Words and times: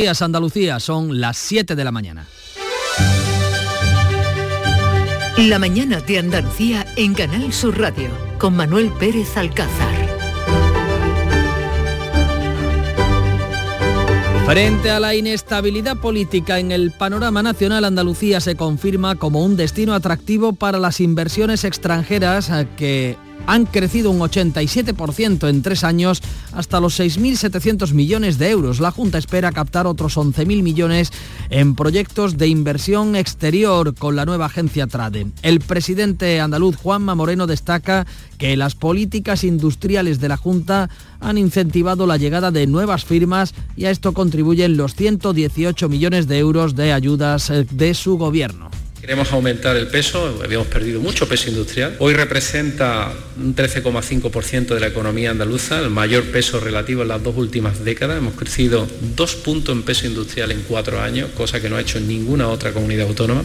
días, 0.00 0.22
Andalucía, 0.22 0.80
son 0.80 1.20
las 1.20 1.36
7 1.36 1.76
de 1.76 1.84
la 1.84 1.92
mañana. 1.92 2.26
La 5.36 5.58
mañana 5.58 6.00
de 6.00 6.18
Andalucía 6.18 6.86
en 6.96 7.12
Canal 7.12 7.52
Sur 7.52 7.78
Radio 7.78 8.08
con 8.38 8.56
Manuel 8.56 8.90
Pérez 8.98 9.36
Alcázar. 9.36 10.08
Frente 14.46 14.90
a 14.90 15.00
la 15.00 15.14
inestabilidad 15.14 15.98
política 15.98 16.58
en 16.58 16.72
el 16.72 16.92
panorama 16.92 17.42
nacional, 17.42 17.84
Andalucía 17.84 18.40
se 18.40 18.56
confirma 18.56 19.16
como 19.16 19.44
un 19.44 19.56
destino 19.56 19.92
atractivo 19.92 20.54
para 20.54 20.78
las 20.78 21.00
inversiones 21.00 21.64
extranjeras 21.64 22.48
eh, 22.48 22.66
que 22.78 23.18
han 23.50 23.66
crecido 23.66 24.12
un 24.12 24.20
87% 24.20 25.48
en 25.48 25.62
tres 25.62 25.82
años 25.82 26.22
hasta 26.52 26.78
los 26.78 27.00
6.700 27.00 27.92
millones 27.94 28.38
de 28.38 28.48
euros. 28.48 28.78
La 28.78 28.92
Junta 28.92 29.18
espera 29.18 29.50
captar 29.50 29.88
otros 29.88 30.16
11.000 30.16 30.62
millones 30.62 31.12
en 31.50 31.74
proyectos 31.74 32.38
de 32.38 32.46
inversión 32.46 33.16
exterior 33.16 33.96
con 33.96 34.14
la 34.14 34.24
nueva 34.24 34.46
agencia 34.46 34.86
Trade. 34.86 35.26
El 35.42 35.58
presidente 35.58 36.40
andaluz 36.40 36.76
Juanma 36.76 37.16
Moreno 37.16 37.48
destaca 37.48 38.06
que 38.38 38.56
las 38.56 38.76
políticas 38.76 39.42
industriales 39.42 40.20
de 40.20 40.28
la 40.28 40.36
Junta 40.36 40.88
han 41.18 41.36
incentivado 41.36 42.06
la 42.06 42.18
llegada 42.18 42.52
de 42.52 42.68
nuevas 42.68 43.04
firmas 43.04 43.52
y 43.76 43.86
a 43.86 43.90
esto 43.90 44.12
contribuyen 44.12 44.76
los 44.76 44.94
118 44.94 45.88
millones 45.88 46.28
de 46.28 46.38
euros 46.38 46.76
de 46.76 46.92
ayudas 46.92 47.50
eh, 47.50 47.66
de 47.68 47.94
su 47.94 48.16
gobierno. 48.16 48.70
Queremos 49.00 49.32
aumentar 49.32 49.76
el 49.76 49.88
peso, 49.88 50.40
habíamos 50.44 50.66
perdido 50.66 51.00
mucho 51.00 51.26
peso 51.26 51.48
industrial. 51.48 51.96
Hoy 52.00 52.12
representa 52.12 53.10
un 53.38 53.56
13,5% 53.56 54.74
de 54.74 54.80
la 54.80 54.88
economía 54.88 55.30
andaluza, 55.30 55.80
el 55.80 55.88
mayor 55.88 56.24
peso 56.24 56.60
relativo 56.60 57.00
en 57.02 57.08
las 57.08 57.22
dos 57.22 57.34
últimas 57.36 57.82
décadas. 57.82 58.18
Hemos 58.18 58.34
crecido 58.34 58.86
dos 59.16 59.36
puntos 59.36 59.74
en 59.74 59.84
peso 59.84 60.06
industrial 60.06 60.52
en 60.52 60.62
cuatro 60.68 61.00
años, 61.00 61.30
cosa 61.34 61.62
que 61.62 61.70
no 61.70 61.76
ha 61.76 61.80
hecho 61.80 61.98
ninguna 61.98 62.48
otra 62.48 62.72
comunidad 62.72 63.08
autónoma. 63.08 63.42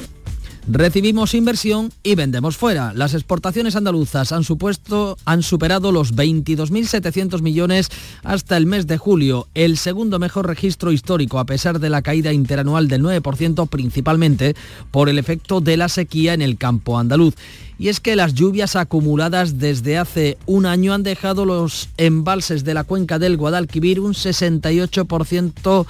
Recibimos 0.67 1.35
inversión 1.35 1.91
y 2.01 2.15
vendemos 2.15 2.57
fuera. 2.57 2.91
Las 2.95 3.13
exportaciones 3.13 3.75
andaluzas 3.75 4.31
han, 4.31 4.43
supuesto, 4.43 5.15
han 5.23 5.43
superado 5.43 5.91
los 5.91 6.15
22.700 6.15 7.41
millones 7.41 7.89
hasta 8.23 8.57
el 8.57 8.65
mes 8.65 8.87
de 8.87 8.97
julio, 8.97 9.47
el 9.53 9.77
segundo 9.77 10.17
mejor 10.17 10.47
registro 10.47 10.91
histórico 10.91 11.37
a 11.37 11.45
pesar 11.45 11.79
de 11.79 11.91
la 11.91 12.01
caída 12.01 12.33
interanual 12.33 12.87
del 12.87 13.03
9%, 13.03 13.69
principalmente 13.69 14.55
por 14.89 15.07
el 15.07 15.19
efecto 15.19 15.61
de 15.61 15.77
la 15.77 15.87
sequía 15.87 16.33
en 16.33 16.41
el 16.41 16.57
campo 16.57 16.97
andaluz. 16.97 17.35
Y 17.77 17.89
es 17.89 17.99
que 17.99 18.15
las 18.15 18.33
lluvias 18.33 18.75
acumuladas 18.75 19.59
desde 19.59 19.99
hace 19.99 20.39
un 20.47 20.65
año 20.65 20.95
han 20.95 21.03
dejado 21.03 21.45
los 21.45 21.89
embalses 21.97 22.63
de 22.63 22.73
la 22.73 22.85
cuenca 22.85 23.19
del 23.19 23.37
Guadalquivir 23.37 23.99
un 23.99 24.13
68% 24.13 25.85
eh, 25.85 25.87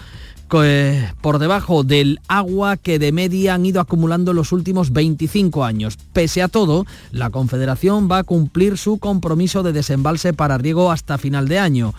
por 0.48 1.40
debajo 1.40 1.84
del 1.84 2.20
agua 2.28 2.78
que 2.78 3.00
de 3.00 3.12
media 3.12 3.56
han 3.56 3.66
ido 3.66 3.82
acumulando 3.82 4.34
los 4.34 4.52
últimos 4.52 4.94
25 4.94 5.66
años. 5.66 5.98
Pese 6.14 6.42
a 6.42 6.48
todo, 6.48 6.86
la 7.12 7.30
Confederación 7.30 8.10
va 8.10 8.20
a 8.20 8.24
cumplir 8.24 8.78
su 8.78 8.98
compromiso 8.98 9.64
de 9.64 9.74
desembalse 9.74 10.34
para 10.34 10.58
riego 10.58 10.92
hasta 10.92 11.18
final 11.18 11.48
de 11.48 11.60
año. 11.60 11.94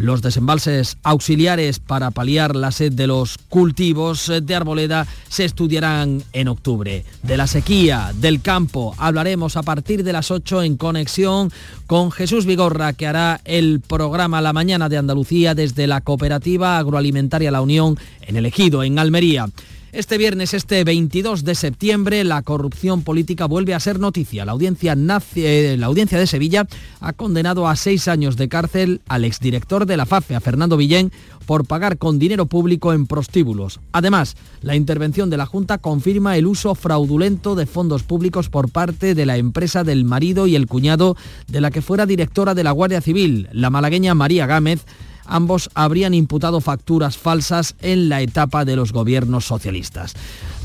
Los 0.00 0.22
desembalses 0.22 0.96
auxiliares 1.02 1.78
para 1.78 2.10
paliar 2.10 2.56
la 2.56 2.72
sed 2.72 2.90
de 2.90 3.06
los 3.06 3.36
cultivos 3.36 4.32
de 4.42 4.54
arboleda 4.54 5.06
se 5.28 5.44
estudiarán 5.44 6.22
en 6.32 6.48
octubre. 6.48 7.04
De 7.22 7.36
la 7.36 7.46
sequía, 7.46 8.14
del 8.14 8.40
campo, 8.40 8.94
hablaremos 8.96 9.58
a 9.58 9.62
partir 9.62 10.02
de 10.02 10.14
las 10.14 10.30
8 10.30 10.62
en 10.62 10.78
conexión 10.78 11.52
con 11.86 12.12
Jesús 12.12 12.46
Vigorra, 12.46 12.94
que 12.94 13.06
hará 13.06 13.42
el 13.44 13.80
programa 13.86 14.40
La 14.40 14.54
Mañana 14.54 14.88
de 14.88 14.96
Andalucía 14.96 15.54
desde 15.54 15.86
la 15.86 16.00
Cooperativa 16.00 16.78
Agroalimentaria 16.78 17.50
La 17.50 17.60
Unión 17.60 17.98
en 18.22 18.36
el 18.36 18.46
Ejido, 18.46 18.82
en 18.82 18.98
Almería. 18.98 19.50
Este 19.92 20.18
viernes, 20.18 20.54
este 20.54 20.84
22 20.84 21.42
de 21.42 21.56
septiembre, 21.56 22.22
la 22.22 22.42
corrupción 22.42 23.02
política 23.02 23.46
vuelve 23.46 23.74
a 23.74 23.80
ser 23.80 23.98
noticia. 23.98 24.44
La 24.44 24.52
audiencia, 24.52 24.96
eh, 25.34 25.76
la 25.76 25.86
audiencia 25.86 26.16
de 26.16 26.28
Sevilla 26.28 26.68
ha 27.00 27.12
condenado 27.12 27.66
a 27.66 27.74
seis 27.74 28.06
años 28.06 28.36
de 28.36 28.48
cárcel 28.48 29.00
al 29.08 29.24
exdirector 29.24 29.86
de 29.86 29.96
la 29.96 30.06
FAFE, 30.06 30.36
a 30.36 30.40
Fernando 30.40 30.76
Villén, 30.76 31.10
por 31.44 31.64
pagar 31.64 31.98
con 31.98 32.20
dinero 32.20 32.46
público 32.46 32.92
en 32.92 33.08
prostíbulos. 33.08 33.80
Además, 33.90 34.36
la 34.62 34.76
intervención 34.76 35.28
de 35.28 35.38
la 35.38 35.46
Junta 35.46 35.78
confirma 35.78 36.36
el 36.36 36.46
uso 36.46 36.76
fraudulento 36.76 37.56
de 37.56 37.66
fondos 37.66 38.04
públicos 38.04 38.48
por 38.48 38.70
parte 38.70 39.16
de 39.16 39.26
la 39.26 39.38
empresa 39.38 39.82
del 39.82 40.04
marido 40.04 40.46
y 40.46 40.54
el 40.54 40.68
cuñado 40.68 41.16
de 41.48 41.60
la 41.60 41.72
que 41.72 41.82
fuera 41.82 42.06
directora 42.06 42.54
de 42.54 42.62
la 42.62 42.70
Guardia 42.70 43.00
Civil, 43.00 43.48
la 43.50 43.70
malagueña 43.70 44.14
María 44.14 44.46
Gámez, 44.46 44.84
ambos 45.30 45.70
habrían 45.74 46.12
imputado 46.12 46.60
facturas 46.60 47.16
falsas 47.16 47.76
en 47.80 48.08
la 48.08 48.20
etapa 48.20 48.64
de 48.64 48.76
los 48.76 48.92
gobiernos 48.92 49.46
socialistas. 49.46 50.14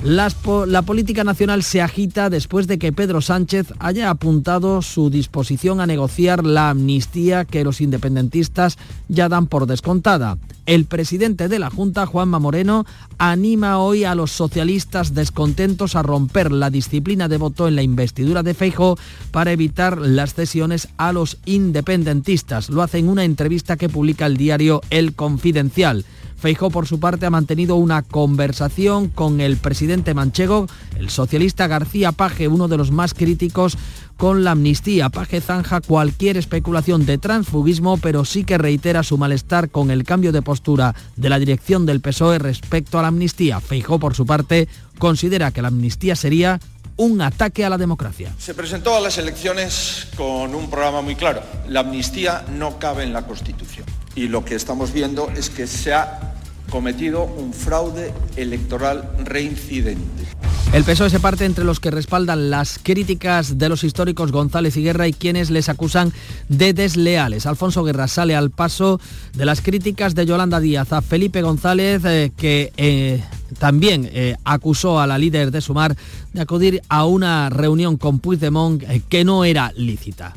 La 0.04 0.82
política 0.84 1.24
nacional 1.24 1.64
se 1.64 1.82
agita 1.82 2.30
después 2.30 2.68
de 2.68 2.78
que 2.78 2.94
Pedro 2.94 3.22
Sánchez 3.22 3.74
haya 3.80 4.10
apuntado 4.10 4.82
su 4.82 5.10
disposición 5.10 5.80
a 5.80 5.88
negociar 5.88 6.46
la 6.46 6.70
amnistía 6.70 7.46
que 7.46 7.64
los 7.64 7.82
independentistas 7.82 8.78
ya 9.08 9.30
dan 9.30 9.48
por 9.48 9.66
descontada. 9.66 10.38
El 10.66 10.86
presidente 10.86 11.48
de 11.48 11.60
la 11.60 11.70
Junta, 11.70 12.08
Juanma 12.08 12.40
Moreno, 12.40 12.86
anima 13.20 13.78
hoy 13.78 14.04
a 14.04 14.16
los 14.16 14.32
socialistas 14.32 15.14
descontentos 15.14 15.96
a 15.96 16.02
romper 16.02 16.52
la 16.52 16.72
disciplina 16.72 17.28
de 17.28 17.38
voto 17.38 17.68
en 17.68 17.76
la 17.76 17.84
investidura 17.84 18.42
de 18.42 18.56
Feijo 18.56 18.98
para 19.32 19.52
evitar 19.52 20.00
las 20.00 20.34
cesiones 20.34 20.88
a 20.98 21.14
los 21.14 21.38
independentistas. 21.46 22.70
Lo 22.70 22.82
hace 22.82 22.98
en 22.98 23.10
una 23.10 23.24
entrevista 23.24 23.78
que 23.78 23.90
publica 23.90 24.26
el 24.26 24.38
diario 24.38 24.82
El 24.90 25.14
Confidencial. 25.14 26.04
Feijó, 26.38 26.70
por 26.70 26.88
su 26.88 27.00
parte, 27.00 27.26
ha 27.26 27.30
mantenido 27.30 27.76
una 27.76 28.02
conversación 28.02 29.10
con 29.10 29.42
el 29.42 29.58
presidente 29.58 30.14
manchego, 30.14 30.68
el 30.98 31.10
socialista 31.10 31.68
García 31.68 32.12
Paje, 32.12 32.48
uno 32.48 32.68
de 32.68 32.78
los 32.78 32.92
más 32.92 33.14
críticos 33.14 33.78
con 34.18 34.44
la 34.44 34.52
amnistía. 34.52 35.10
Paje 35.10 35.42
zanja 35.42 35.82
cualquier 35.82 36.38
especulación 36.38 37.06
de 37.06 37.18
transfugismo, 37.18 37.98
pero 37.98 38.26
sí 38.26 38.44
que 38.44 38.58
reitera 38.58 39.04
su 39.04 39.18
malestar 39.18 39.70
con 39.70 39.92
el 39.92 40.04
cambio 40.04 40.32
de 40.32 40.42
postura 40.42 40.96
de 41.16 41.30
la 41.30 41.40
dirección 41.40 41.86
del 41.86 42.02
PSOE 42.02 42.40
respecto 42.40 43.00
a 43.00 43.02
la 43.02 43.10
amnistía. 43.10 43.60
Feijó, 43.60 44.00
por 44.00 44.16
su 44.16 44.26
parte, 44.26 44.68
considera 45.00 45.52
que 45.52 45.62
la 45.62 45.70
amnistía 45.70 46.16
sería 46.16 46.60
un 46.98 47.22
ataque 47.22 47.66
a 47.66 47.70
la 47.70 47.78
democracia. 47.78 48.34
Se 48.38 48.54
presentó 48.54 48.96
a 48.96 49.02
las 49.02 49.18
elecciones 49.18 50.08
con 50.16 50.56
un 50.56 50.70
programa 50.70 51.02
muy 51.02 51.16
claro. 51.16 51.42
La 51.68 51.82
amnistía 51.82 52.46
no 52.52 52.80
cabe 52.80 53.04
en 53.04 53.14
la 53.14 53.26
Constitución. 53.26 53.86
Y 54.16 54.28
lo 54.28 54.46
que 54.46 54.56
estamos 54.56 54.94
viendo 54.94 55.30
es 55.36 55.50
que 55.50 55.68
se 55.68 55.94
ha 55.94 56.36
cometido 56.70 57.24
un 57.24 57.54
fraude 57.54 58.14
electoral 58.36 59.10
reincidente. 59.24 60.26
El 60.74 60.84
PSOE 60.84 61.10
se 61.10 61.22
parte 61.22 61.46
entre 61.46 61.64
los 61.64 61.80
que 61.80 61.90
respaldan 61.90 62.50
las 62.50 62.80
críticas 62.82 63.58
de 63.58 63.70
los 63.70 63.86
históricos 63.86 64.34
González 64.34 64.76
y 64.76 64.84
Guerra 64.84 65.08
y 65.08 65.14
quienes 65.14 65.50
les 65.50 65.70
acusan 65.70 66.12
de 66.50 66.74
desleales. 66.74 67.46
Alfonso 67.46 67.84
Guerra 67.84 68.10
sale 68.10 68.36
al 68.36 68.52
paso 68.52 69.00
de 69.36 69.46
las 69.46 69.62
críticas 69.62 70.16
de 70.16 70.26
Yolanda 70.26 70.60
Díaz 70.60 70.92
a 70.92 71.02
Felipe 71.02 71.42
González, 71.42 72.04
eh, 72.04 72.32
que 72.36 72.74
eh, 72.76 73.24
también 73.58 74.10
eh, 74.12 74.36
acusó 74.44 75.00
a 75.00 75.08
la 75.08 75.18
líder 75.18 75.52
de 75.52 75.62
Sumar 75.62 75.96
de 76.34 76.42
acudir 76.42 76.82
a 76.90 77.06
una 77.06 77.50
reunión 77.50 77.96
con 77.96 78.20
Puigdemont 78.20 78.84
que 79.08 79.24
no 79.24 79.46
era 79.46 79.72
lícita. 79.78 80.36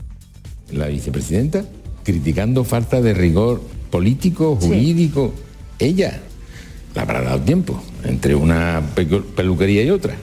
La 0.71 0.87
vicepresidenta 0.87 1.65
criticando 2.05 2.65
falta 2.65 3.01
de 3.01 3.15
rigor 3.15 3.63
político, 3.91 4.57
jurídico 4.57 5.35
ella 5.79 6.21
la 6.95 7.03
habrá 7.03 7.23
dado 7.23 7.41
tiempo 7.41 7.81
entre 8.05 8.35
una 8.35 8.83
peluquería 9.37 9.83
y 9.83 9.91
otra. 9.91 10.15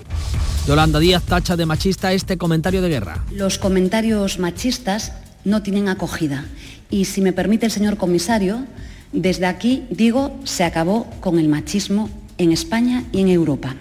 Yolanda 0.67 0.99
Díaz 0.99 1.23
tacha 1.23 1.55
de 1.55 1.65
machista 1.65 2.11
este 2.11 2.37
comentario 2.37 2.81
de 2.81 2.89
guerra. 2.89 3.23
Los 3.31 3.59
comentarios 3.59 4.39
machistas 4.39 5.13
no 5.43 5.61
tienen 5.61 5.87
acogida. 5.89 6.45
Y 6.89 7.05
si 7.05 7.21
me 7.21 7.33
permite 7.33 7.67
el 7.67 7.71
señor 7.71 7.97
comisario, 7.97 8.65
desde 9.11 9.45
aquí 9.45 9.85
digo, 9.89 10.37
se 10.43 10.63
acabó 10.63 11.07
con 11.19 11.39
el 11.39 11.47
machismo 11.47 12.09
en 12.37 12.51
España 12.51 13.03
y 13.11 13.21
en 13.21 13.29
Europa. 13.29 13.75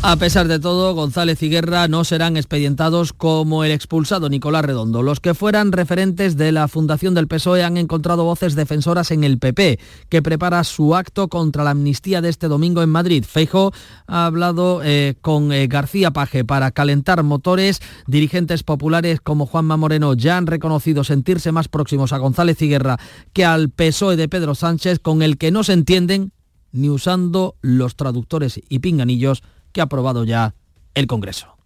A 0.00 0.14
pesar 0.14 0.46
de 0.46 0.60
todo, 0.60 0.94
González 0.94 1.42
y 1.42 1.50
Guerra 1.50 1.88
no 1.88 2.04
serán 2.04 2.36
expedientados 2.36 3.12
como 3.12 3.64
el 3.64 3.72
expulsado 3.72 4.28
Nicolás 4.28 4.64
Redondo. 4.64 5.02
Los 5.02 5.18
que 5.18 5.34
fueran 5.34 5.72
referentes 5.72 6.36
de 6.36 6.52
la 6.52 6.68
fundación 6.68 7.14
del 7.14 7.26
PSOE 7.26 7.64
han 7.64 7.76
encontrado 7.76 8.22
voces 8.22 8.54
defensoras 8.54 9.10
en 9.10 9.24
el 9.24 9.38
PP, 9.38 9.80
que 10.08 10.22
prepara 10.22 10.62
su 10.62 10.94
acto 10.94 11.26
contra 11.26 11.64
la 11.64 11.70
amnistía 11.70 12.20
de 12.20 12.28
este 12.28 12.46
domingo 12.46 12.80
en 12.82 12.90
Madrid. 12.90 13.24
Feijo 13.24 13.72
ha 14.06 14.24
hablado 14.24 14.82
eh, 14.84 15.16
con 15.20 15.52
eh, 15.52 15.66
García 15.66 16.12
Paje 16.12 16.44
para 16.44 16.70
calentar 16.70 17.24
motores. 17.24 17.80
Dirigentes 18.06 18.62
populares 18.62 19.20
como 19.20 19.46
Juanma 19.46 19.76
Moreno 19.76 20.14
ya 20.14 20.36
han 20.36 20.46
reconocido 20.46 21.02
sentirse 21.02 21.50
más 21.50 21.66
próximos 21.66 22.12
a 22.12 22.18
González 22.18 22.62
y 22.62 22.68
Guerra 22.68 22.98
que 23.32 23.44
al 23.44 23.68
PSOE 23.68 24.16
de 24.16 24.28
Pedro 24.28 24.54
Sánchez, 24.54 25.00
con 25.00 25.22
el 25.22 25.38
que 25.38 25.50
no 25.50 25.64
se 25.64 25.72
entienden 25.72 26.30
ni 26.70 26.88
usando 26.88 27.56
los 27.62 27.96
traductores 27.96 28.60
y 28.68 28.78
pinganillos 28.78 29.42
que 29.78 29.82
ha 29.82 29.84
aprobado 29.84 30.24
ya 30.24 30.56
el 30.94 31.06
Congreso. 31.06 31.56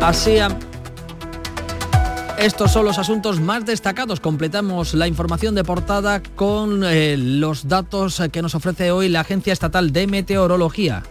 Así 0.00 0.38
Estos 2.38 2.72
son 2.72 2.86
los 2.86 2.98
asuntos 2.98 3.40
más 3.40 3.66
destacados. 3.66 4.20
Completamos 4.20 4.94
la 4.94 5.08
información 5.08 5.54
de 5.54 5.62
portada 5.62 6.22
con 6.22 6.84
eh, 6.84 7.18
los 7.18 7.68
datos 7.68 8.22
que 8.32 8.40
nos 8.40 8.54
ofrece 8.54 8.92
hoy 8.92 9.10
la 9.10 9.20
Agencia 9.20 9.52
Estatal 9.52 9.92
de 9.92 10.06
Meteorología. 10.06 11.02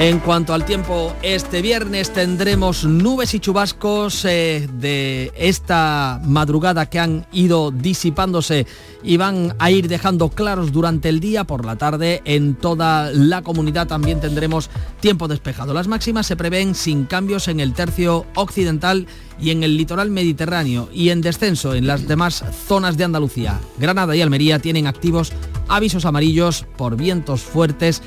En 0.00 0.18
cuanto 0.18 0.54
al 0.54 0.64
tiempo, 0.64 1.14
este 1.20 1.60
viernes 1.60 2.10
tendremos 2.10 2.86
nubes 2.86 3.34
y 3.34 3.38
chubascos 3.38 4.24
eh, 4.24 4.66
de 4.72 5.30
esta 5.36 6.22
madrugada 6.24 6.86
que 6.86 6.98
han 6.98 7.26
ido 7.32 7.70
disipándose 7.70 8.66
y 9.02 9.18
van 9.18 9.54
a 9.58 9.70
ir 9.70 9.88
dejando 9.88 10.30
claros 10.30 10.72
durante 10.72 11.10
el 11.10 11.20
día. 11.20 11.44
Por 11.44 11.66
la 11.66 11.76
tarde 11.76 12.22
en 12.24 12.54
toda 12.54 13.10
la 13.12 13.42
comunidad 13.42 13.88
también 13.88 14.22
tendremos 14.22 14.70
tiempo 15.00 15.28
despejado. 15.28 15.74
Las 15.74 15.86
máximas 15.86 16.26
se 16.26 16.34
prevén 16.34 16.74
sin 16.74 17.04
cambios 17.04 17.46
en 17.48 17.60
el 17.60 17.74
tercio 17.74 18.24
occidental 18.36 19.06
y 19.38 19.50
en 19.50 19.64
el 19.64 19.76
litoral 19.76 20.08
mediterráneo 20.08 20.88
y 20.94 21.10
en 21.10 21.20
descenso 21.20 21.74
en 21.74 21.86
las 21.86 22.08
demás 22.08 22.42
zonas 22.66 22.96
de 22.96 23.04
Andalucía. 23.04 23.60
Granada 23.76 24.16
y 24.16 24.22
Almería 24.22 24.60
tienen 24.60 24.86
activos 24.86 25.30
avisos 25.68 26.06
amarillos 26.06 26.64
por 26.78 26.96
vientos 26.96 27.42
fuertes 27.42 28.00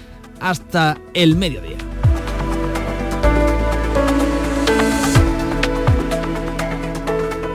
hasta 0.44 0.98
el 1.14 1.36
mediodía. 1.36 1.83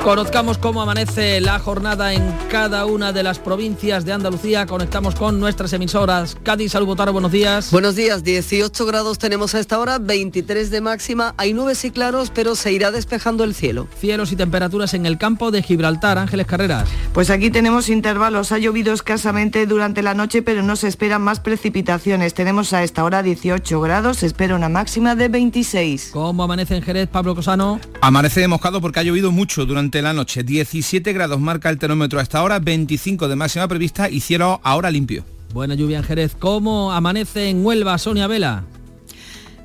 Conozcamos 0.09 0.57
cómo 0.57 0.81
amanece 0.81 1.39
la 1.39 1.59
jornada 1.59 2.15
en 2.15 2.23
cada 2.51 2.87
una 2.87 3.13
de 3.13 3.23
las 3.23 3.39
provincias 3.39 4.07
de 4.07 4.15
Andalucía. 4.15 4.65
Conectamos 4.65 5.15
con 5.15 5.39
nuestras 5.39 5.75
emisoras. 5.75 6.35
Cádiz, 6.43 6.73
Salud, 6.73 6.97
buenos 7.13 7.31
días. 7.31 7.71
Buenos 7.71 7.95
días, 7.95 8.25
18 8.25 8.87
grados 8.87 9.19
tenemos 9.19 9.55
a 9.55 9.61
esta 9.61 9.79
hora, 9.79 9.99
23 9.99 10.71
de 10.71 10.81
máxima. 10.81 11.35
Hay 11.37 11.53
nubes 11.53 11.85
y 11.85 11.91
claros, 11.91 12.33
pero 12.35 12.57
se 12.57 12.73
irá 12.73 12.91
despejando 12.91 13.45
el 13.45 13.53
cielo. 13.53 13.87
Cielos 14.01 14.33
y 14.33 14.37
temperaturas 14.37 14.95
en 14.95 15.05
el 15.05 15.19
campo 15.19 15.51
de 15.51 15.63
Gibraltar. 15.63 16.17
Ángeles 16.17 16.47
Carreras. 16.47 16.89
Pues 17.13 17.29
aquí 17.29 17.51
tenemos 17.51 17.91
intervalos. 17.91 18.51
Ha 18.51 18.57
llovido 18.57 18.95
escasamente 18.95 19.67
durante 19.67 20.01
la 20.01 20.15
noche, 20.15 20.41
pero 20.41 20.63
no 20.63 20.77
se 20.77 20.89
esperan 20.89 21.21
más 21.21 21.41
precipitaciones. 21.41 22.33
Tenemos 22.33 22.73
a 22.73 22.83
esta 22.83 23.05
hora 23.05 23.23
18 23.23 23.79
grados, 23.83 24.17
se 24.17 24.27
espera 24.27 24.57
una 24.57 24.71
máxima 24.71 25.15
de 25.17 25.29
26. 25.29 26.13
¿Cómo 26.15 26.45
amanece 26.45 26.77
en 26.77 26.83
Jerez, 26.83 27.09
Pablo 27.09 27.35
Cosano? 27.35 27.79
Amanece 28.01 28.49
moscado 28.49 28.81
porque 28.81 29.01
ha 29.01 29.03
llovido 29.03 29.33
mucho 29.33 29.67
durante 29.67 29.98
la 30.03 30.13
noche. 30.13 30.43
17 30.43 31.13
grados 31.13 31.41
marca 31.41 31.71
el 31.71 31.79
termómetro 31.79 32.21
hasta 32.21 32.39
ahora, 32.39 32.59
25 32.59 33.29
de 33.29 33.37
máxima 33.37 33.69
prevista 33.69 34.09
y 34.09 34.21
cielo 34.21 34.61
ahora 34.63 34.91
limpio. 34.91 35.25
Buena 35.53 35.75
lluvia 35.75 35.99
en 35.99 36.05
Jerez. 36.05 36.35
¿Cómo 36.39 36.93
amanece 36.93 37.49
en 37.49 37.65
Huelva, 37.65 37.97
Sonia 37.99 38.27
Vela? 38.27 38.65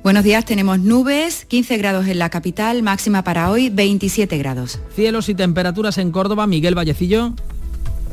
Buenos 0.02 0.22
días, 0.22 0.44
tenemos 0.44 0.80
nubes, 0.80 1.46
15 1.46 1.78
grados 1.78 2.06
en 2.06 2.18
la 2.18 2.28
capital, 2.28 2.82
máxima 2.82 3.24
para 3.24 3.50
hoy 3.50 3.70
27 3.70 4.36
grados. 4.36 4.78
Cielos 4.94 5.30
y 5.30 5.34
temperaturas 5.34 5.96
en 5.96 6.10
Córdoba, 6.10 6.46
Miguel 6.46 6.74
Vallecillo. 6.74 7.32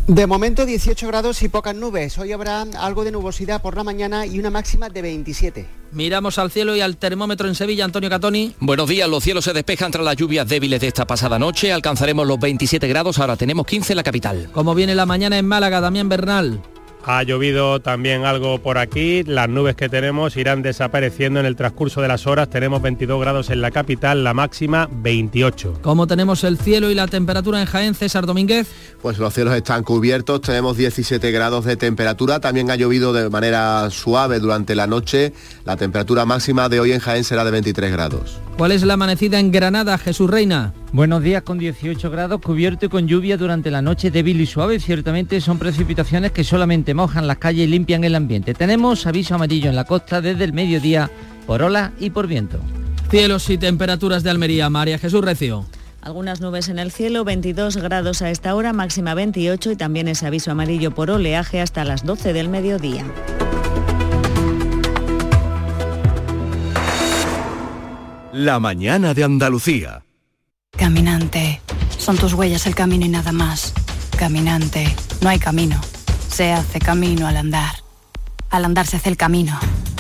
De 0.08 0.28
momento 0.28 0.66
18 0.66 1.08
grados 1.08 1.42
y 1.44 1.48
pocas 1.48 1.76
nubes. 1.76 2.18
Hoy 2.18 2.32
habrá 2.32 2.64
algo 2.80 3.04
de 3.04 3.12
nubosidad 3.12 3.62
por 3.62 3.78
la 3.78 3.84
mañana 3.84 4.26
y 4.26 4.40
una 4.40 4.50
máxima 4.50 4.90
de 4.90 5.02
27. 5.02 5.66
Miramos 5.92 6.38
al 6.38 6.52
cielo 6.52 6.76
y 6.76 6.82
al 6.82 6.98
termómetro 6.98 7.48
en 7.48 7.56
Sevilla, 7.56 7.86
Antonio 7.86 8.10
Catoni. 8.10 8.56
Buenos 8.60 8.90
días, 8.90 9.08
los 9.08 9.24
cielos 9.24 9.46
se 9.46 9.54
despejan 9.54 9.92
tras 9.92 10.04
las 10.04 10.16
lluvias 10.16 10.48
débiles 10.48 10.82
de 10.82 10.88
esta 10.88 11.06
pasada 11.06 11.38
noche. 11.38 11.72
Alcanzaremos 11.72 12.28
los 12.28 12.40
27 12.40 12.88
grados, 12.88 13.20
ahora 13.20 13.36
tenemos 13.36 13.66
15 13.66 13.94
en 13.94 13.98
la 13.98 14.04
capital. 14.04 14.50
¿Cómo 14.52 14.74
viene 14.74 14.96
la 14.96 15.06
mañana 15.06 15.38
en 15.38 15.46
Málaga, 15.46 15.82
Damián 15.82 16.10
Bernal? 16.10 16.62
Ha 17.04 17.24
llovido 17.24 17.80
también 17.80 18.26
algo 18.26 18.60
por 18.60 18.78
aquí, 18.78 19.24
las 19.24 19.50
nubes 19.50 19.76
que 19.76 19.90
tenemos 19.90 20.38
irán 20.38 20.62
desapareciendo 20.62 21.40
en 21.40 21.48
el 21.48 21.56
transcurso 21.56 22.00
de 22.02 22.08
las 22.08 22.28
horas, 22.28 22.50
tenemos 22.50 22.82
22 22.82 23.20
grados 23.20 23.50
en 23.50 23.62
la 23.62 23.72
capital, 23.72 24.24
la 24.24 24.36
máxima 24.36 24.88
28. 24.92 25.80
¿Cómo 25.82 26.06
tenemos 26.06 26.44
el 26.44 26.60
cielo 26.60 26.92
y 26.92 26.96
la 26.96 27.08
temperatura 27.08 27.60
en 27.60 27.66
Jaén, 27.66 27.96
César 27.96 28.28
Domínguez? 28.28 28.68
Pues 29.02 29.18
los 29.18 29.34
cielos 29.34 29.56
están 29.56 29.84
cubiertos, 29.84 30.42
tenemos 30.42 30.78
17 30.78 31.32
grados 31.32 31.66
de 31.66 31.76
temperatura, 31.76 32.40
también 32.40 32.70
ha 32.70 32.76
llovido 32.76 33.14
de 33.14 33.30
manera 33.30 33.90
suave 33.90 34.40
durante 34.40 34.76
la 34.76 34.86
noche, 34.86 35.34
la 35.66 35.78
temperatura 35.78 36.26
máxima 36.26 36.70
de 36.70 36.80
hoy 36.80 36.92
en 36.92 37.00
Jaén 37.00 37.24
será 37.24 37.44
de 37.44 37.52
23 37.52 37.92
grados. 37.92 38.40
¿Cuál 38.58 38.74
es 38.74 38.84
la 38.84 38.94
amanecida 38.94 39.40
en 39.40 39.52
Granada, 39.52 39.98
Jesús 39.98 40.30
Reina? 40.30 40.74
Buenos 40.94 41.24
días 41.24 41.44
con 41.44 41.58
18 41.58 42.12
grados, 42.12 42.42
cubierto 42.42 42.86
y 42.86 42.90
con 42.90 43.08
lluvia 43.08 43.38
durante 43.38 43.72
la 43.72 43.82
noche 43.82 44.12
débil 44.12 44.42
y 44.42 44.46
suave. 44.46 44.78
Ciertamente 44.78 45.40
son 45.40 45.58
precipitaciones 45.58 46.34
que 46.34 46.44
solamente 46.44 46.94
mojan 46.94 47.28
las 47.28 47.38
calles 47.38 47.66
y 47.66 47.72
limpian 47.72 48.04
el 48.04 48.14
ambiente. 48.14 48.54
Tenemos 48.54 49.08
aviso 49.08 49.36
amarillo 49.36 49.70
en 49.70 49.78
la 49.78 49.86
costa 49.86 50.20
desde 50.20 50.44
el 50.44 50.52
mediodía 50.52 51.10
por 51.48 51.64
ola 51.64 51.94
y 51.98 52.10
por 52.10 52.28
viento. 52.28 52.60
Cielos 53.10 53.50
y 53.50 53.58
temperaturas 53.58 54.24
de 54.24 54.32
Almería, 54.32 54.70
María 54.70 55.00
Jesús 55.00 55.24
Recio. 55.24 55.66
Algunas 56.02 56.42
nubes 56.42 56.68
en 56.68 56.78
el 56.78 56.92
cielo, 56.92 57.24
22 57.24 57.78
grados 57.78 58.22
a 58.22 58.30
esta 58.30 58.54
hora, 58.54 58.74
máxima 58.74 59.14
28 59.14 59.72
y 59.72 59.76
también 59.78 60.10
es 60.10 60.24
aviso 60.24 60.52
amarillo 60.52 60.92
por 60.92 61.10
oleaje 61.10 61.62
hasta 61.62 61.86
las 61.86 62.06
12 62.06 62.34
del 62.34 62.50
mediodía. 62.50 63.06
La 68.34 68.60
mañana 68.60 69.14
de 69.14 69.24
Andalucía. 69.24 70.04
Caminante, 70.82 71.62
son 72.00 72.18
tus 72.18 72.34
huellas 72.34 72.66
el 72.66 72.74
camino 72.74 73.06
y 73.06 73.10
nada 73.10 73.32
más. 73.32 73.72
Caminante, 74.18 74.92
no 75.22 75.30
hay 75.30 75.38
camino. 75.38 75.80
Se 76.28 76.54
hace 76.54 76.80
camino 76.80 77.28
al 77.28 77.38
andar. 77.38 77.76
Al 78.50 78.66
andar 78.66 78.88
se 78.88 78.98
hace 78.98 79.10
el 79.10 79.16
camino 79.16 79.60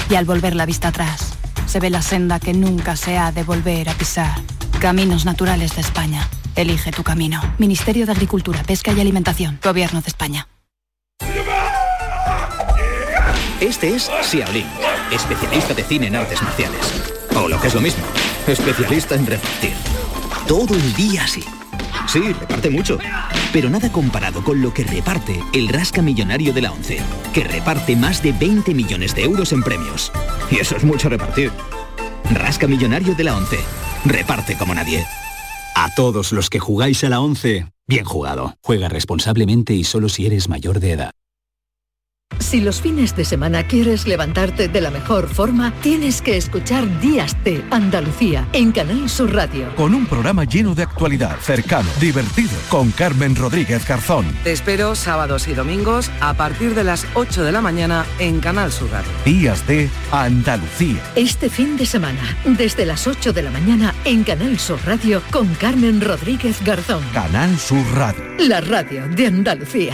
y 0.09 0.15
al 0.15 0.25
volver 0.25 0.55
la 0.55 0.65
vista 0.65 0.87
atrás 0.87 1.33
se 1.67 1.79
ve 1.79 1.91
la 1.91 2.01
senda 2.01 2.39
que 2.39 2.53
nunca 2.53 2.95
se 2.95 3.15
ha 3.19 3.31
de 3.31 3.43
volver 3.43 3.89
a 3.89 3.93
pisar. 3.93 4.41
Caminos 4.79 5.23
Naturales 5.23 5.75
de 5.75 5.81
España. 5.81 6.27
Elige 6.55 6.91
tu 6.91 7.03
camino. 7.03 7.39
Ministerio 7.59 8.07
de 8.07 8.13
Agricultura, 8.13 8.63
Pesca 8.63 8.91
y 8.91 8.99
Alimentación. 8.99 9.59
Gobierno 9.63 10.01
de 10.01 10.07
España. 10.07 10.47
Este 13.59 13.95
es 13.95 14.09
Xiaolin, 14.23 14.65
especialista 15.11 15.75
de 15.75 15.83
cine 15.83 16.07
en 16.07 16.15
artes 16.15 16.41
marciales. 16.41 16.81
O 17.35 17.47
lo 17.47 17.61
que 17.61 17.67
es 17.67 17.75
lo 17.75 17.81
mismo, 17.81 18.03
especialista 18.47 19.13
en 19.13 19.27
repartir. 19.27 20.00
Todo 20.47 20.75
el 20.75 20.93
día 20.93 21.23
así. 21.23 21.43
Sí, 22.07 22.33
reparte 22.33 22.69
mucho. 22.69 22.97
Pero 23.53 23.69
nada 23.69 23.91
comparado 23.91 24.43
con 24.43 24.61
lo 24.61 24.73
que 24.73 24.83
reparte 24.83 25.39
el 25.53 25.69
Rasca 25.69 26.01
Millonario 26.01 26.53
de 26.53 26.61
la 26.61 26.71
ONCE, 26.71 26.99
que 27.33 27.43
reparte 27.43 27.95
más 27.95 28.21
de 28.21 28.33
20 28.33 28.73
millones 28.73 29.15
de 29.15 29.23
euros 29.23 29.53
en 29.53 29.63
premios. 29.63 30.11
Y 30.49 30.57
eso 30.57 30.75
es 30.75 30.83
mucho 30.83 31.09
repartir. 31.09 31.51
Rasca 32.33 32.67
Millonario 32.67 33.15
de 33.15 33.23
la 33.23 33.37
ONCE. 33.37 33.59
Reparte 34.05 34.57
como 34.57 34.73
nadie. 34.73 35.05
A 35.75 35.93
todos 35.95 36.31
los 36.31 36.49
que 36.49 36.59
jugáis 36.59 37.03
a 37.03 37.09
la 37.09 37.21
11, 37.21 37.67
bien 37.87 38.05
jugado. 38.05 38.55
Juega 38.61 38.89
responsablemente 38.89 39.73
y 39.73 39.83
solo 39.83 40.09
si 40.09 40.25
eres 40.25 40.49
mayor 40.49 40.79
de 40.79 40.91
edad. 40.91 41.11
Si 42.39 42.59
los 42.59 42.81
fines 42.81 43.15
de 43.15 43.25
semana 43.25 43.63
quieres 43.63 44.07
levantarte 44.07 44.67
de 44.67 44.81
la 44.81 44.91
mejor 44.91 45.29
forma, 45.29 45.73
tienes 45.81 46.21
que 46.21 46.37
escuchar 46.37 46.99
Días 46.99 47.35
de 47.43 47.63
Andalucía 47.71 48.47
en 48.53 48.71
Canal 48.71 49.09
Sur 49.09 49.33
Radio. 49.33 49.73
Con 49.75 49.93
un 49.93 50.05
programa 50.05 50.43
lleno 50.43 50.75
de 50.75 50.83
actualidad, 50.83 51.37
cercano, 51.39 51.89
divertido, 51.99 52.51
con 52.69 52.91
Carmen 52.91 53.35
Rodríguez 53.35 53.87
Garzón. 53.87 54.25
Te 54.43 54.51
espero 54.51 54.95
sábados 54.95 55.47
y 55.47 55.53
domingos 55.53 56.11
a 56.19 56.33
partir 56.33 56.75
de 56.75 56.83
las 56.83 57.05
8 57.13 57.43
de 57.43 57.51
la 57.51 57.61
mañana 57.61 58.05
en 58.19 58.39
Canal 58.39 58.71
Sur 58.71 58.91
Radio. 58.91 59.11
Días 59.23 59.65
de 59.67 59.89
Andalucía. 60.11 61.01
Este 61.15 61.49
fin 61.49 61.77
de 61.77 61.85
semana, 61.85 62.37
desde 62.45 62.85
las 62.85 63.07
8 63.07 63.33
de 63.33 63.43
la 63.43 63.51
mañana 63.51 63.93
en 64.05 64.23
Canal 64.23 64.59
Sur 64.59 64.79
Radio 64.85 65.21
con 65.31 65.47
Carmen 65.55 66.01
Rodríguez 66.01 66.61
Garzón. 66.63 67.03
Canal 67.13 67.57
Sur 67.57 67.85
Radio. 67.93 68.23
La 68.39 68.61
radio 68.61 69.07
de 69.07 69.27
Andalucía. 69.27 69.93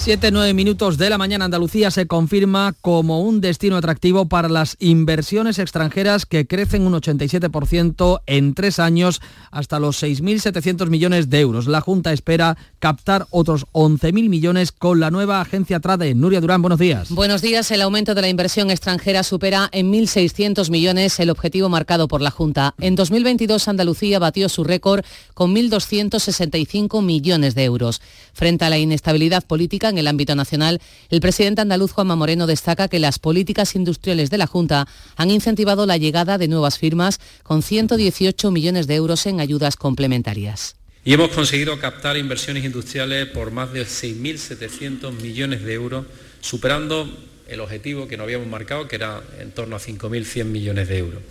7-9 0.00 0.54
minutos 0.54 0.96
de 0.96 1.10
la 1.10 1.18
mañana 1.18 1.44
Andalucía 1.44 1.90
se 1.90 2.06
confirma 2.06 2.74
como 2.80 3.20
un 3.20 3.42
destino 3.42 3.76
atractivo 3.76 4.30
para 4.30 4.48
las 4.48 4.76
inversiones 4.78 5.58
extranjeras 5.58 6.24
que 6.24 6.46
crecen 6.46 6.86
un 6.86 6.94
87% 6.94 8.22
en 8.24 8.54
tres 8.54 8.78
años 8.78 9.20
hasta 9.50 9.78
los 9.78 10.02
6.700 10.02 10.88
millones 10.88 11.28
de 11.28 11.40
euros. 11.40 11.66
La 11.66 11.82
Junta 11.82 12.14
espera 12.14 12.56
captar 12.78 13.26
otros 13.28 13.66
11.000 13.72 14.30
millones 14.30 14.72
con 14.72 15.00
la 15.00 15.10
nueva 15.10 15.42
agencia 15.42 15.80
Trade. 15.80 16.14
Nuria 16.14 16.40
Durán, 16.40 16.62
buenos 16.62 16.78
días. 16.78 17.10
Buenos 17.10 17.42
días. 17.42 17.70
El 17.70 17.82
aumento 17.82 18.14
de 18.14 18.22
la 18.22 18.30
inversión 18.30 18.70
extranjera 18.70 19.22
supera 19.22 19.68
en 19.70 19.92
1.600 19.92 20.70
millones 20.70 21.20
el 21.20 21.28
objetivo 21.28 21.68
marcado 21.68 22.08
por 22.08 22.22
la 22.22 22.30
Junta. 22.30 22.74
En 22.78 22.94
2022 22.94 23.68
Andalucía 23.68 24.18
batió 24.18 24.48
su 24.48 24.64
récord 24.64 25.04
con 25.34 25.54
1.265 25.54 27.04
millones 27.04 27.54
de 27.54 27.64
euros. 27.64 28.00
Frente 28.32 28.64
a 28.64 28.70
la 28.70 28.78
inestabilidad 28.78 29.44
política 29.44 29.89
en 29.90 29.98
el 29.98 30.08
ámbito 30.08 30.34
nacional, 30.34 30.80
el 31.10 31.20
presidente 31.20 31.60
andaluz 31.60 31.92
Juanma 31.92 32.16
Moreno 32.16 32.46
destaca 32.46 32.88
que 32.88 32.98
las 32.98 33.18
políticas 33.18 33.74
industriales 33.74 34.30
de 34.30 34.38
la 34.38 34.46
Junta 34.46 34.88
han 35.16 35.30
incentivado 35.30 35.84
la 35.84 35.98
llegada 35.98 36.38
de 36.38 36.48
nuevas 36.48 36.78
firmas 36.78 37.20
con 37.42 37.62
118 37.62 38.50
millones 38.50 38.86
de 38.86 38.94
euros 38.94 39.26
en 39.26 39.40
ayudas 39.40 39.76
complementarias. 39.76 40.76
Y 41.04 41.12
hemos 41.12 41.30
conseguido 41.30 41.78
captar 41.78 42.16
inversiones 42.16 42.64
industriales 42.64 43.26
por 43.26 43.50
más 43.50 43.72
de 43.72 43.82
6.700 43.82 45.12
millones 45.12 45.62
de 45.62 45.74
euros, 45.74 46.06
superando 46.40 47.08
el 47.48 47.60
objetivo 47.60 48.06
que 48.06 48.16
nos 48.16 48.24
habíamos 48.24 48.48
marcado, 48.48 48.88
que 48.88 48.96
era 48.96 49.22
en 49.38 49.50
torno 49.50 49.76
a 49.76 49.80
5.100 49.80 50.44
millones 50.44 50.88
de 50.88 50.98
euros 50.98 51.22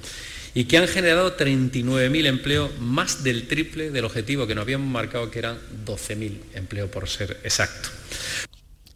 y 0.54 0.66
que 0.66 0.78
han 0.78 0.88
generado 0.88 1.38
39.000 1.38 2.26
empleos, 2.26 2.72
más 2.80 3.24
del 3.24 3.48
triple 3.48 3.92
del 3.92 4.06
objetivo 4.06 4.48
que 4.48 4.56
nos 4.56 4.64
habíamos 4.64 4.88
marcado, 4.88 5.30
que 5.30 5.40
eran 5.40 5.58
12.000 5.86 6.38
empleos 6.56 6.90
por 6.90 7.08
ser 7.08 7.40
exacto. 7.44 7.90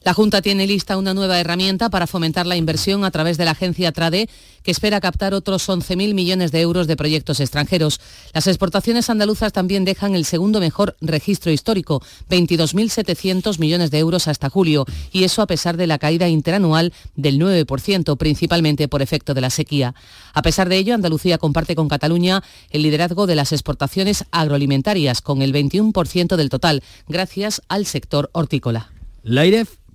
La 0.04 0.14
Junta 0.14 0.42
tiene 0.42 0.68
lista 0.68 0.98
una 0.98 1.14
nueva 1.14 1.40
herramienta 1.40 1.90
para 1.90 2.08
fomentar 2.08 2.46
la 2.46 2.58
inversión 2.58 3.06
a 3.06 3.12
través 3.12 3.38
de 3.38 3.46
la 3.46 3.52
agencia 3.52 3.94
Trade, 3.94 4.28
que 4.62 4.72
espera 4.72 5.00
captar 5.00 5.34
otros 5.34 5.70
11.000 5.70 6.14
millones 6.14 6.52
de 6.52 6.60
euros 6.60 6.88
de 6.88 6.98
proyectos 6.98 7.40
extranjeros. 7.40 8.02
Las 8.34 8.48
exportaciones 8.48 9.10
andaluzas 9.10 9.54
también 9.54 9.86
dejan 9.86 10.14
el 10.14 10.26
segundo 10.26 10.60
mejor 10.60 10.98
registro 11.00 11.54
histórico, 11.54 12.02
22.700 12.30 13.60
millones 13.60 13.92
de 13.92 14.00
euros 14.00 14.28
hasta 14.28 14.50
julio, 14.50 14.86
y 15.14 15.24
eso 15.24 15.42
a 15.42 15.48
pesar 15.48 15.78
de 15.78 15.88
la 15.88 16.00
caída 16.00 16.28
interanual 16.28 16.92
del 17.16 17.40
9%, 17.40 18.18
principalmente 18.18 18.90
por 18.90 19.02
efecto 19.02 19.34
de 19.34 19.40
la 19.40 19.50
sequía. 19.50 19.96
A 20.34 20.42
pesar 20.42 20.68
de 20.68 20.76
ello, 20.76 20.96
Andalucía 20.96 21.38
comparte 21.38 21.76
con 21.76 21.88
Cataluña 21.88 22.44
el 22.72 22.82
liderazgo 22.82 23.26
de 23.26 23.36
las 23.36 23.54
exportaciones 23.54 24.26
agroalimentarias, 24.32 25.22
con 25.22 25.42
el 25.42 25.54
21% 25.54 26.36
del 26.36 26.50
total, 26.50 26.84
gracias 27.08 27.62
al 27.70 27.86
sector 27.86 28.30
hortícola. 28.34 28.92
La 29.24 29.46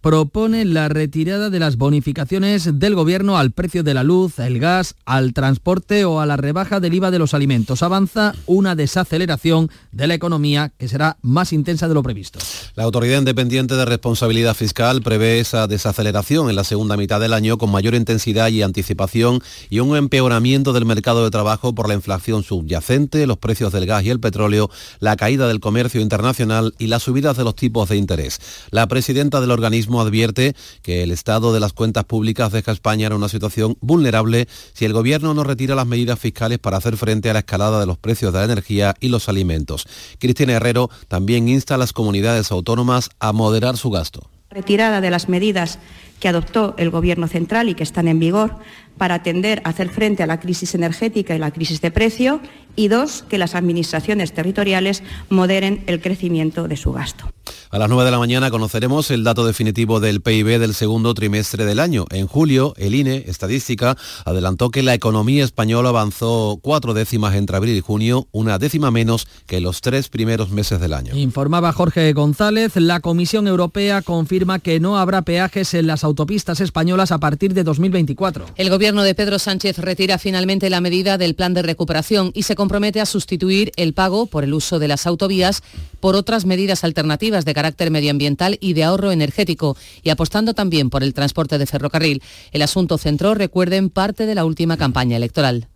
propone 0.00 0.64
la 0.64 0.88
retirada 0.88 1.50
de 1.50 1.58
las 1.58 1.76
bonificaciones 1.76 2.78
del 2.78 2.94
gobierno 2.94 3.38
al 3.38 3.52
precio 3.52 3.82
de 3.82 3.94
la 3.94 4.02
luz, 4.02 4.38
el 4.38 4.58
gas, 4.58 4.94
al 5.04 5.32
transporte 5.32 6.04
o 6.04 6.20
a 6.20 6.26
la 6.26 6.36
rebaja 6.36 6.80
del 6.80 6.94
IVA 6.94 7.10
de 7.10 7.18
los 7.18 7.34
alimentos. 7.34 7.82
Avanza 7.82 8.34
una 8.46 8.74
desaceleración 8.74 9.70
de 9.92 10.06
la 10.06 10.14
economía 10.14 10.72
que 10.78 10.88
será 10.88 11.16
más 11.22 11.52
intensa 11.52 11.88
de 11.88 11.94
lo 11.94 12.02
previsto. 12.02 12.38
La 12.74 12.84
Autoridad 12.84 13.18
Independiente 13.18 13.74
de 13.74 13.84
Responsabilidad 13.84 14.54
Fiscal 14.54 15.02
prevé 15.02 15.40
esa 15.40 15.66
desaceleración 15.66 16.50
en 16.50 16.56
la 16.56 16.64
segunda 16.64 16.96
mitad 16.96 17.20
del 17.20 17.32
año 17.32 17.58
con 17.58 17.70
mayor 17.70 17.94
intensidad 17.94 18.48
y 18.48 18.62
anticipación 18.62 19.40
y 19.70 19.80
un 19.80 19.96
empeoramiento 19.96 20.72
del 20.72 20.84
mercado 20.84 21.24
de 21.24 21.30
trabajo 21.30 21.74
por 21.74 21.88
la 21.88 21.94
inflación 21.94 22.42
subyacente, 22.42 23.26
los 23.26 23.38
precios 23.38 23.72
del 23.72 23.86
gas 23.86 24.04
y 24.04 24.10
el 24.10 24.20
petróleo, 24.20 24.70
la 25.00 25.16
caída 25.16 25.48
del 25.48 25.60
comercio 25.60 26.00
internacional 26.00 26.74
y 26.78 26.86
las 26.86 27.02
subidas 27.02 27.36
de 27.36 27.44
los 27.44 27.56
tipos 27.56 27.88
de 27.88 27.96
interés. 27.96 28.40
La 28.70 28.86
presidenta 28.86 29.40
del 29.40 29.50
organismo 29.50 29.87
advierte 30.00 30.54
que 30.82 31.02
el 31.02 31.10
estado 31.10 31.52
de 31.52 31.60
las 31.60 31.72
cuentas 31.72 32.04
públicas 32.04 32.52
deja 32.52 32.70
a 32.70 32.74
España 32.74 33.06
en 33.06 33.12
una 33.14 33.28
situación 33.28 33.76
vulnerable 33.80 34.46
si 34.74 34.84
el 34.84 34.92
gobierno 34.92 35.34
no 35.34 35.44
retira 35.44 35.74
las 35.74 35.86
medidas 35.86 36.18
fiscales 36.18 36.58
para 36.58 36.76
hacer 36.76 36.96
frente 36.96 37.30
a 37.30 37.32
la 37.32 37.40
escalada 37.40 37.80
de 37.80 37.86
los 37.86 37.98
precios 37.98 38.32
de 38.32 38.38
la 38.40 38.44
energía 38.44 38.94
y 39.00 39.08
los 39.08 39.28
alimentos. 39.28 39.86
Cristina 40.18 40.52
Herrero 40.52 40.90
también 41.08 41.48
insta 41.48 41.74
a 41.74 41.78
las 41.78 41.92
comunidades 41.92 42.50
autónomas 42.50 43.10
a 43.18 43.32
moderar 43.32 43.76
su 43.76 43.90
gasto. 43.90 44.28
Retirada 44.50 45.00
de 45.00 45.10
las 45.10 45.28
medidas 45.28 45.78
que 46.20 46.28
adoptó 46.28 46.74
el 46.78 46.90
Gobierno 46.90 47.28
central 47.28 47.68
y 47.68 47.74
que 47.74 47.82
están 47.82 48.08
en 48.08 48.18
vigor 48.18 48.56
para 48.98 49.14
atender 49.14 49.62
a 49.64 49.70
hacer 49.70 49.88
frente 49.88 50.22
a 50.22 50.26
la 50.26 50.40
crisis 50.40 50.74
energética 50.74 51.34
y 51.34 51.38
la 51.38 51.50
crisis 51.50 51.80
de 51.80 51.90
precio 51.90 52.40
y 52.76 52.88
dos, 52.88 53.24
que 53.28 53.38
las 53.38 53.54
administraciones 53.54 54.32
territoriales 54.32 55.02
moderen 55.30 55.82
el 55.86 56.00
crecimiento 56.00 56.68
de 56.68 56.76
su 56.76 56.92
gasto. 56.92 57.32
A 57.70 57.78
las 57.78 57.90
9 57.90 58.04
de 58.04 58.10
la 58.10 58.18
mañana 58.18 58.50
conoceremos 58.50 59.10
el 59.10 59.24
dato 59.24 59.44
definitivo 59.44 60.00
del 60.00 60.22
PIB 60.22 60.58
del 60.58 60.74
segundo 60.74 61.12
trimestre 61.12 61.66
del 61.66 61.80
año. 61.80 62.06
En 62.10 62.26
julio, 62.26 62.72
el 62.78 62.94
INE, 62.94 63.24
Estadística, 63.26 63.96
adelantó 64.24 64.70
que 64.70 64.82
la 64.82 64.94
economía 64.94 65.44
española 65.44 65.90
avanzó 65.90 66.58
cuatro 66.62 66.94
décimas 66.94 67.34
entre 67.34 67.56
abril 67.56 67.76
y 67.76 67.80
junio, 67.80 68.26
una 68.32 68.58
décima 68.58 68.90
menos 68.90 69.28
que 69.46 69.60
los 69.60 69.82
tres 69.82 70.08
primeros 70.08 70.50
meses 70.50 70.80
del 70.80 70.94
año. 70.94 71.14
Informaba 71.14 71.72
Jorge 71.72 72.10
González, 72.14 72.76
la 72.76 73.00
Comisión 73.00 73.46
Europea 73.46 74.00
confirma 74.00 74.60
que 74.60 74.80
no 74.80 74.98
habrá 74.98 75.22
peajes 75.22 75.74
en 75.74 75.88
las 75.88 76.04
autopistas 76.04 76.60
españolas 76.60 77.12
a 77.12 77.18
partir 77.18 77.52
de 77.52 77.64
2024. 77.64 78.46
El 78.56 78.70
gobierno 78.70 78.87
de 78.88 79.14
Pedro 79.14 79.38
Sánchez 79.38 79.78
retira 79.78 80.16
finalmente 80.16 80.70
la 80.70 80.80
medida 80.80 81.18
del 81.18 81.34
plan 81.34 81.52
de 81.52 81.60
recuperación 81.60 82.30
y 82.34 82.44
se 82.44 82.56
compromete 82.56 83.02
a 83.02 83.06
sustituir 83.06 83.70
el 83.76 83.92
pago 83.92 84.24
por 84.24 84.44
el 84.44 84.54
uso 84.54 84.78
de 84.78 84.88
las 84.88 85.06
autovías 85.06 85.62
por 86.00 86.16
otras 86.16 86.46
medidas 86.46 86.84
alternativas 86.84 87.44
de 87.44 87.52
carácter 87.52 87.90
medioambiental 87.90 88.56
y 88.62 88.72
de 88.72 88.84
ahorro 88.84 89.12
energético 89.12 89.76
y 90.02 90.08
apostando 90.08 90.54
también 90.54 90.88
por 90.88 91.02
el 91.02 91.12
transporte 91.12 91.58
de 91.58 91.66
ferrocarril. 91.66 92.22
El 92.50 92.62
asunto 92.62 92.96
centró, 92.96 93.34
recuerden, 93.34 93.90
parte 93.90 94.24
de 94.24 94.34
la 94.34 94.46
última 94.46 94.78
campaña 94.78 95.18
electoral. 95.18 95.68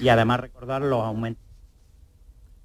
Y 0.00 0.08
además 0.08 0.38
recordar 0.38 0.82
los 0.82 1.02
aumentos 1.02 1.42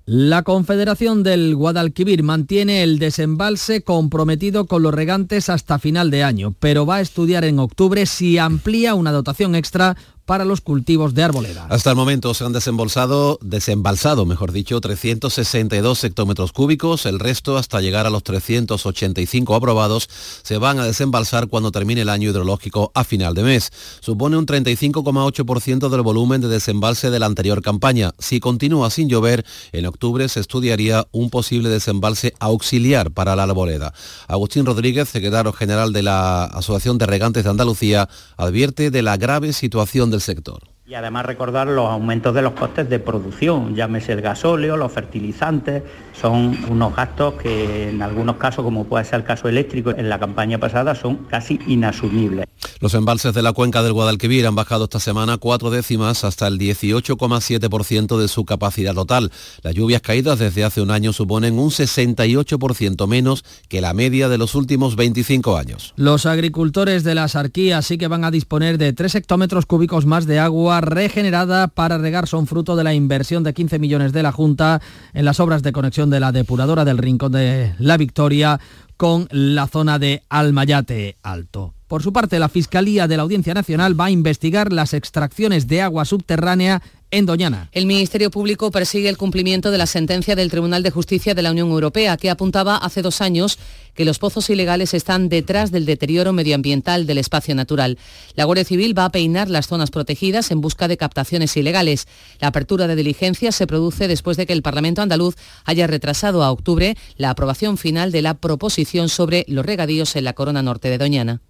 la 0.09 0.43
Confederación 0.43 1.21
del 1.21 1.53
Guadalquivir 1.53 2.23
mantiene 2.23 2.81
el 2.81 2.97
desembalse 2.97 3.81
comprometido 3.81 4.65
con 4.65 4.81
los 4.81 4.93
regantes 4.93 5.49
hasta 5.49 5.79
final 5.79 6.11
de 6.11 6.23
año, 6.23 6.55
pero 6.61 6.85
va 6.85 6.95
a 6.95 7.01
estudiar 7.01 7.43
en 7.43 7.59
octubre 7.59 8.05
si 8.05 8.37
amplía 8.37 8.95
una 8.95 9.11
dotación 9.11 9.53
extra 9.53 9.97
para 10.27 10.43
los 10.43 10.59
cultivos 10.59 11.13
de 11.13 11.23
arboleda. 11.23 11.67
Hasta 11.69 11.91
el 11.91 11.95
momento 11.95 12.33
se 12.33 12.43
han 12.43 12.51
desembolsado, 12.51 13.39
desembalsado, 13.41 14.25
mejor 14.25 14.51
dicho, 14.51 14.81
362 14.81 16.03
hectómetros 16.03 16.51
cúbicos, 16.51 17.05
el 17.05 17.17
resto 17.17 17.57
hasta 17.57 17.79
llegar 17.79 18.05
a 18.05 18.09
los 18.09 18.23
385 18.23 19.55
aprobados 19.55 20.09
se 20.43 20.57
van 20.57 20.79
a 20.79 20.85
desembalsar 20.85 21.47
cuando 21.47 21.71
termine 21.71 22.01
el 22.01 22.09
año 22.09 22.29
hidrológico 22.29 22.91
a 22.93 23.05
final 23.05 23.35
de 23.35 23.43
mes. 23.43 23.71
Supone 24.01 24.35
un 24.35 24.45
35,8% 24.45 25.87
del 25.87 26.01
volumen 26.01 26.41
de 26.41 26.49
desembalse 26.49 27.09
de 27.09 27.19
la 27.19 27.25
anterior 27.25 27.61
campaña. 27.61 28.11
Si 28.19 28.41
continúa 28.41 28.89
sin 28.89 29.07
llover, 29.07 29.45
en 29.71 29.85
octubre 29.85 30.27
se 30.27 30.41
estudiaría 30.41 31.07
un 31.13 31.29
posible 31.29 31.69
desembalse 31.69 32.33
auxiliar 32.39 33.11
para 33.11 33.37
la 33.37 33.43
arboleda. 33.43 33.93
Agustín 34.27 34.65
Rodríguez, 34.65 35.07
secretario 35.07 35.53
general 35.53 35.93
de 35.93 36.03
la 36.03 36.43
Asociación 36.43 36.97
de 36.97 37.05
Regantes 37.05 37.45
de 37.45 37.49
Andalucía, 37.49 38.09
advierte 38.35 38.91
de 38.91 39.01
la 39.01 39.15
grave 39.15 39.53
situación 39.53 40.11
de 40.11 40.16
sector. 40.19 40.59
Y 40.89 40.93
además 40.93 41.25
recordar 41.25 41.67
los 41.67 41.89
aumentos 41.89 42.33
de 42.33 42.41
los 42.41 42.53
costes 42.53 42.89
de 42.89 42.99
producción, 42.99 43.75
llámese 43.75 44.13
el 44.13 44.21
gasóleo, 44.21 44.77
los 44.77 44.89
fertilizantes, 44.89 45.83
son 46.13 46.57
unos 46.69 46.95
gastos 46.95 47.33
que 47.33 47.89
en 47.89 48.01
algunos 48.01 48.37
casos, 48.37 48.63
como 48.63 48.85
puede 48.85 49.03
ser 49.03 49.15
el 49.15 49.25
caso 49.25 49.49
eléctrico, 49.49 49.91
en 49.91 50.07
la 50.07 50.17
campaña 50.17 50.59
pasada 50.59 50.95
son 50.95 51.25
casi 51.25 51.59
inasumibles. 51.67 52.45
Los 52.79 52.93
embalses 52.93 53.33
de 53.33 53.41
la 53.41 53.53
cuenca 53.53 53.83
del 53.83 53.91
Guadalquivir 53.91 54.47
han 54.47 54.55
bajado 54.55 54.85
esta 54.85 54.99
semana 54.99 55.37
cuatro 55.37 55.71
décimas 55.71 56.23
hasta 56.23 56.47
el 56.47 56.57
18,7% 56.57 58.17
de 58.17 58.27
su 58.27 58.45
capacidad 58.45 58.93
total. 58.93 59.31
Las 59.63 59.73
lluvias 59.73 60.01
caídas 60.01 60.39
desde 60.39 60.63
hace 60.63 60.81
un 60.81 60.91
año 60.91 61.11
suponen 61.11 61.59
un 61.59 61.71
68% 61.71 63.07
menos 63.07 63.43
que 63.67 63.81
la 63.81 63.93
media 63.93 64.29
de 64.29 64.37
los 64.37 64.55
últimos 64.55 64.95
25 64.95 65.57
años. 65.57 65.93
Los 65.97 66.25
agricultores 66.25 67.03
de 67.03 67.15
la 67.15 67.27
Sarquía 67.27 67.81
sí 67.81 67.97
que 67.97 68.07
van 68.07 68.23
a 68.23 68.31
disponer 68.31 68.77
de 68.77 68.93
3 68.93 69.15
hectómetros 69.15 69.65
cúbicos 69.65 70.05
más 70.05 70.27
de 70.27 70.39
agua 70.39 70.76
regenerada 70.81 71.67
para 71.67 71.97
regar. 71.97 72.27
Son 72.27 72.47
fruto 72.47 72.75
de 72.75 72.83
la 72.83 72.93
inversión 72.93 73.43
de 73.43 73.53
15 73.53 73.79
millones 73.79 74.13
de 74.13 74.23
la 74.23 74.31
Junta 74.31 74.81
en 75.13 75.25
las 75.25 75.39
obras 75.39 75.63
de 75.63 75.71
conexión 75.71 76.09
de 76.09 76.19
la 76.19 76.31
depuradora 76.31 76.85
del 76.85 76.97
Rincón 76.97 77.31
de 77.31 77.73
la 77.79 77.97
Victoria 77.97 78.59
con 78.97 79.27
la 79.31 79.67
zona 79.67 79.99
de 79.99 80.23
Almayate 80.29 81.17
Alto. 81.21 81.73
Por 81.87 82.03
su 82.03 82.11
parte, 82.11 82.37
la 82.39 82.49
Fiscalía 82.49 83.07
de 83.07 83.15
la 83.15 83.23
Audiencia 83.23 83.53
Nacional 83.53 83.97
va 83.97 84.05
a 84.05 84.11
investigar 84.11 84.73
las 84.73 84.93
extracciones 84.93 85.67
de 85.67 85.81
agua 85.81 86.03
subterránea 86.03 86.81
en 87.09 87.25
Doñana. 87.25 87.69
El 87.71 87.85
Ministerio 87.85 88.29
Público 88.29 88.69
persigue 88.69 89.07
el 89.07 89.17
cumplimiento 89.17 89.71
de 89.71 89.77
la 89.77 89.85
sentencia 89.85 90.35
del 90.35 90.51
Tribunal 90.51 90.83
de 90.83 90.91
Justicia 90.91 91.33
de 91.33 91.41
la 91.41 91.51
Unión 91.51 91.69
Europea, 91.69 92.17
que 92.17 92.29
apuntaba 92.29 92.75
hace 92.75 93.01
dos 93.01 93.21
años 93.21 93.57
que 93.93 94.05
los 94.05 94.19
pozos 94.19 94.49
ilegales 94.49 94.93
están 94.93 95.29
detrás 95.29 95.71
del 95.71 95.85
deterioro 95.85 96.33
medioambiental 96.33 97.07
del 97.07 97.17
espacio 97.17 97.55
natural. 97.55 97.97
La 98.35 98.43
Guardia 98.43 98.65
Civil 98.65 98.97
va 98.97 99.05
a 99.05 99.11
peinar 99.11 99.49
las 99.49 99.67
zonas 99.67 99.89
protegidas 99.89 100.51
en 100.51 100.61
busca 100.61 100.87
de 100.87 100.97
captaciones 100.97 101.55
ilegales. 101.57 102.07
La 102.39 102.49
apertura 102.49 102.87
de 102.87 102.95
diligencias 102.95 103.55
se 103.55 103.67
produce 103.67 104.07
después 104.07 104.37
de 104.37 104.45
que 104.45 104.53
el 104.53 104.61
Parlamento 104.61 105.01
andaluz 105.01 105.35
haya 105.65 105.87
retrasado 105.87 106.43
a 106.43 106.51
octubre 106.51 106.95
la 107.15 107.29
aprobación 107.29 107.77
final 107.77 108.11
de 108.11 108.21
la 108.21 108.35
proposición 108.35 109.09
sobre 109.09 109.45
los 109.47 109.65
regadíos 109.65 110.15
en 110.15 110.25
la 110.25 110.33
corona 110.33 110.61
norte 110.61 110.89
de 110.89 110.97
Doñana. 110.97 111.41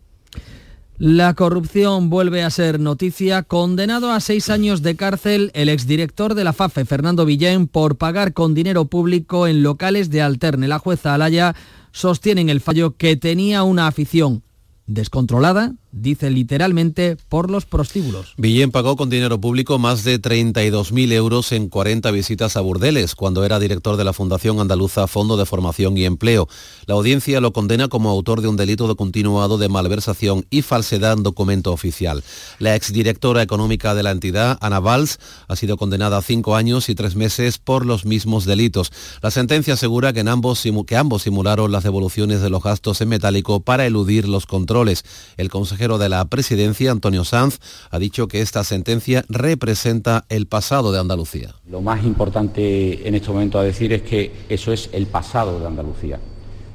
La 0.99 1.35
corrupción 1.35 2.09
vuelve 2.09 2.41
a 2.41 2.49
ser 2.49 2.79
noticia. 2.79 3.43
Condenado 3.43 4.11
a 4.11 4.19
seis 4.19 4.49
años 4.49 4.81
de 4.81 4.95
cárcel 4.95 5.51
el 5.53 5.69
exdirector 5.69 6.33
de 6.33 6.43
la 6.43 6.53
FAFE, 6.53 6.85
Fernando 6.85 7.23
Villén, 7.23 7.67
por 7.67 7.97
pagar 7.97 8.33
con 8.33 8.55
dinero 8.55 8.85
público 8.85 9.45
en 9.45 9.61
locales 9.61 10.09
de 10.09 10.23
Alterne. 10.23 10.67
La 10.67 10.79
jueza 10.79 11.13
Alaya 11.13 11.55
sostiene 11.91 12.41
en 12.41 12.49
el 12.49 12.61
fallo 12.61 12.95
que 12.97 13.15
tenía 13.15 13.61
una 13.61 13.85
afición 13.85 14.41
descontrolada 14.87 15.73
dice 15.91 16.29
literalmente 16.29 17.17
por 17.29 17.49
los 17.49 17.65
prostíbulos. 17.65 18.33
Villén 18.37 18.71
pagó 18.71 18.95
con 18.95 19.09
dinero 19.09 19.39
público 19.39 19.79
más 19.79 20.03
de 20.03 20.21
32.000 20.21 21.11
euros 21.13 21.51
en 21.51 21.69
40 21.69 22.11
visitas 22.11 22.57
a 22.57 22.61
burdeles 22.61 23.15
cuando 23.15 23.43
era 23.45 23.59
director 23.59 23.97
de 23.97 24.03
la 24.03 24.13
Fundación 24.13 24.59
Andaluza 24.59 25.07
Fondo 25.07 25.37
de 25.37 25.45
Formación 25.45 25.97
y 25.97 26.05
Empleo. 26.05 26.47
La 26.85 26.95
audiencia 26.95 27.41
lo 27.41 27.53
condena 27.53 27.87
como 27.87 28.09
autor 28.09 28.41
de 28.41 28.47
un 28.47 28.57
delito 28.57 28.87
de 28.87 28.95
continuado 28.95 29.57
de 29.57 29.69
malversación 29.69 30.45
y 30.49 30.61
falsedad 30.61 31.13
en 31.13 31.23
documento 31.23 31.71
oficial. 31.71 32.23
La 32.59 32.75
exdirectora 32.75 33.41
económica 33.41 33.95
de 33.95 34.03
la 34.03 34.11
entidad, 34.11 34.57
Ana 34.61 34.79
Valls, 34.79 35.19
ha 35.47 35.55
sido 35.55 35.77
condenada 35.77 36.17
a 36.17 36.21
cinco 36.21 36.55
años 36.55 36.89
y 36.89 36.95
tres 36.95 37.15
meses 37.15 37.57
por 37.57 37.85
los 37.85 38.05
mismos 38.05 38.45
delitos. 38.45 38.91
La 39.21 39.31
sentencia 39.31 39.73
asegura 39.73 40.13
que, 40.13 40.21
en 40.21 40.27
ambos, 40.27 40.63
que 40.85 40.97
ambos 40.97 41.23
simularon 41.23 41.71
las 41.71 41.83
devoluciones 41.83 42.41
de 42.41 42.49
los 42.49 42.63
gastos 42.63 43.01
en 43.01 43.09
metálico 43.09 43.59
para 43.59 43.85
eludir 43.85 44.27
los 44.27 44.45
controles. 44.45 45.03
El 45.37 45.49
consejero 45.77 45.99
de 45.99 46.09
la 46.09 46.25
presidencia, 46.25 46.89
Antonio 46.89 47.23
Sanz, 47.23 47.59
ha 47.91 47.99
dicho 47.99 48.27
que 48.27 48.41
esta 48.41 48.63
sentencia 48.63 49.23
representa 49.29 50.25
el 50.27 50.47
pasado 50.47 50.91
de 50.91 50.99
Andalucía. 50.99 51.53
Lo 51.69 51.81
más 51.81 52.03
importante 52.03 53.07
en 53.07 53.13
este 53.13 53.29
momento 53.29 53.59
a 53.59 53.63
decir 53.63 53.93
es 53.93 54.01
que 54.01 54.31
eso 54.49 54.73
es 54.73 54.89
el 54.91 55.05
pasado 55.05 55.59
de 55.59 55.67
Andalucía 55.67 56.19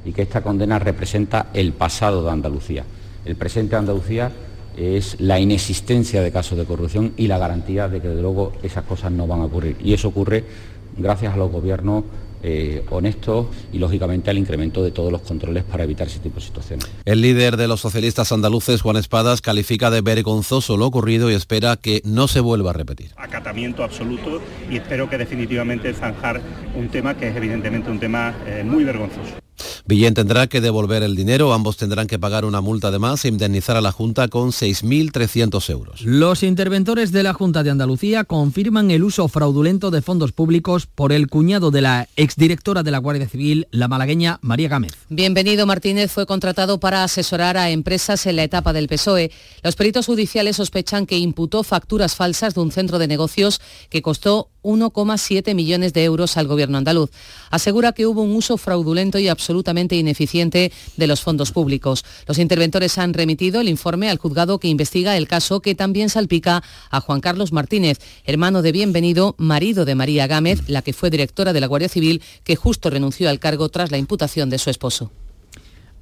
y 0.05 0.13
que 0.13 0.21
esta 0.21 0.41
condena 0.41 0.79
representa 0.79 1.47
el 1.53 1.73
pasado 1.73 2.23
de 2.23 2.31
Andalucía. 2.31 2.85
El 3.25 3.35
presente 3.35 3.71
de 3.71 3.79
Andalucía 3.79 4.31
es 4.77 5.19
la 5.19 5.37
inexistencia 5.37 6.21
de 6.21 6.31
casos 6.31 6.57
de 6.57 6.63
corrupción 6.63 7.11
y 7.17 7.27
la 7.27 7.37
garantía 7.37 7.89
de 7.89 7.99
que 7.99 8.07
de 8.07 8.21
luego 8.21 8.53
esas 8.63 8.85
cosas 8.85 9.11
no 9.11 9.27
van 9.27 9.41
a 9.41 9.45
ocurrir. 9.45 9.75
Y 9.83 9.93
eso 9.93 10.07
ocurre 10.07 10.45
gracias 10.97 11.33
a 11.33 11.37
los 11.37 11.51
gobiernos 11.51 12.05
eh, 12.43 12.83
honestos 12.89 13.47
y 13.71 13.79
lógicamente 13.79 14.29
al 14.29 14.37
incremento 14.37 14.83
de 14.83 14.91
todos 14.91 15.11
los 15.11 15.21
controles 15.21 15.63
para 15.63 15.83
evitar 15.83 16.07
ese 16.07 16.19
tipo 16.19 16.35
de 16.35 16.45
situaciones. 16.45 16.85
El 17.05 17.21
líder 17.21 17.57
de 17.57 17.67
los 17.67 17.81
socialistas 17.81 18.31
andaluces, 18.31 18.81
Juan 18.81 18.97
Espadas, 18.97 19.41
califica 19.41 19.89
de 19.89 20.01
vergonzoso 20.01 20.77
lo 20.77 20.85
ocurrido 20.85 21.31
y 21.31 21.33
espera 21.33 21.77
que 21.77 22.01
no 22.03 22.27
se 22.27 22.39
vuelva 22.39 22.71
a 22.71 22.73
repetir. 22.73 23.11
Acatamiento 23.15 23.83
absoluto 23.83 24.41
y 24.69 24.77
espero 24.77 25.09
que 25.09 25.17
definitivamente 25.17 25.93
zanjar 25.93 26.41
un 26.75 26.89
tema 26.89 27.15
que 27.15 27.29
es 27.29 27.35
evidentemente 27.35 27.89
un 27.89 27.99
tema 27.99 28.35
eh, 28.45 28.63
muy 28.63 28.83
vergonzoso. 28.83 29.42
Villén 29.85 30.13
tendrá 30.13 30.47
que 30.47 30.61
devolver 30.61 31.03
el 31.03 31.13
dinero, 31.13 31.51
ambos 31.51 31.75
tendrán 31.75 32.07
que 32.07 32.17
pagar 32.17 32.45
una 32.45 32.61
multa 32.61 32.89
de 32.89 32.99
más 32.99 33.25
e 33.25 33.27
indemnizar 33.27 33.75
a 33.75 33.81
la 33.81 33.91
Junta 33.91 34.29
con 34.29 34.51
6.300 34.51 35.69
euros. 35.69 36.01
Los 36.03 36.41
interventores 36.41 37.11
de 37.11 37.21
la 37.21 37.33
Junta 37.33 37.63
de 37.63 37.69
Andalucía 37.69 38.23
confirman 38.23 38.91
el 38.91 39.03
uso 39.03 39.27
fraudulento 39.27 39.91
de 39.91 40.01
fondos 40.01 40.31
públicos 40.31 40.87
por 40.87 41.11
el 41.11 41.27
cuñado 41.27 41.69
de 41.69 41.81
la 41.81 42.07
exdirectora 42.15 42.81
de 42.81 42.91
la 42.91 42.99
Guardia 42.99 43.27
Civil, 43.27 43.67
la 43.71 43.89
malagueña 43.89 44.39
María 44.41 44.69
Gámez. 44.69 44.93
Bienvenido 45.09 45.65
Martínez 45.65 46.13
fue 46.13 46.25
contratado 46.25 46.79
para 46.79 47.03
asesorar 47.03 47.57
a 47.57 47.69
empresas 47.69 48.25
en 48.25 48.37
la 48.37 48.43
etapa 48.43 48.71
del 48.71 48.87
PSOE. 48.87 49.31
Los 49.63 49.75
peritos 49.75 50.05
judiciales 50.05 50.55
sospechan 50.55 51.05
que 51.05 51.17
imputó 51.17 51.61
facturas 51.63 52.15
falsas 52.15 52.55
de 52.55 52.61
un 52.61 52.71
centro 52.71 52.99
de 52.99 53.09
negocios 53.09 53.59
que 53.89 54.01
costó 54.01 54.52
1,7 54.63 55.53
millones 55.53 55.93
de 55.93 56.03
euros 56.03 56.37
al 56.37 56.47
gobierno 56.47 56.77
andaluz. 56.77 57.11
Asegura 57.49 57.91
que 57.91 58.07
hubo 58.07 58.21
un 58.21 58.35
uso 58.35 58.57
fraudulento 58.57 59.19
y 59.19 59.27
absolutamente 59.27 59.95
ineficiente 59.95 60.71
de 60.97 61.07
los 61.07 61.21
fondos 61.21 61.51
públicos. 61.51 62.03
Los 62.27 62.39
interventores 62.39 62.97
han 62.97 63.13
remitido 63.13 63.61
el 63.61 63.69
informe 63.69 64.09
al 64.09 64.17
juzgado 64.17 64.59
que 64.59 64.67
investiga 64.67 65.17
el 65.17 65.27
caso 65.27 65.59
que 65.59 65.75
también 65.75 66.09
salpica 66.09 66.63
a 66.89 67.01
Juan 67.01 67.21
Carlos 67.21 67.51
Martínez, 67.51 67.99
hermano 68.25 68.61
de 68.61 68.71
Bienvenido, 68.71 69.35
marido 69.37 69.85
de 69.85 69.95
María 69.95 70.27
Gámez, 70.27 70.61
la 70.67 70.81
que 70.81 70.93
fue 70.93 71.09
directora 71.09 71.53
de 71.53 71.61
la 71.61 71.67
Guardia 71.67 71.89
Civil, 71.89 72.21
que 72.43 72.55
justo 72.55 72.89
renunció 72.89 73.29
al 73.29 73.39
cargo 73.39 73.69
tras 73.69 73.91
la 73.91 73.97
imputación 73.97 74.49
de 74.49 74.57
su 74.57 74.69
esposo. 74.69 75.11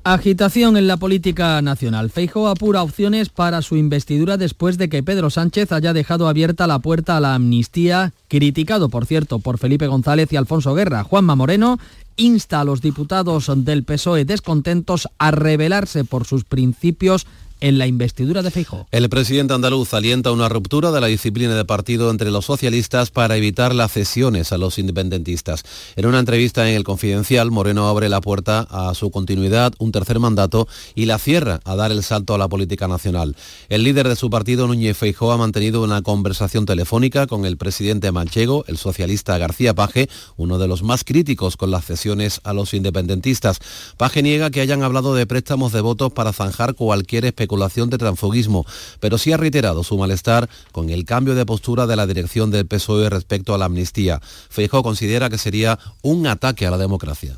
Agitación 0.03 0.77
en 0.77 0.87
la 0.87 0.97
política 0.97 1.61
nacional. 1.61 2.09
Feijóo 2.09 2.47
apura 2.47 2.81
opciones 2.81 3.29
para 3.29 3.61
su 3.61 3.77
investidura 3.77 4.35
después 4.35 4.79
de 4.79 4.89
que 4.89 5.03
Pedro 5.03 5.29
Sánchez 5.29 5.71
haya 5.71 5.93
dejado 5.93 6.27
abierta 6.27 6.65
la 6.65 6.79
puerta 6.79 7.17
a 7.17 7.19
la 7.19 7.35
amnistía, 7.35 8.11
criticado, 8.27 8.89
por 8.89 9.05
cierto, 9.05 9.37
por 9.37 9.59
Felipe 9.59 9.85
González 9.85 10.33
y 10.33 10.37
Alfonso 10.37 10.73
Guerra. 10.73 11.03
Juanma 11.03 11.35
Moreno 11.35 11.77
insta 12.15 12.61
a 12.61 12.63
los 12.63 12.81
diputados 12.81 13.51
del 13.57 13.83
PSOE 13.83 14.25
descontentos 14.25 15.07
a 15.19 15.29
rebelarse 15.29 16.03
por 16.03 16.25
sus 16.25 16.45
principios 16.45 17.27
en 17.61 17.77
la 17.77 17.87
investidura 17.87 18.41
de 18.41 18.51
Feijóo. 18.51 18.87
El 18.91 19.07
presidente 19.07 19.53
andaluz 19.53 19.93
alienta 19.93 20.31
una 20.31 20.49
ruptura 20.49 20.91
de 20.91 20.99
la 20.99 21.07
disciplina 21.07 21.55
de 21.55 21.63
partido 21.63 22.09
entre 22.09 22.31
los 22.31 22.45
socialistas 22.45 23.11
para 23.11 23.37
evitar 23.37 23.73
las 23.73 23.91
cesiones 23.91 24.51
a 24.51 24.57
los 24.57 24.79
independentistas. 24.79 25.63
En 25.95 26.07
una 26.07 26.19
entrevista 26.19 26.67
en 26.67 26.75
El 26.75 26.83
Confidencial, 26.83 27.51
Moreno 27.51 27.87
abre 27.87 28.09
la 28.09 28.19
puerta 28.19 28.67
a 28.69 28.93
su 28.95 29.11
continuidad, 29.11 29.73
un 29.77 29.91
tercer 29.91 30.19
mandato 30.19 30.67
y 30.95 31.05
la 31.05 31.19
cierra 31.19 31.61
a 31.63 31.75
dar 31.75 31.91
el 31.91 32.03
salto 32.03 32.33
a 32.33 32.39
la 32.39 32.49
política 32.49 32.87
nacional. 32.87 33.35
El 33.69 33.83
líder 33.83 34.07
de 34.07 34.15
su 34.15 34.31
partido, 34.31 34.67
Núñez 34.67 34.97
Feijóo, 34.97 35.31
ha 35.31 35.37
mantenido 35.37 35.83
una 35.83 36.01
conversación 36.01 36.65
telefónica 36.65 37.27
con 37.27 37.45
el 37.45 37.57
presidente 37.57 38.11
manchego, 38.11 38.65
el 38.67 38.77
socialista 38.77 39.37
García 39.37 39.75
Paje, 39.75 40.09
uno 40.35 40.57
de 40.57 40.67
los 40.67 40.81
más 40.81 41.03
críticos 41.03 41.57
con 41.57 41.69
las 41.69 41.85
cesiones 41.85 42.41
a 42.43 42.53
los 42.53 42.73
independentistas. 42.73 43.59
Paje 43.97 44.23
niega 44.23 44.49
que 44.49 44.61
hayan 44.61 44.81
hablado 44.81 45.13
de 45.13 45.27
préstamos 45.27 45.71
de 45.73 45.81
votos 45.81 46.11
para 46.11 46.33
zanjar 46.33 46.73
cualquier 46.73 47.25
especulación 47.25 47.50
de 47.51 47.97
transfugismo, 47.97 48.65
pero 48.99 49.17
sí 49.17 49.33
ha 49.33 49.37
reiterado 49.37 49.83
su 49.83 49.97
malestar 49.97 50.49
con 50.71 50.89
el 50.89 51.05
cambio 51.05 51.35
de 51.35 51.45
postura 51.45 51.85
de 51.85 51.95
la 51.95 52.07
dirección 52.07 52.49
del 52.49 52.65
PSOE 52.65 53.09
respecto 53.09 53.53
a 53.53 53.57
la 53.57 53.65
amnistía. 53.65 54.21
Feijóo 54.49 54.83
considera 54.83 55.29
que 55.29 55.37
sería 55.37 55.77
un 56.01 56.27
ataque 56.27 56.65
a 56.65 56.71
la 56.71 56.77
democracia. 56.77 57.37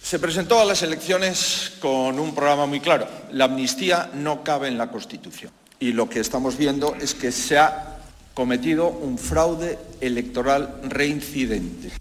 Se 0.00 0.18
presentó 0.18 0.60
a 0.60 0.64
las 0.64 0.82
elecciones 0.82 1.72
con 1.80 2.18
un 2.18 2.34
programa 2.34 2.66
muy 2.66 2.80
claro. 2.80 3.06
La 3.30 3.44
amnistía 3.44 4.10
no 4.14 4.42
cabe 4.42 4.68
en 4.68 4.78
la 4.78 4.90
Constitución. 4.90 5.52
Y 5.78 5.92
lo 5.92 6.08
que 6.08 6.20
estamos 6.20 6.56
viendo 6.56 6.94
es 7.00 7.14
que 7.14 7.30
se 7.30 7.58
ha 7.58 7.98
cometido 8.34 8.88
un 8.88 9.18
fraude 9.18 9.78
electoral 10.00 10.80
reincidente. 10.84 11.92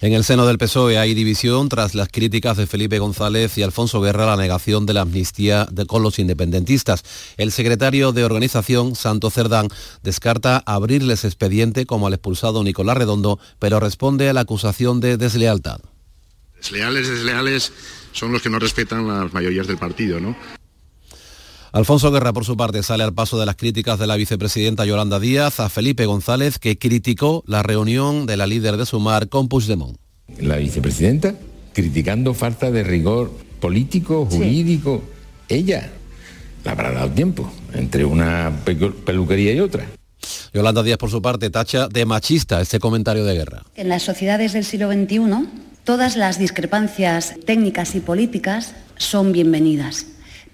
En 0.00 0.12
el 0.12 0.24
seno 0.24 0.46
del 0.46 0.58
PSOE 0.58 0.98
hay 0.98 1.14
división 1.14 1.68
tras 1.68 1.94
las 1.94 2.08
críticas 2.08 2.56
de 2.56 2.66
Felipe 2.66 2.98
González 2.98 3.58
y 3.58 3.62
Alfonso 3.62 4.00
Guerra 4.00 4.24
a 4.24 4.36
la 4.36 4.42
negación 4.42 4.86
de 4.86 4.94
la 4.94 5.02
amnistía 5.02 5.68
con 5.86 6.02
los 6.02 6.18
independentistas. 6.18 7.02
El 7.36 7.52
secretario 7.52 8.12
de 8.12 8.24
organización, 8.24 8.96
Santo 8.96 9.30
Cerdán, 9.30 9.68
descarta 10.02 10.62
abrirles 10.64 11.24
expediente 11.24 11.86
como 11.86 12.06
al 12.06 12.14
expulsado 12.14 12.64
Nicolás 12.64 12.96
Redondo, 12.96 13.38
pero 13.58 13.80
responde 13.80 14.28
a 14.28 14.32
la 14.32 14.40
acusación 14.40 15.00
de 15.00 15.16
deslealtad. 15.16 15.80
Desleales, 16.56 17.08
desleales 17.08 17.72
son 18.12 18.32
los 18.32 18.42
que 18.42 18.50
no 18.50 18.58
respetan 18.58 19.06
las 19.06 19.32
mayorías 19.32 19.66
del 19.66 19.78
partido, 19.78 20.20
¿no? 20.20 20.36
Alfonso 21.72 22.10
Guerra, 22.10 22.32
por 22.32 22.44
su 22.44 22.56
parte, 22.56 22.82
sale 22.82 23.04
al 23.04 23.14
paso 23.14 23.38
de 23.38 23.46
las 23.46 23.54
críticas 23.54 23.98
de 24.00 24.08
la 24.08 24.16
vicepresidenta 24.16 24.84
Yolanda 24.84 25.20
Díaz 25.20 25.60
a 25.60 25.68
Felipe 25.68 26.04
González, 26.04 26.58
que 26.58 26.78
criticó 26.78 27.44
la 27.46 27.62
reunión 27.62 28.26
de 28.26 28.36
la 28.36 28.48
líder 28.48 28.76
de 28.76 28.86
Sumar 28.86 29.28
con 29.28 29.48
Puigdemont. 29.48 29.96
La 30.40 30.56
vicepresidenta 30.56 31.34
criticando 31.72 32.34
falta 32.34 32.72
de 32.72 32.82
rigor 32.82 33.30
político, 33.60 34.26
jurídico. 34.26 35.02
Sí. 35.48 35.54
Ella 35.54 35.90
la 36.64 36.72
habrá 36.72 36.90
dado 36.90 37.10
tiempo 37.10 37.48
entre 37.72 38.04
una 38.04 38.52
peluquería 39.04 39.52
y 39.52 39.60
otra. 39.60 39.86
Yolanda 40.52 40.82
Díaz, 40.82 40.98
por 40.98 41.10
su 41.10 41.22
parte, 41.22 41.50
tacha 41.50 41.86
de 41.86 42.04
machista 42.04 42.60
este 42.60 42.80
comentario 42.80 43.24
de 43.24 43.34
guerra. 43.34 43.62
En 43.76 43.88
las 43.88 44.02
sociedades 44.02 44.54
del 44.54 44.64
siglo 44.64 44.90
XXI, 44.90 45.48
todas 45.84 46.16
las 46.16 46.40
discrepancias 46.40 47.34
técnicas 47.46 47.94
y 47.94 48.00
políticas 48.00 48.74
son 48.96 49.30
bienvenidas 49.30 50.06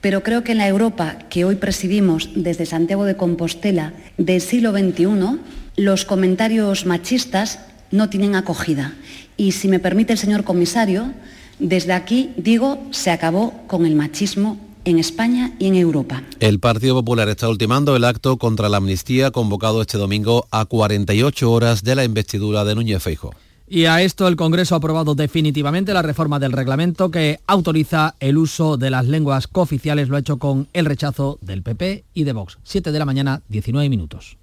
pero 0.07 0.23
creo 0.23 0.45
que 0.45 0.53
en 0.53 0.59
la 0.59 0.69
Europa 0.69 1.19
que 1.31 1.45
hoy 1.45 1.57
presidimos 1.57 2.31
desde 2.37 2.65
Santiago 2.65 3.07
de 3.07 3.17
Compostela 3.17 3.93
del 4.17 4.41
siglo 4.41 4.71
XXI, 4.71 5.41
los 5.75 6.05
comentarios 6.05 6.87
machistas 6.87 7.59
no 7.91 8.09
tienen 8.09 8.37
acogida. 8.37 8.95
Y 9.37 9.51
si 9.51 9.67
me 9.67 9.81
permite 9.81 10.13
el 10.13 10.19
señor 10.21 10.45
comisario, 10.45 11.13
desde 11.59 11.93
aquí 11.93 12.31
digo, 12.37 12.79
se 12.93 13.11
acabó 13.11 13.53
con 13.67 13.85
el 13.85 13.97
machismo 13.97 14.61
en 14.85 15.01
España 15.01 15.55
y 15.59 15.67
en 15.67 15.75
Europa. 15.75 16.23
El 16.39 16.61
Partido 16.61 16.95
Popular 16.95 17.29
está 17.29 17.49
ultimando 17.49 17.97
el 17.97 18.05
acto 18.05 18.37
contra 18.37 18.69
la 18.69 18.77
amnistía 18.77 19.33
convocado 19.33 19.83
este 19.83 19.99
domingo 19.99 20.47
a 20.53 20.67
48 20.67 21.51
horas 21.51 21.83
de 21.83 21.97
la 21.97 22.05
investidura 22.05 22.65
de 22.65 22.77
Núñez 22.77 23.03
Feijóo. 23.03 23.35
Y 23.69 23.87
a 23.87 24.01
esto 24.01 24.29
el 24.29 24.37
Congreso 24.37 24.75
ha 24.75 24.79
aprobado 24.79 25.15
definitivamente 25.15 25.93
la 25.93 26.03
reforma 26.03 26.39
del 26.39 26.53
reglamento 26.53 27.11
que 27.11 27.41
autoriza 27.47 28.15
el 28.21 28.39
uso 28.39 28.77
de 28.77 28.91
las 28.91 29.07
lenguas 29.07 29.49
cooficiales. 29.49 30.09
Lo 30.09 30.17
ha 30.17 30.21
hecho 30.21 30.39
con 30.39 30.69
el 30.73 30.87
rechazo 30.87 31.39
del 31.41 31.63
PP 31.63 32.05
y 32.15 32.25
de 32.25 32.33
Vox. 32.33 32.59
7 32.63 32.93
de 32.93 32.99
la 32.99 33.05
mañana, 33.05 33.43
19 33.49 33.89
minutos. 33.89 34.37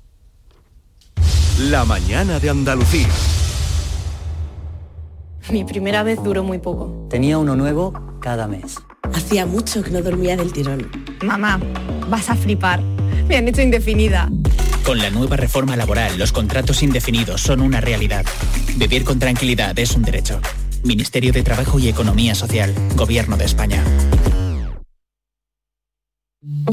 La 1.70 1.86
mañana 1.86 2.40
de 2.40 2.50
Andalucía. 2.50 3.08
Mi 5.52 5.64
primera 5.64 6.04
vez 6.04 6.22
duró 6.24 6.44
muy 6.44 6.58
poco. 6.58 7.08
Tenía 7.10 7.38
uno 7.38 7.56
nuevo 7.56 7.94
cada 8.20 8.48
mes. 8.48 8.76
Hacía 9.14 9.46
mucho 9.46 9.84
que 9.84 9.92
no 9.92 10.02
dormía 10.02 10.36
del 10.36 10.52
tirón. 10.52 10.90
Mamá, 11.24 11.60
vas 12.10 12.30
a 12.30 12.36
flipar. 12.36 12.82
Me 13.28 13.38
han 13.38 13.48
hecho 13.48 13.62
indefinida. 13.62 14.30
Con 14.84 14.98
la 14.98 15.10
nueva 15.10 15.38
reforma 15.38 15.78
laboral, 15.78 16.20
los 16.20 16.34
contratos 16.34 16.84
indefinidos 16.84 17.42
son 17.42 17.62
una 17.62 17.80
realidad. 17.80 18.26
Vivir 18.76 19.06
con 19.06 19.18
tranquilidad 19.18 19.78
es 19.80 19.96
un 19.96 20.04
derecho. 20.04 20.42
Ministerio 20.84 21.32
de 21.32 21.42
Trabajo 21.42 21.80
y 21.80 21.88
Economía 21.88 22.36
Social, 22.36 22.76
Gobierno 22.96 23.38
de 23.38 23.46
España. 23.46 23.82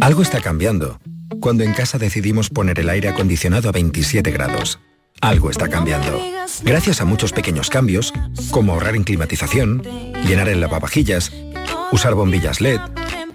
Algo 0.01 0.23
está 0.23 0.41
cambiando. 0.41 0.99
Cuando 1.41 1.63
en 1.63 1.73
casa 1.73 1.99
decidimos 1.99 2.51
poner 2.51 2.81
el 2.81 2.89
aire 2.89 3.09
acondicionado 3.09 3.69
a 3.69 3.73
27 3.73 4.33
grados. 4.33 4.81
Algo 5.21 5.49
está 5.49 5.69
cambiando. 5.69 6.21
Gracias 6.65 7.01
a 7.01 7.05
muchos 7.05 7.33
pequeños 7.33 7.71
cambios, 7.71 8.13
como 8.51 8.73
ahorrar 8.73 8.97
en 8.97 9.05
climatización, 9.05 9.83
llenar 10.27 10.49
el 10.49 10.61
lavavajillas, 10.61 11.31
usar 11.93 12.15
bombillas 12.15 12.61
LED, 12.61 12.81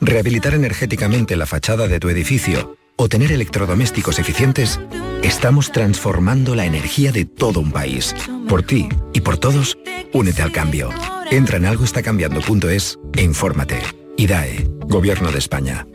rehabilitar 0.01 0.53
energéticamente 0.53 1.37
la 1.37 1.45
fachada 1.45 1.87
de 1.87 1.99
tu 2.01 2.09
edificio 2.09 2.75
o 2.95 3.09
tener 3.09 3.31
electrodomésticos 3.31 4.19
eficientes, 4.19 4.79
estamos 5.23 5.71
transformando 5.71 6.55
la 6.55 6.65
energía 6.65 7.11
de 7.11 7.25
todo 7.25 7.59
un 7.59 7.71
país. 7.71 8.15
Por 8.47 8.63
ti 8.63 8.87
y 9.13 9.21
por 9.21 9.37
todos, 9.37 9.77
únete 10.13 10.41
al 10.41 10.51
cambio. 10.51 10.89
Entra 11.31 11.57
en 11.57 11.65
algoestacambiando.es 11.65 12.99
e 13.13 13.23
infórmate. 13.23 13.81
IDAE, 14.17 14.69
Gobierno 14.87 15.31
de 15.31 15.39
España. 15.39 15.87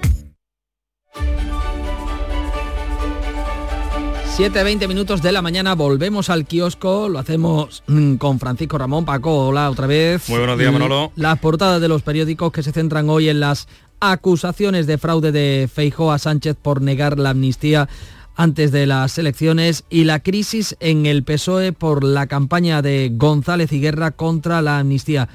7.20 4.40 4.88
minutos 4.88 5.20
de 5.20 5.32
la 5.32 5.42
mañana, 5.42 5.74
volvemos 5.74 6.30
al 6.30 6.46
kiosco, 6.46 7.10
lo 7.10 7.18
hacemos 7.18 7.82
mm, 7.86 8.14
con 8.14 8.38
Francisco 8.38 8.78
Ramón 8.78 9.04
Paco, 9.04 9.48
hola 9.48 9.68
otra 9.68 9.86
vez. 9.86 10.30
Muy 10.30 10.38
buenos 10.38 10.58
días, 10.58 10.72
Manolo. 10.72 11.12
Las 11.14 11.38
portadas 11.40 11.78
de 11.78 11.88
los 11.88 12.00
periódicos 12.00 12.50
que 12.50 12.62
se 12.62 12.72
centran 12.72 13.10
hoy 13.10 13.28
en 13.28 13.38
las 13.38 13.68
acusaciones 14.00 14.86
de 14.86 14.98
fraude 14.98 15.32
de 15.32 15.68
Feijóo 15.72 16.12
a 16.12 16.18
Sánchez 16.18 16.56
por 16.60 16.82
negar 16.82 17.18
la 17.18 17.30
amnistía 17.30 17.88
antes 18.36 18.72
de 18.72 18.86
las 18.86 19.18
elecciones 19.18 19.84
y 19.90 20.04
la 20.04 20.20
crisis 20.20 20.76
en 20.80 21.06
el 21.06 21.24
PSOE 21.24 21.72
por 21.72 22.02
la 22.04 22.26
campaña 22.26 22.80
de 22.80 23.10
González 23.12 23.72
y 23.72 23.80
Guerra 23.80 24.12
contra 24.12 24.62
la 24.62 24.78
amnistía. 24.78 25.28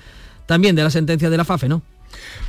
También 0.47 0.75
de 0.75 0.83
la 0.83 0.89
sentencia 0.89 1.29
de 1.29 1.37
la 1.37 1.45
FAFE, 1.45 1.69
¿no? 1.69 1.83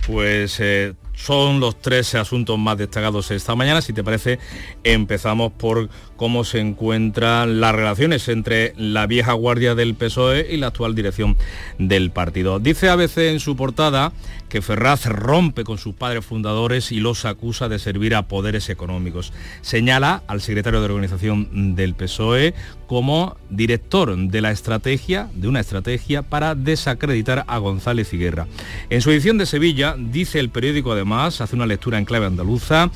Pues 0.07 0.59
eh, 0.61 0.94
son 1.16 1.61
los 1.61 1.81
tres 1.81 2.14
asuntos 2.14 2.59
más 2.59 2.79
destacados 2.79 3.31
esta 3.31 3.57
mañana. 3.57 3.83
Si 3.83 3.92
te 3.92 4.05
parece, 4.05 4.38
empezamos 4.85 5.50
por 5.50 5.88
cómo 6.16 6.44
se 6.44 6.61
encuentran 6.61 7.61
las 7.61 7.74
relaciones 7.74 8.29
entre 8.29 8.74
la 8.76 9.07
vieja 9.07 9.33
guardia 9.33 9.74
del 9.74 9.94
PSOE 9.94 10.46
y 10.50 10.59
la 10.59 10.68
actual 10.68 10.94
dirección 10.94 11.37
del 11.79 12.11
partido. 12.11 12.61
Dice 12.61 12.88
ABC 12.88 13.18
en 13.18 13.40
su 13.40 13.57
portada 13.57 14.12
que 14.48 14.62
Ferraz 14.62 15.07
rompe 15.07 15.64
con 15.64 15.79
sus 15.79 15.94
padres 15.94 16.24
fundadores 16.24 16.92
y 16.92 17.00
los 17.00 17.24
acusa 17.24 17.68
de 17.68 17.79
servir 17.79 18.14
a 18.14 18.29
poderes 18.29 18.68
económicos. 18.68 19.33
Señala 19.62 20.22
al 20.29 20.40
secretario 20.40 20.81
de 20.81 20.87
organización 20.87 21.74
del 21.74 21.94
PSOE 21.94 22.55
como 22.87 23.37
director 23.50 24.16
de 24.16 24.40
la 24.40 24.52
estrategia, 24.52 25.29
de 25.35 25.48
una 25.48 25.61
estrategia 25.61 26.22
para 26.22 26.55
desacreditar 26.55 27.44
a 27.48 27.59
González 27.59 28.12
y 28.12 28.18
Guerra. 28.18 28.46
En 28.90 29.02
su 29.02 29.11
edición 29.11 29.38
de 29.38 29.46
Sevilla 29.46 29.96
dice 29.98 30.38
el 30.38 30.50
periódico 30.50 30.94
además, 31.07 31.40
hace 31.40 31.55
una 31.55 31.66
lectura 31.66 31.99
en 31.99 32.05
clave 32.05 32.27
andaluza, 32.27 32.90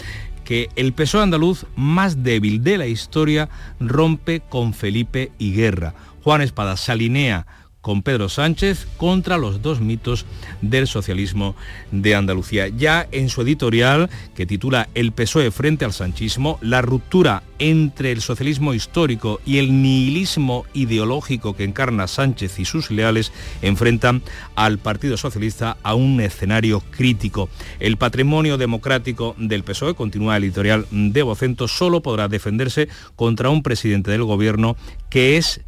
que 0.44 0.68
el 0.74 0.92
PSOE 0.92 1.22
andaluz 1.22 1.64
más 1.76 2.24
débil 2.24 2.64
de 2.64 2.76
la 2.76 2.88
historia 2.88 3.48
rompe 3.78 4.40
con 4.40 4.74
Felipe 4.74 5.30
y 5.38 5.52
Guerra. 5.52 5.94
Juan 6.24 6.42
Espada 6.42 6.76
se 6.76 6.90
alinea 6.90 7.46
con 7.80 8.02
Pedro 8.02 8.28
Sánchez 8.28 8.86
contra 8.96 9.38
los 9.38 9.62
dos 9.62 9.80
mitos 9.80 10.26
del 10.60 10.86
socialismo 10.86 11.56
de 11.90 12.14
Andalucía. 12.14 12.68
Ya 12.68 13.08
en 13.12 13.28
su 13.28 13.42
editorial, 13.42 14.10
que 14.34 14.46
titula 14.46 14.88
El 14.94 15.12
PSOE 15.12 15.50
frente 15.50 15.84
al 15.84 15.92
sanchismo, 15.92 16.58
la 16.60 16.82
ruptura 16.82 17.42
entre 17.58 18.12
el 18.12 18.20
socialismo 18.20 18.74
histórico 18.74 19.40
y 19.44 19.58
el 19.58 19.82
nihilismo 19.82 20.64
ideológico 20.72 21.54
que 21.54 21.64
encarna 21.64 22.06
Sánchez 22.06 22.58
y 22.58 22.64
sus 22.64 22.90
leales 22.90 23.32
enfrentan 23.62 24.22
al 24.54 24.78
Partido 24.78 25.16
Socialista 25.16 25.76
a 25.82 25.94
un 25.94 26.20
escenario 26.20 26.80
crítico. 26.90 27.48
El 27.78 27.96
patrimonio 27.96 28.58
democrático 28.58 29.34
del 29.38 29.64
PSOE, 29.64 29.94
continúa 29.94 30.36
el 30.36 30.44
editorial 30.44 30.86
de 30.90 31.22
Vocento, 31.22 31.68
solo 31.68 32.02
podrá 32.02 32.28
defenderse 32.28 32.88
contra 33.16 33.50
un 33.50 33.62
presidente 33.62 34.10
del 34.10 34.24
gobierno 34.24 34.76
que 35.10 35.36
es 35.36 35.60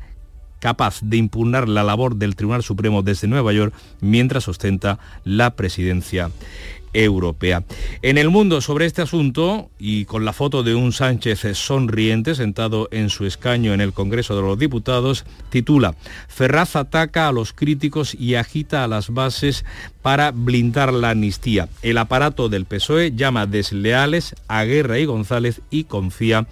capaz 0.62 1.01
de 1.03 1.16
impugnar 1.16 1.68
la 1.68 1.83
labor 1.83 2.14
del 2.14 2.37
Tribunal 2.37 2.62
Supremo 2.62 3.03
desde 3.03 3.27
Nueva 3.27 3.53
York 3.53 3.75
mientras 4.01 4.46
ostenta 4.46 5.01
la 5.25 5.57
presidencia 5.57 6.31
europea. 6.92 7.64
En 8.03 8.16
el 8.16 8.31
mundo 8.31 8.61
sobre 8.61 8.87
este 8.87 9.03
asunto 9.03 9.70
y 9.81 10.05
con 10.05 10.25
la 10.25 10.33
foto 10.33 10.62
de 10.62 10.77
un 10.77 10.92
Sánchez 10.92 11.57
sonriente 11.57 12.37
sentado 12.37 12.88
en 12.92 13.09
su 13.09 13.27
escaño 13.27 13.75
en 13.75 13.81
el 13.81 13.92
Congreso 13.92 14.37
de 14.37 14.42
los 14.42 14.57
Diputados, 14.57 15.25
titula 15.51 15.96
Ferraz 16.29 16.77
ataca 16.77 17.27
a 17.27 17.33
los 17.33 17.53
críticos 17.53 18.14
y 18.14 18.37
agita 18.37 18.85
a 18.85 18.88
las 18.88 19.11
bases 19.11 19.64
para 20.01 20.31
blindar 20.31 20.92
la 20.92 21.11
amnistía. 21.11 21.68
El 21.83 21.98
aparato 21.98 22.48
del 22.48 22.66
PSOE 22.66 23.12
llama 23.16 23.46
desleales 23.46 24.37
a 24.46 24.62
Guerra 24.62 25.01
y 25.01 25.07
González 25.07 25.61
y 25.70 25.85
confía 25.85 26.46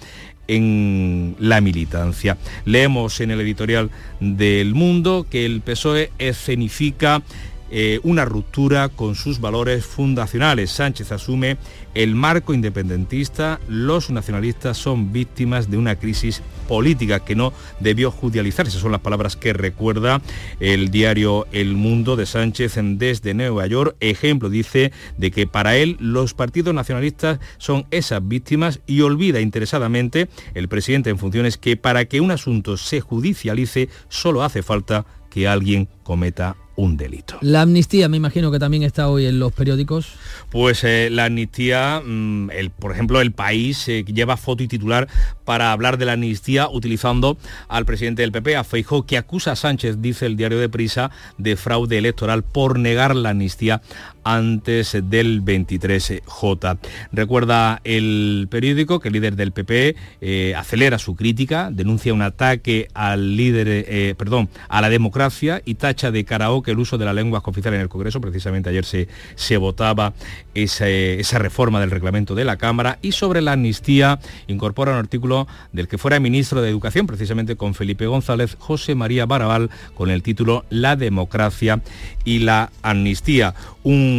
en 0.50 1.36
la 1.38 1.60
militancia. 1.60 2.36
Leemos 2.64 3.20
en 3.20 3.30
el 3.30 3.40
editorial 3.40 3.90
del 4.18 4.74
Mundo 4.74 5.26
que 5.30 5.46
el 5.46 5.60
PSOE 5.60 6.10
escenifica 6.18 7.22
eh, 7.70 8.00
una 8.02 8.24
ruptura 8.24 8.88
con 8.88 9.14
sus 9.14 9.40
valores 9.40 9.86
fundacionales. 9.86 10.72
Sánchez 10.72 11.12
asume 11.12 11.56
el 11.94 12.16
marco 12.16 12.52
independentista, 12.52 13.60
los 13.68 14.10
nacionalistas 14.10 14.76
son 14.76 15.12
víctimas 15.12 15.70
de 15.70 15.76
una 15.76 15.94
crisis 15.94 16.42
política 16.70 17.18
que 17.18 17.34
no 17.34 17.52
debió 17.80 18.12
judicializarse. 18.12 18.78
Son 18.78 18.92
las 18.92 19.00
palabras 19.00 19.34
que 19.34 19.52
recuerda 19.52 20.22
el 20.60 20.92
diario 20.92 21.48
El 21.50 21.74
Mundo 21.74 22.14
de 22.14 22.26
Sánchez 22.26 22.76
desde 22.80 23.34
Nueva 23.34 23.66
York. 23.66 23.96
Ejemplo, 23.98 24.48
dice, 24.48 24.92
de 25.18 25.32
que 25.32 25.48
para 25.48 25.76
él 25.76 25.96
los 25.98 26.32
partidos 26.32 26.72
nacionalistas 26.72 27.40
son 27.58 27.86
esas 27.90 28.26
víctimas 28.26 28.78
y 28.86 29.00
olvida 29.00 29.40
interesadamente 29.40 30.28
el 30.54 30.68
presidente 30.68 31.10
en 31.10 31.18
funciones 31.18 31.58
que 31.58 31.76
para 31.76 32.04
que 32.04 32.20
un 32.20 32.30
asunto 32.30 32.76
se 32.76 33.00
judicialice 33.00 33.88
solo 34.08 34.44
hace 34.44 34.62
falta 34.62 35.06
que 35.28 35.48
alguien 35.48 35.88
cometa 36.04 36.56
un 36.80 36.96
delito. 36.96 37.36
La 37.42 37.62
amnistía, 37.62 38.08
me 38.08 38.16
imagino 38.16 38.50
que 38.50 38.58
también 38.58 38.82
está 38.82 39.08
hoy 39.08 39.26
en 39.26 39.38
los 39.38 39.52
periódicos. 39.52 40.08
Pues 40.48 40.82
eh, 40.82 41.08
la 41.10 41.26
amnistía, 41.26 42.00
mm, 42.04 42.50
el, 42.52 42.70
por 42.70 42.92
ejemplo, 42.92 43.20
el 43.20 43.32
país 43.32 43.86
eh, 43.88 44.04
lleva 44.04 44.38
foto 44.38 44.62
y 44.62 44.68
titular 44.68 45.06
para 45.44 45.72
hablar 45.72 45.98
de 45.98 46.06
la 46.06 46.12
amnistía 46.12 46.68
utilizando 46.70 47.36
al 47.68 47.84
presidente 47.84 48.22
del 48.22 48.32
PP, 48.32 48.56
a 48.56 48.64
Feijóo, 48.64 49.04
que 49.04 49.18
acusa 49.18 49.52
a 49.52 49.56
Sánchez, 49.56 50.00
dice 50.00 50.24
el 50.24 50.36
diario 50.36 50.58
de 50.58 50.70
Prisa, 50.70 51.10
de 51.36 51.56
fraude 51.56 51.98
electoral 51.98 52.42
por 52.42 52.78
negar 52.78 53.14
la 53.14 53.30
amnistía 53.30 53.82
antes 54.24 54.96
del 55.04 55.42
23J. 55.44 56.78
Recuerda 57.12 57.80
el 57.84 58.48
periódico 58.50 59.00
que 59.00 59.08
el 59.08 59.14
líder 59.14 59.36
del 59.36 59.52
PP 59.52 59.96
eh, 60.20 60.54
acelera 60.56 60.98
su 60.98 61.14
crítica, 61.14 61.70
denuncia 61.70 62.14
un 62.14 62.22
ataque 62.22 62.88
al 62.94 63.36
líder, 63.36 64.16
perdón, 64.16 64.48
a 64.68 64.80
la 64.80 64.88
democracia 64.88 65.62
y 65.64 65.74
tacha 65.74 66.10
de 66.10 66.24
karaoke 66.24 66.70
el 66.70 66.78
uso 66.78 66.98
de 66.98 67.04
la 67.04 67.12
lengua 67.12 67.42
oficial 67.44 67.74
en 67.74 67.80
el 67.82 67.88
Congreso. 67.88 68.20
Precisamente 68.20 68.70
ayer 68.70 68.84
se, 68.84 69.08
se 69.34 69.56
votaba 69.56 70.14
esa, 70.54 70.88
esa, 70.88 71.38
reforma 71.38 71.80
del 71.80 71.90
reglamento 71.90 72.34
de 72.34 72.44
la 72.44 72.56
Cámara 72.56 72.98
y 73.02 73.12
sobre 73.12 73.40
la 73.40 73.52
amnistía 73.52 74.18
incorpora 74.46 74.92
un 74.92 74.98
artículo 74.98 75.46
del 75.72 75.88
que 75.88 75.98
fuera 75.98 76.18
ministro 76.20 76.62
de 76.62 76.70
Educación, 76.70 77.06
precisamente 77.06 77.56
con 77.56 77.74
Felipe 77.74 78.06
González, 78.06 78.56
José 78.58 78.94
María 78.94 79.26
Barabal, 79.26 79.70
con 79.94 80.10
el 80.10 80.22
título 80.22 80.64
La 80.70 80.96
democracia 80.96 81.82
y 82.24 82.40
la 82.40 82.70
amnistía. 82.82 83.54
Un 83.82 84.09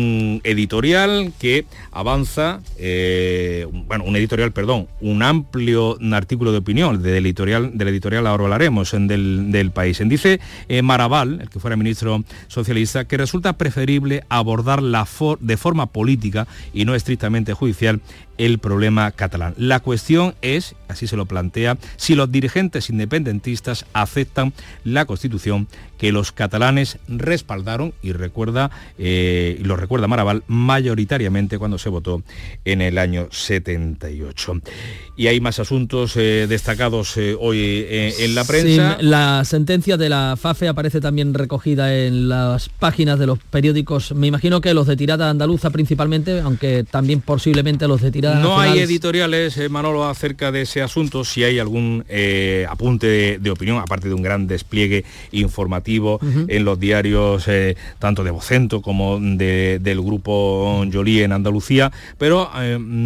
editorial 0.44 1.34
que 1.40 1.66
avanza, 1.92 2.62
eh, 2.78 3.68
bueno, 3.88 4.04
un 4.06 4.16
editorial, 4.16 4.52
perdón, 4.52 4.88
un 5.00 5.24
amplio 5.24 5.98
artículo 6.14 6.52
de 6.52 6.60
opinión 6.60 7.02
del 7.02 7.26
editorial, 7.26 7.78
del 7.78 7.88
editorial 7.90 8.28
ahora 8.28 8.46
hablaremos, 8.46 8.94
en 8.94 9.08
del, 9.08 9.52
del 9.52 9.72
país. 9.72 10.02
En 10.02 10.10
dice 10.10 10.40
eh, 10.70 10.82
Marabal, 10.82 11.42
el 11.42 11.50
que 11.50 11.60
fuera 11.60 11.76
ministro 11.76 12.24
socialista, 12.48 13.06
que 13.06 13.18
resulta 13.18 13.54
preferible 13.54 14.24
abordar 14.30 14.82
la 14.82 15.08
de 15.40 15.58
forma 15.58 15.88
política 15.88 16.48
y 16.74 16.86
no 16.86 16.96
estrictamente 16.96 17.54
judicial 17.54 18.02
el 18.42 18.58
problema 18.58 19.12
catalán. 19.12 19.54
La 19.56 19.82
cuestión 19.82 20.34
es, 20.42 20.76
así 20.88 21.06
se 21.06 21.16
lo 21.16 21.28
plantea, 21.28 21.78
si 21.96 22.16
los 22.16 22.32
dirigentes 22.32 22.90
independentistas 22.90 23.86
aceptan 23.94 24.52
la 24.84 25.06
Constitución 25.06 25.68
que 26.00 26.12
los 26.12 26.32
catalanes 26.32 26.98
respaldaron 27.08 27.94
y 28.02 28.14
recuerda, 28.14 28.72
eh, 28.98 29.60
lo 29.64 29.76
recuerda 29.76 30.08
Maraval, 30.08 30.44
mayoritariamente 30.48 31.60
cuando 31.60 31.78
se 31.78 31.90
votó 31.90 32.24
en 32.66 32.82
el 32.82 32.98
año 32.98 33.28
78. 33.30 34.62
Y 35.16 35.28
hay 35.28 35.40
más 35.40 35.60
asuntos 35.60 36.18
eh, 36.18 36.48
destacados 36.50 37.16
eh, 37.18 37.38
hoy 37.40 37.86
en 37.88 38.34
la 38.34 38.44
prensa. 38.44 38.98
la 39.02 39.46
sentencia 39.46 39.98
de 39.98 40.10
la 40.10 40.36
FAFE 40.36 40.68
aparece 40.68 41.00
también 41.00 41.36
recogida 41.36 41.96
en 41.96 42.28
las 42.28 42.70
páginas 42.70 43.20
de 43.20 43.28
los 43.28 43.38
periódicos, 43.38 44.16
me 44.16 44.26
imagino 44.26 44.62
que 44.62 44.74
los 44.74 44.88
de 44.88 44.96
tirada 44.96 45.30
andaluza 45.30 45.70
principalmente, 45.70 46.40
aunque 46.40 46.84
también 46.84 47.22
posiblemente 47.22 47.88
los 47.88 48.02
de 48.02 48.10
tirada 48.10 48.31
No 48.36 48.60
hay 48.60 48.80
editoriales, 48.80 49.58
eh, 49.58 49.70
Manolo, 49.70 50.06
acerca 50.08 50.52
de 50.52 50.62
ese 50.62 50.82
asunto. 50.82 51.24
Si 51.26 51.44
hay 51.44 51.60
algún 51.60 52.04
eh, 52.10 52.66
apunte 52.70 53.08
de, 53.08 53.38
de 53.40 53.50
opinión, 53.52 53.78
aparte 53.80 54.08
de 54.08 54.14
un 54.14 54.22
gran 54.22 54.48
despliegue 54.48 55.04
informativo 55.32 56.20
en 56.48 56.64
los 56.66 56.80
diarios, 56.80 57.48
eh, 57.48 57.76
tanto 58.00 58.24
de 58.24 58.32
Vocento 58.32 58.82
como 58.82 59.20
de- 59.20 59.80
del 59.82 60.02
grupo 60.02 60.86
Jolie 60.92 61.24
en 61.24 61.32
Andalucía, 61.32 61.92
pero 62.18 62.50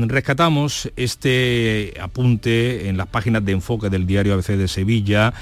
rescatamos 0.08 0.90
este 0.96 1.94
apunte 2.00 2.88
en 2.90 2.98
las 2.98 3.08
páginas 3.08 3.44
de 3.46 3.54
enfoque 3.54 3.90
del 3.90 4.06
diario 4.06 4.34
ABC 4.34 4.56
de 4.58 4.68
Sevilla, 4.68 5.34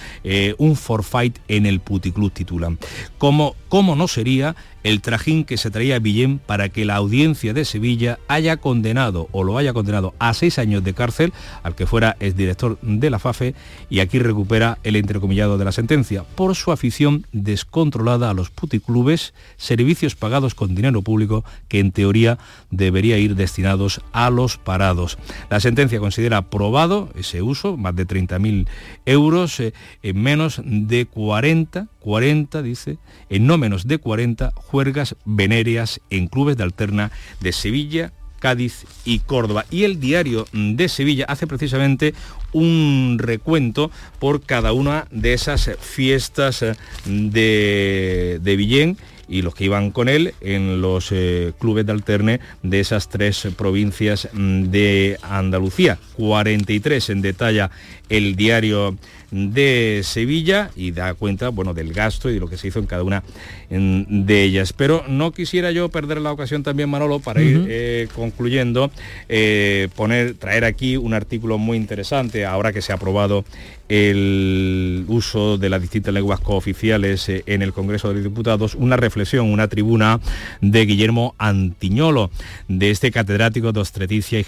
un 0.58 0.76
forfight 0.76 1.38
en 1.48 1.66
el 1.66 1.80
puticlub 1.80 2.32
titulan. 2.32 2.78
¿Cómo, 3.18 3.56
¿Cómo 3.70 3.96
no 3.96 4.08
sería 4.08 4.56
el 4.84 5.02
trajín 5.02 5.46
que 5.46 5.58
se 5.58 5.72
traía 5.72 5.98
Villén 6.00 6.40
para 6.40 6.70
que 6.70 6.84
la 6.86 6.96
audiencia 6.96 7.54
de 7.54 7.64
Sevilla 7.66 8.20
haya 8.28 8.58
condenado 8.58 9.30
o 9.32 9.44
lo 9.44 9.58
haya 9.58 9.73
condenado 9.74 10.14
a 10.20 10.34
seis 10.34 10.60
años 10.60 10.84
de 10.84 10.94
cárcel 10.94 11.34
al 11.64 11.76
que 11.76 11.88
fuera 11.88 12.16
exdirector 12.20 12.78
de 12.82 13.10
la 13.10 13.20
FAFE 13.20 13.56
y 13.90 14.00
aquí 14.00 14.20
recupera 14.20 14.78
el 14.84 14.96
entrecomillado 14.96 15.58
de 15.58 15.66
la 15.66 15.72
sentencia 15.72 16.24
por 16.36 16.56
su 16.56 16.72
afición 16.72 17.26
descontrolada 17.32 18.30
a 18.30 18.34
los 18.34 18.50
puticlubes, 18.50 19.34
servicios 19.58 20.16
pagados 20.16 20.56
con 20.56 20.76
dinero 20.76 21.02
público 21.02 21.44
que 21.68 21.80
en 21.80 21.92
teoría 21.92 22.38
debería 22.72 23.18
ir 23.18 23.36
destinados 23.36 24.02
a 24.12 24.30
los 24.30 24.58
parados. 24.58 25.18
La 25.50 25.60
sentencia 25.60 26.00
considera 26.00 26.38
aprobado 26.38 27.10
ese 27.16 27.42
uso, 27.42 27.78
más 27.78 27.96
de 27.96 28.08
30.000 28.08 28.68
euros, 29.06 29.60
eh, 29.60 29.74
en 30.02 30.22
menos 30.22 30.62
de 30.64 31.06
40, 31.06 31.88
40 32.00 32.62
dice, 32.62 32.98
en 33.30 33.48
no 33.48 33.58
menos 33.58 33.88
de 33.88 33.98
40 33.98 34.52
juergas 34.56 35.16
venéreas 35.26 36.02
en 36.10 36.28
clubes 36.28 36.58
de 36.58 36.64
alterna 36.64 37.12
de 37.40 37.52
Sevilla, 37.52 38.14
Cádiz 38.44 38.86
y 39.06 39.20
Córdoba. 39.20 39.66
Y 39.72 39.86
el 39.86 40.02
diario 40.02 40.46
de 40.52 40.90
Sevilla 40.90 41.24
hace 41.30 41.48
precisamente 41.48 42.14
un 42.52 43.16
recuento 43.18 43.90
por 44.20 44.42
cada 44.42 44.74
una 44.74 45.08
de 45.12 45.32
esas 45.32 45.72
fiestas 45.80 46.62
eh, 46.62 46.74
de, 47.06 48.40
de 48.42 48.56
Villén 48.58 48.98
y 49.30 49.44
los 49.44 49.56
que 49.56 49.64
iban 49.64 49.92
con 49.92 50.10
él 50.10 50.34
en 50.42 50.82
los 50.82 51.14
eh, 51.14 51.54
clubes 51.58 51.86
de 51.86 51.94
alterne 51.94 52.42
de 52.64 52.82
esas 52.82 53.08
tres 53.08 53.48
provincias 53.56 54.28
mm, 54.34 54.64
de 54.64 55.18
Andalucía. 55.22 55.98
43 56.18 57.12
en 57.12 57.22
detalla 57.22 57.72
el 58.10 58.36
diario 58.36 58.98
de 59.34 60.02
Sevilla 60.04 60.70
y 60.76 60.92
da 60.92 61.16
cuenta 61.16 61.50
bueno, 61.50 61.74
del 61.74 61.92
gasto 61.92 62.30
y 62.30 62.36
de 62.36 62.40
lo 62.40 62.48
que 62.48 62.58
se 62.58 62.68
hizo 62.68 62.80
en 62.80 62.86
cada 62.86 63.04
una 63.04 63.24
de 63.70 64.44
ellas. 64.44 64.74
Pero 64.74 65.04
no 65.08 65.32
quisiera 65.32 65.72
yo 65.72 65.90
perder 65.90 66.22
la 66.22 66.32
ocasión 66.32 66.64
también, 66.64 66.90
Manolo, 66.90 67.20
para 67.20 67.42
ir 67.42 67.66
eh, 67.68 68.08
concluyendo, 68.16 68.92
eh, 69.30 69.90
poner, 69.96 70.36
traer 70.36 70.66
aquí 70.66 70.98
un 70.98 71.14
artículo 71.14 71.58
muy 71.58 71.78
interesante, 71.78 72.46
ahora 72.46 72.72
que 72.72 72.82
se 72.82 72.92
ha 72.92 72.96
aprobado 72.96 73.44
el 73.90 75.06
uso 75.08 75.58
de 75.58 75.70
las 75.70 75.82
distintas 75.82 76.14
lenguas 76.14 76.40
cooficiales 76.40 77.28
eh, 77.30 77.44
en 77.48 77.62
el 77.62 77.74
Congreso 77.74 78.10
de 78.10 78.16
los 78.16 78.24
Diputados, 78.24 78.76
una 78.76 78.98
reflexión, 78.98 79.52
una 79.52 79.68
tribuna 79.68 80.20
de 80.62 80.86
Guillermo 80.86 81.36
Antiñolo, 81.38 82.30
de 82.68 82.92
este 82.92 83.12
catedrático 83.12 83.72
de 83.72 83.80
obstetricia 83.80 84.40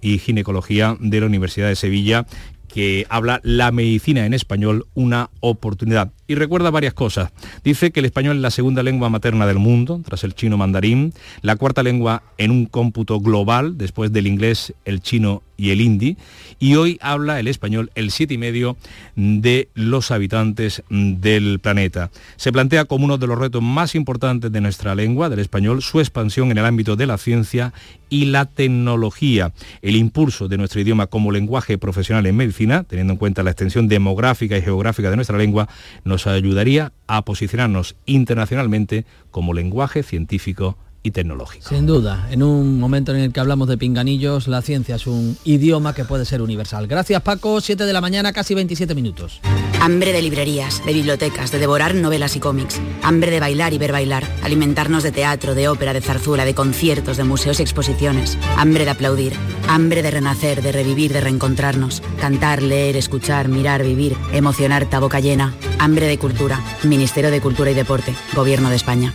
y 0.00 0.18
ginecología 0.18 0.96
de 1.00 1.20
la 1.20 1.26
Universidad 1.26 1.68
de 1.68 1.76
Sevilla, 1.76 2.26
que 2.72 3.06
habla 3.08 3.40
la 3.42 3.70
medicina 3.70 4.24
en 4.24 4.34
español 4.34 4.86
una 4.94 5.30
oportunidad. 5.40 6.10
Y 6.26 6.34
recuerda 6.34 6.70
varias 6.70 6.94
cosas. 6.94 7.30
Dice 7.62 7.90
que 7.90 8.00
el 8.00 8.06
español 8.06 8.36
es 8.36 8.42
la 8.42 8.50
segunda 8.50 8.82
lengua 8.82 9.10
materna 9.10 9.46
del 9.46 9.58
mundo, 9.58 10.00
tras 10.04 10.24
el 10.24 10.34
chino 10.34 10.56
mandarín, 10.56 11.12
la 11.42 11.56
cuarta 11.56 11.82
lengua 11.82 12.22
en 12.38 12.50
un 12.50 12.66
cómputo 12.66 13.20
global, 13.20 13.76
después 13.76 14.12
del 14.12 14.26
inglés, 14.26 14.72
el 14.84 15.02
chino 15.02 15.42
y 15.62 15.70
el 15.70 15.80
hindi, 15.80 16.16
y 16.58 16.74
hoy 16.74 16.98
habla 17.00 17.38
el 17.38 17.46
español 17.46 17.92
el 17.94 18.10
siete 18.10 18.34
y 18.34 18.38
medio 18.38 18.76
de 19.14 19.68
los 19.74 20.10
habitantes 20.10 20.82
del 20.90 21.60
planeta. 21.60 22.10
Se 22.34 22.50
plantea 22.50 22.84
como 22.84 23.04
uno 23.04 23.16
de 23.16 23.28
los 23.28 23.38
retos 23.38 23.62
más 23.62 23.94
importantes 23.94 24.50
de 24.50 24.60
nuestra 24.60 24.96
lengua, 24.96 25.28
del 25.28 25.38
español, 25.38 25.80
su 25.80 26.00
expansión 26.00 26.50
en 26.50 26.58
el 26.58 26.64
ámbito 26.64 26.96
de 26.96 27.06
la 27.06 27.16
ciencia 27.16 27.72
y 28.08 28.24
la 28.24 28.46
tecnología, 28.46 29.52
el 29.82 29.94
impulso 29.94 30.48
de 30.48 30.58
nuestro 30.58 30.80
idioma 30.80 31.06
como 31.06 31.30
lenguaje 31.30 31.78
profesional 31.78 32.26
en 32.26 32.36
medicina, 32.36 32.82
teniendo 32.82 33.12
en 33.12 33.18
cuenta 33.20 33.44
la 33.44 33.52
extensión 33.52 33.86
demográfica 33.86 34.58
y 34.58 34.62
geográfica 34.62 35.10
de 35.10 35.16
nuestra 35.16 35.38
lengua, 35.38 35.68
nos 36.02 36.26
ayudaría 36.26 36.92
a 37.06 37.24
posicionarnos 37.24 37.94
internacionalmente 38.04 39.04
como 39.30 39.54
lenguaje 39.54 40.02
científico 40.02 40.76
y 41.02 41.10
tecnológico. 41.10 41.68
Sin 41.68 41.86
duda, 41.86 42.28
en 42.30 42.42
un 42.42 42.78
momento 42.78 43.14
en 43.14 43.20
el 43.20 43.32
que 43.32 43.40
hablamos 43.40 43.68
de 43.68 43.78
pinganillos, 43.78 44.48
la 44.48 44.62
ciencia 44.62 44.96
es 44.96 45.06
un 45.06 45.36
idioma 45.44 45.94
que 45.94 46.04
puede 46.04 46.24
ser 46.24 46.42
universal. 46.42 46.86
Gracias 46.86 47.22
Paco, 47.22 47.60
7 47.60 47.84
de 47.84 47.92
la 47.92 48.00
mañana, 48.00 48.32
casi 48.32 48.54
27 48.54 48.94
minutos. 48.94 49.40
Hambre 49.80 50.12
de 50.12 50.22
librerías, 50.22 50.84
de 50.86 50.92
bibliotecas, 50.92 51.50
de 51.50 51.58
devorar 51.58 51.96
novelas 51.96 52.36
y 52.36 52.40
cómics. 52.40 52.80
Hambre 53.02 53.32
de 53.32 53.40
bailar 53.40 53.72
y 53.72 53.78
ver 53.78 53.90
bailar. 53.90 54.24
Alimentarnos 54.44 55.02
de 55.02 55.10
teatro, 55.10 55.56
de 55.56 55.66
ópera, 55.66 55.92
de 55.92 56.00
zarzuela, 56.00 56.44
de 56.44 56.54
conciertos, 56.54 57.16
de 57.16 57.24
museos 57.24 57.58
y 57.58 57.62
exposiciones. 57.62 58.38
Hambre 58.56 58.84
de 58.84 58.92
aplaudir. 58.92 59.32
Hambre 59.66 60.02
de 60.02 60.12
renacer, 60.12 60.62
de 60.62 60.70
revivir, 60.70 61.12
de 61.12 61.20
reencontrarnos. 61.20 62.00
Cantar, 62.20 62.62
leer, 62.62 62.96
escuchar, 62.96 63.48
mirar, 63.48 63.82
vivir. 63.82 64.16
Emocionar, 64.32 64.88
ta 64.88 65.00
boca 65.00 65.18
llena. 65.18 65.52
Hambre 65.80 66.06
de 66.06 66.16
cultura. 66.16 66.60
Ministerio 66.84 67.32
de 67.32 67.40
Cultura 67.40 67.72
y 67.72 67.74
Deporte. 67.74 68.14
Gobierno 68.36 68.70
de 68.70 68.76
España. 68.76 69.12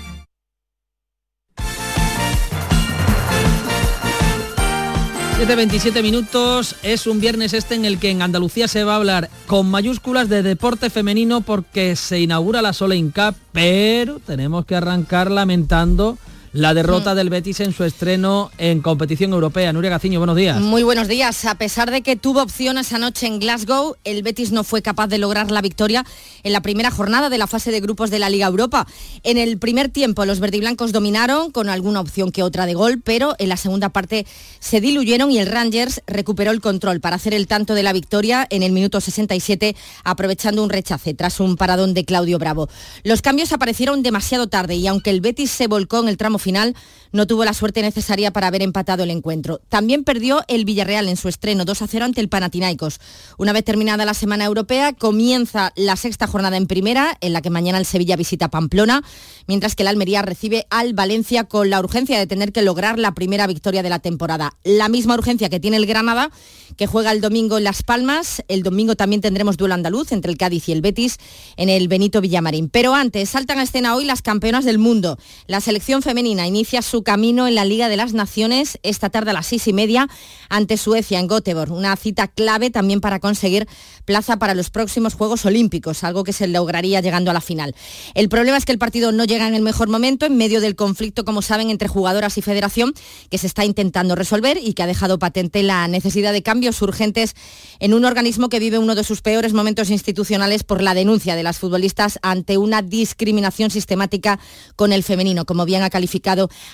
7.27 5.37 6.01
minutos, 6.01 6.75
es 6.81 7.05
un 7.05 7.19
viernes 7.19 7.53
este 7.53 7.75
en 7.75 7.85
el 7.85 7.99
que 7.99 8.09
en 8.09 8.23
Andalucía 8.23 8.67
se 8.67 8.83
va 8.83 8.93
a 8.93 8.95
hablar 8.95 9.29
con 9.45 9.69
mayúsculas 9.69 10.29
de 10.29 10.41
deporte 10.41 10.89
femenino 10.89 11.41
porque 11.41 11.95
se 11.95 12.19
inaugura 12.19 12.63
la 12.63 12.73
Soleil 12.73 13.13
Cup, 13.13 13.35
pero 13.51 14.17
tenemos 14.17 14.65
que 14.65 14.75
arrancar 14.75 15.29
lamentando 15.29 16.17
la 16.53 16.73
derrota 16.73 17.15
del 17.15 17.29
Betis 17.29 17.59
en 17.59 17.73
su 17.73 17.83
estreno 17.83 18.51
en 18.57 18.81
competición 18.81 19.33
europea. 19.33 19.73
Nuria 19.73 19.89
Gaciño, 19.89 20.19
buenos 20.19 20.35
días. 20.35 20.59
Muy 20.59 20.83
buenos 20.83 21.07
días. 21.07 21.45
A 21.45 21.55
pesar 21.55 21.91
de 21.91 22.01
que 22.01 22.15
tuvo 22.15 22.41
opciones 22.41 22.93
anoche 22.93 23.27
en 23.27 23.39
Glasgow, 23.39 23.95
el 24.03 24.23
Betis 24.23 24.51
no 24.51 24.63
fue 24.63 24.81
capaz 24.81 25.07
de 25.07 25.17
lograr 25.17 25.51
la 25.51 25.61
victoria 25.61 26.05
en 26.43 26.53
la 26.53 26.61
primera 26.61 26.91
jornada 26.91 27.29
de 27.29 27.37
la 27.37 27.47
fase 27.47 27.71
de 27.71 27.79
grupos 27.79 28.09
de 28.09 28.19
la 28.19 28.29
Liga 28.29 28.47
Europa. 28.47 28.87
En 29.23 29.37
el 29.37 29.57
primer 29.57 29.89
tiempo 29.89 30.25
los 30.25 30.39
verdiblancos 30.39 30.91
dominaron 30.91 31.51
con 31.51 31.69
alguna 31.69 31.99
opción 31.99 32.31
que 32.31 32.43
otra 32.43 32.65
de 32.65 32.73
gol, 32.73 33.01
pero 33.03 33.35
en 33.39 33.49
la 33.49 33.57
segunda 33.57 33.89
parte 33.89 34.25
se 34.59 34.81
diluyeron 34.81 35.31
y 35.31 35.39
el 35.39 35.47
Rangers 35.47 36.01
recuperó 36.07 36.51
el 36.51 36.61
control 36.61 36.99
para 36.99 37.17
hacer 37.17 37.33
el 37.33 37.47
tanto 37.47 37.73
de 37.73 37.83
la 37.83 37.93
victoria 37.93 38.47
en 38.49 38.63
el 38.63 38.71
minuto 38.71 39.01
67, 39.01 39.75
aprovechando 40.03 40.63
un 40.63 40.69
rechace 40.69 41.13
tras 41.13 41.39
un 41.39 41.57
paradón 41.57 41.93
de 41.93 42.05
Claudio 42.05 42.39
Bravo. 42.39 42.69
Los 43.03 43.21
cambios 43.21 43.51
aparecieron 43.51 44.03
demasiado 44.03 44.47
tarde 44.47 44.75
y 44.75 44.87
aunque 44.87 45.09
el 45.09 45.21
Betis 45.21 45.51
se 45.51 45.67
volcó 45.67 45.99
en 45.99 46.07
el 46.07 46.17
tramo 46.17 46.36
final, 46.37 46.75
no 47.11 47.27
tuvo 47.27 47.45
la 47.45 47.53
suerte 47.53 47.81
necesaria 47.81 48.31
para 48.31 48.47
haber 48.47 48.61
empatado 48.61 49.03
el 49.03 49.11
encuentro. 49.11 49.59
También 49.69 50.03
perdió 50.03 50.43
el 50.47 50.65
Villarreal 50.65 51.07
en 51.07 51.17
su 51.17 51.29
estreno 51.29 51.65
2 51.65 51.81
a 51.81 51.87
0 51.87 52.05
ante 52.05 52.21
el 52.21 52.29
Panathinaikos. 52.29 52.99
Una 53.37 53.53
vez 53.53 53.63
terminada 53.63 54.05
la 54.05 54.13
semana 54.13 54.45
europea, 54.45 54.93
comienza 54.93 55.71
la 55.75 55.95
sexta 55.95 56.27
jornada 56.27 56.57
en 56.57 56.67
primera, 56.67 57.17
en 57.21 57.33
la 57.33 57.41
que 57.41 57.49
mañana 57.49 57.77
el 57.77 57.85
Sevilla 57.85 58.15
visita 58.15 58.49
Pamplona, 58.49 59.03
mientras 59.47 59.75
que 59.75 59.83
el 59.83 59.87
Almería 59.87 60.21
recibe 60.21 60.67
al 60.69 60.93
Valencia 60.93 61.45
con 61.45 61.69
la 61.69 61.79
urgencia 61.79 62.19
de 62.19 62.27
tener 62.27 62.51
que 62.51 62.61
lograr 62.61 62.99
la 62.99 63.13
primera 63.13 63.47
victoria 63.47 63.83
de 63.83 63.89
la 63.89 63.99
temporada. 63.99 64.53
La 64.63 64.89
misma 64.89 65.15
urgencia 65.15 65.49
que 65.49 65.59
tiene 65.59 65.77
el 65.77 65.85
Granada, 65.85 66.29
que 66.75 66.87
juega 66.87 67.11
el 67.11 67.21
domingo 67.21 67.57
en 67.57 67.63
Las 67.63 67.83
Palmas. 67.83 68.43
El 68.47 68.63
domingo 68.63 68.95
también 68.95 69.21
tendremos 69.21 69.57
duelo 69.57 69.73
andaluz 69.73 70.11
entre 70.11 70.31
el 70.31 70.37
Cádiz 70.37 70.69
y 70.69 70.71
el 70.71 70.81
Betis 70.81 71.17
en 71.55 71.69
el 71.69 71.87
Benito 71.87 72.21
Villamarín. 72.21 72.69
Pero 72.69 72.93
antes, 72.93 73.29
saltan 73.29 73.59
a 73.59 73.63
escena 73.63 73.95
hoy 73.95 74.05
las 74.05 74.21
campeonas 74.21 74.65
del 74.65 74.77
mundo. 74.77 75.17
La 75.47 75.61
selección 75.61 76.01
femenina 76.01 76.26
inicia 76.27 76.81
su 76.81 77.03
camino 77.03 77.47
en 77.47 77.55
la 77.55 77.63
Liga 77.63 77.87
de 77.87 77.95
las 77.95 78.13
Naciones 78.13 78.79
esta 78.83 79.09
tarde 79.09 79.31
a 79.31 79.33
las 79.33 79.47
seis 79.47 79.67
y 79.67 79.73
media 79.73 80.07
ante 80.49 80.77
Suecia 80.77 81.19
en 81.19 81.27
Göteborg. 81.27 81.71
Una 81.71 81.95
cita 81.95 82.27
clave 82.27 82.69
también 82.69 82.99
para 82.99 83.19
conseguir 83.19 83.67
plaza 84.05 84.37
para 84.37 84.53
los 84.53 84.69
próximos 84.69 85.13
Juegos 85.13 85.45
Olímpicos, 85.45 86.03
algo 86.03 86.23
que 86.23 86.33
se 86.33 86.47
lograría 86.47 87.01
llegando 87.01 87.31
a 87.31 87.33
la 87.33 87.41
final. 87.41 87.75
El 88.13 88.29
problema 88.29 88.57
es 88.57 88.65
que 88.65 88.71
el 88.71 88.77
partido 88.77 89.11
no 89.11 89.25
llega 89.25 89.47
en 89.47 89.55
el 89.55 89.61
mejor 89.61 89.89
momento, 89.89 90.25
en 90.25 90.37
medio 90.37 90.61
del 90.61 90.75
conflicto, 90.75 91.25
como 91.25 91.41
saben, 91.41 91.69
entre 91.69 91.87
jugadoras 91.87 92.37
y 92.37 92.41
federación, 92.41 92.93
que 93.29 93.37
se 93.37 93.47
está 93.47 93.65
intentando 93.65 94.15
resolver 94.15 94.57
y 94.61 94.73
que 94.73 94.83
ha 94.83 94.87
dejado 94.87 95.19
patente 95.19 95.63
la 95.63 95.87
necesidad 95.87 96.33
de 96.33 96.43
cambios 96.43 96.81
urgentes 96.81 97.35
en 97.79 97.93
un 97.93 98.05
organismo 98.05 98.49
que 98.49 98.59
vive 98.59 98.79
uno 98.79 98.95
de 98.95 99.03
sus 99.03 99.21
peores 99.21 99.53
momentos 99.53 99.89
institucionales 99.89 100.63
por 100.63 100.81
la 100.81 100.93
denuncia 100.93 101.35
de 101.35 101.43
las 101.43 101.59
futbolistas 101.59 102.19
ante 102.21 102.57
una 102.57 102.81
discriminación 102.81 103.69
sistemática 103.69 104.39
con 104.75 104.93
el 104.93 105.03
femenino, 105.03 105.45
como 105.45 105.65
bien 105.65 105.83
ha 105.83 105.89
calificado 105.89 106.16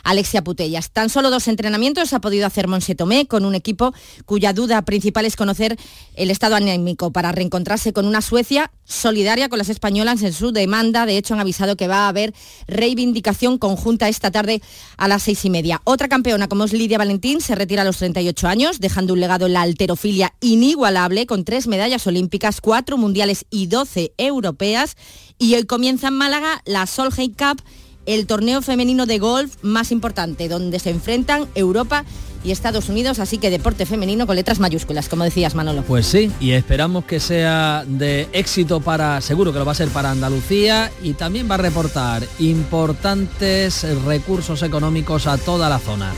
Alexia 0.04 0.44
Putellas. 0.44 0.92
Tan 0.92 1.10
solo 1.10 1.30
dos 1.30 1.48
entrenamientos 1.48 2.14
ha 2.14 2.22
podido 2.22 2.48
hacer 2.48 2.68
Monse 2.68 2.96
Tomé 2.96 3.28
con 3.28 3.46
un 3.46 3.56
equipo 3.56 3.94
cuya 4.26 4.54
duda 4.54 4.82
principal 4.84 5.26
es 5.26 5.36
conocer 5.36 5.78
el 6.16 6.32
estado 6.32 6.56
anímico 6.56 7.12
para 7.12 7.32
reencontrarse 7.32 7.94
con 7.94 8.06
una 8.06 8.22
Suecia 8.22 8.72
solidaria 8.86 9.50
con 9.50 9.58
las 9.58 9.70
españolas 9.70 10.22
en 10.24 10.34
su 10.34 10.52
demanda. 10.52 11.06
De 11.06 11.18
hecho, 11.18 11.34
han 11.34 11.40
avisado 11.40 11.76
que 11.76 11.88
va 11.88 12.06
a 12.06 12.08
haber 12.10 12.34
reivindicación 12.68 13.58
conjunta 13.58 14.10
esta 14.10 14.32
tarde 14.32 14.62
a 14.98 15.08
las 15.08 15.24
seis 15.24 15.44
y 15.46 15.50
media. 15.50 15.82
Otra 15.84 16.08
campeona 16.08 16.48
como 16.48 16.64
es 16.66 16.74
Lidia 16.74 16.98
Valentín 16.98 17.42
se 17.42 17.56
retira 17.56 17.82
a 17.82 17.86
los 17.86 17.98
38 17.98 18.48
años, 18.48 18.80
dejando 18.80 19.14
un 19.14 19.20
legado 19.20 19.46
en 19.46 19.54
la 19.54 19.62
alterofilia 19.62 20.34
inigualable 20.42 21.26
con 21.26 21.46
tres 21.46 21.68
medallas 21.68 22.06
olímpicas, 22.08 22.62
cuatro 22.62 22.98
mundiales 22.98 23.46
y 23.50 23.68
12 23.68 24.14
europeas. 24.18 24.96
Y 25.38 25.56
hoy 25.56 25.66
comienza 25.66 26.08
en 26.08 26.14
Málaga 26.16 26.62
la 26.66 26.86
Solheim 26.86 27.34
Cup, 27.34 27.62
el 28.06 28.28
torneo 28.28 28.62
femenino 28.62 29.06
de 29.06 29.20
golf 29.20 29.56
más 29.62 29.92
importante, 29.92 30.50
donde 30.50 30.80
se 30.80 30.90
enfrentan 30.90 31.48
Europa 31.56 32.06
y 32.44 32.52
Estados 32.52 32.90
Unidos, 32.90 33.20
así 33.20 33.38
que 33.38 33.50
deporte 33.50 33.86
femenino 33.86 34.28
con 34.28 34.36
letras 34.36 34.60
mayúsculas, 34.60 35.08
como 35.08 35.24
decías 35.24 35.56
Manolo. 35.56 35.84
Pues 35.84 36.06
sí, 36.06 36.32
y 36.40 36.52
esperamos 36.52 37.06
que 37.06 37.20
sea 37.20 37.86
de 37.88 38.28
éxito 38.34 38.82
para, 38.82 39.22
seguro 39.22 39.54
que 39.54 39.60
lo 39.60 39.66
va 39.66 39.72
a 39.72 39.76
ser 39.76 39.90
para 39.90 40.12
Andalucía 40.12 40.92
y 41.02 41.14
también 41.14 41.50
va 41.50 41.56
a 41.56 41.60
reportar 41.60 42.24
importantes 42.40 43.86
recursos 44.06 44.62
económicos 44.62 45.28
a 45.28 45.38
toda 45.38 45.70
la 45.70 45.80
zona. 45.80 46.12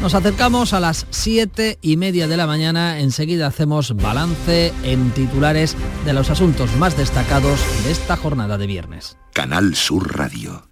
Nos 0.00 0.14
acercamos 0.14 0.72
a 0.72 0.80
las 0.80 1.06
siete 1.10 1.78
y 1.80 1.96
media 1.96 2.26
de 2.26 2.36
la 2.36 2.48
mañana, 2.48 2.98
enseguida 2.98 3.46
hacemos 3.46 3.94
balance 3.94 4.72
en 4.82 5.10
titulares 5.12 5.76
de 6.04 6.12
los 6.12 6.28
asuntos 6.28 6.74
más 6.76 6.96
destacados 6.96 7.60
de 7.84 7.92
esta 7.92 8.16
jornada 8.16 8.58
de 8.58 8.66
viernes. 8.66 9.16
Canal 9.32 9.76
Sur 9.76 10.16
Radio. 10.16 10.71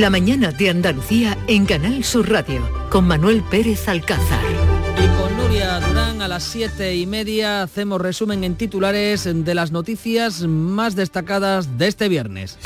La 0.00 0.10
mañana 0.10 0.50
de 0.50 0.70
Andalucía 0.70 1.38
en 1.46 1.66
Canal 1.66 2.02
Sur 2.02 2.28
Radio 2.28 2.68
con 2.90 3.06
Manuel 3.06 3.44
Pérez 3.44 3.88
Alcázar. 3.88 4.42
Y 4.96 5.06
con 5.22 5.36
Nuria 5.36 5.78
Durán 5.78 6.20
a 6.20 6.26
las 6.26 6.42
siete 6.42 6.96
y 6.96 7.06
media 7.06 7.62
hacemos 7.62 8.00
resumen 8.00 8.42
en 8.42 8.56
titulares 8.56 9.22
de 9.32 9.54
las 9.54 9.70
noticias 9.70 10.40
más 10.48 10.96
destacadas 10.96 11.78
de 11.78 11.86
este 11.86 12.08
viernes. 12.08 12.58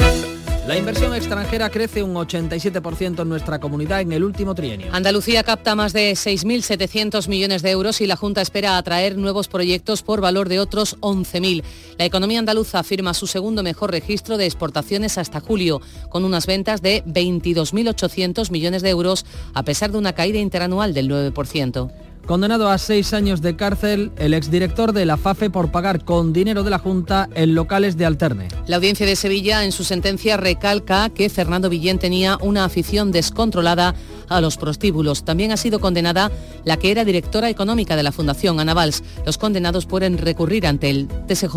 La 0.68 0.76
inversión 0.76 1.14
extranjera 1.14 1.70
crece 1.70 2.02
un 2.02 2.14
87% 2.14 3.22
en 3.22 3.28
nuestra 3.31 3.59
comunidad 3.59 4.02
en 4.02 4.12
el 4.12 4.22
último 4.22 4.54
trienio. 4.54 4.88
Andalucía 4.92 5.42
capta 5.42 5.74
más 5.74 5.94
de 5.94 6.12
6.700 6.12 7.26
millones 7.26 7.62
de 7.62 7.70
euros 7.70 8.02
y 8.02 8.07
la 8.07 8.16
Junta 8.16 8.42
espera 8.42 8.76
atraer 8.76 9.16
nuevos 9.16 9.48
proyectos 9.48 10.02
por 10.02 10.20
valor 10.20 10.50
de 10.50 10.61
otros 10.61 10.98
11.000. 11.00 11.62
La 11.96 12.04
economía 12.04 12.40
andaluza 12.40 12.83
firma 12.83 13.14
su 13.14 13.26
segundo 13.26 13.62
mejor 13.62 13.92
registro 13.92 14.37
de 14.37 14.44
exportaciones 14.44 15.16
hasta 15.16 15.40
julio, 15.40 15.81
con 16.11 16.26
unas 16.26 16.44
ventas 16.44 16.83
de 16.83 17.02
22.800 17.07 18.50
millones 18.50 18.83
de 18.83 18.90
euros, 18.90 19.24
a 19.54 19.62
pesar 19.62 19.90
de 19.90 19.96
una 19.96 20.12
caída 20.12 20.38
interanual 20.38 20.92
del 20.92 21.09
9%. 21.09 21.90
Condenado 22.26 22.68
a 22.68 22.78
seis 22.78 23.14
años 23.14 23.40
de 23.40 23.57
cárcel 23.57 24.12
el 24.16 24.35
exdirector 24.35 24.92
de 24.92 25.07
la 25.07 25.16
FAFE 25.16 25.50
por 25.50 25.70
pagar 25.70 26.04
con 26.04 26.33
dinero 26.33 26.62
de 26.62 26.70
la 26.70 26.78
Junta 26.78 27.28
en 27.35 27.54
locales 27.54 27.96
de 27.96 28.07
Alterne. 28.07 28.48
La 28.66 28.76
audiencia 28.76 29.07
de 29.07 29.16
Sevilla 29.16 29.64
en 29.64 29.72
su 29.72 29.85
sentencia 29.85 30.37
recalca 30.37 31.09
que 31.11 31.31
Fernando 31.31 31.70
Villén 31.70 31.98
tenía 31.98 32.37
una 32.40 32.64
afición 32.64 33.12
descontrolada 33.12 33.94
a 34.28 34.40
los 34.40 34.56
prostíbulos. 34.56 35.24
También 35.24 35.52
ha 35.52 35.56
sido 35.56 35.80
condenada 35.80 36.30
la 36.64 36.76
que 36.76 36.90
era 36.90 37.04
directora 37.04 37.50
económica 37.50 37.96
de 37.96 38.02
la 38.02 38.12
Fundación 38.12 38.60
Ana 38.60 38.74
Valls. 38.74 39.02
Los 39.24 39.38
condenados 39.38 39.86
pueden 39.86 40.18
recurrir 40.18 40.66
ante 40.66 40.90
el 40.90 41.08
TSJ. 41.26 41.56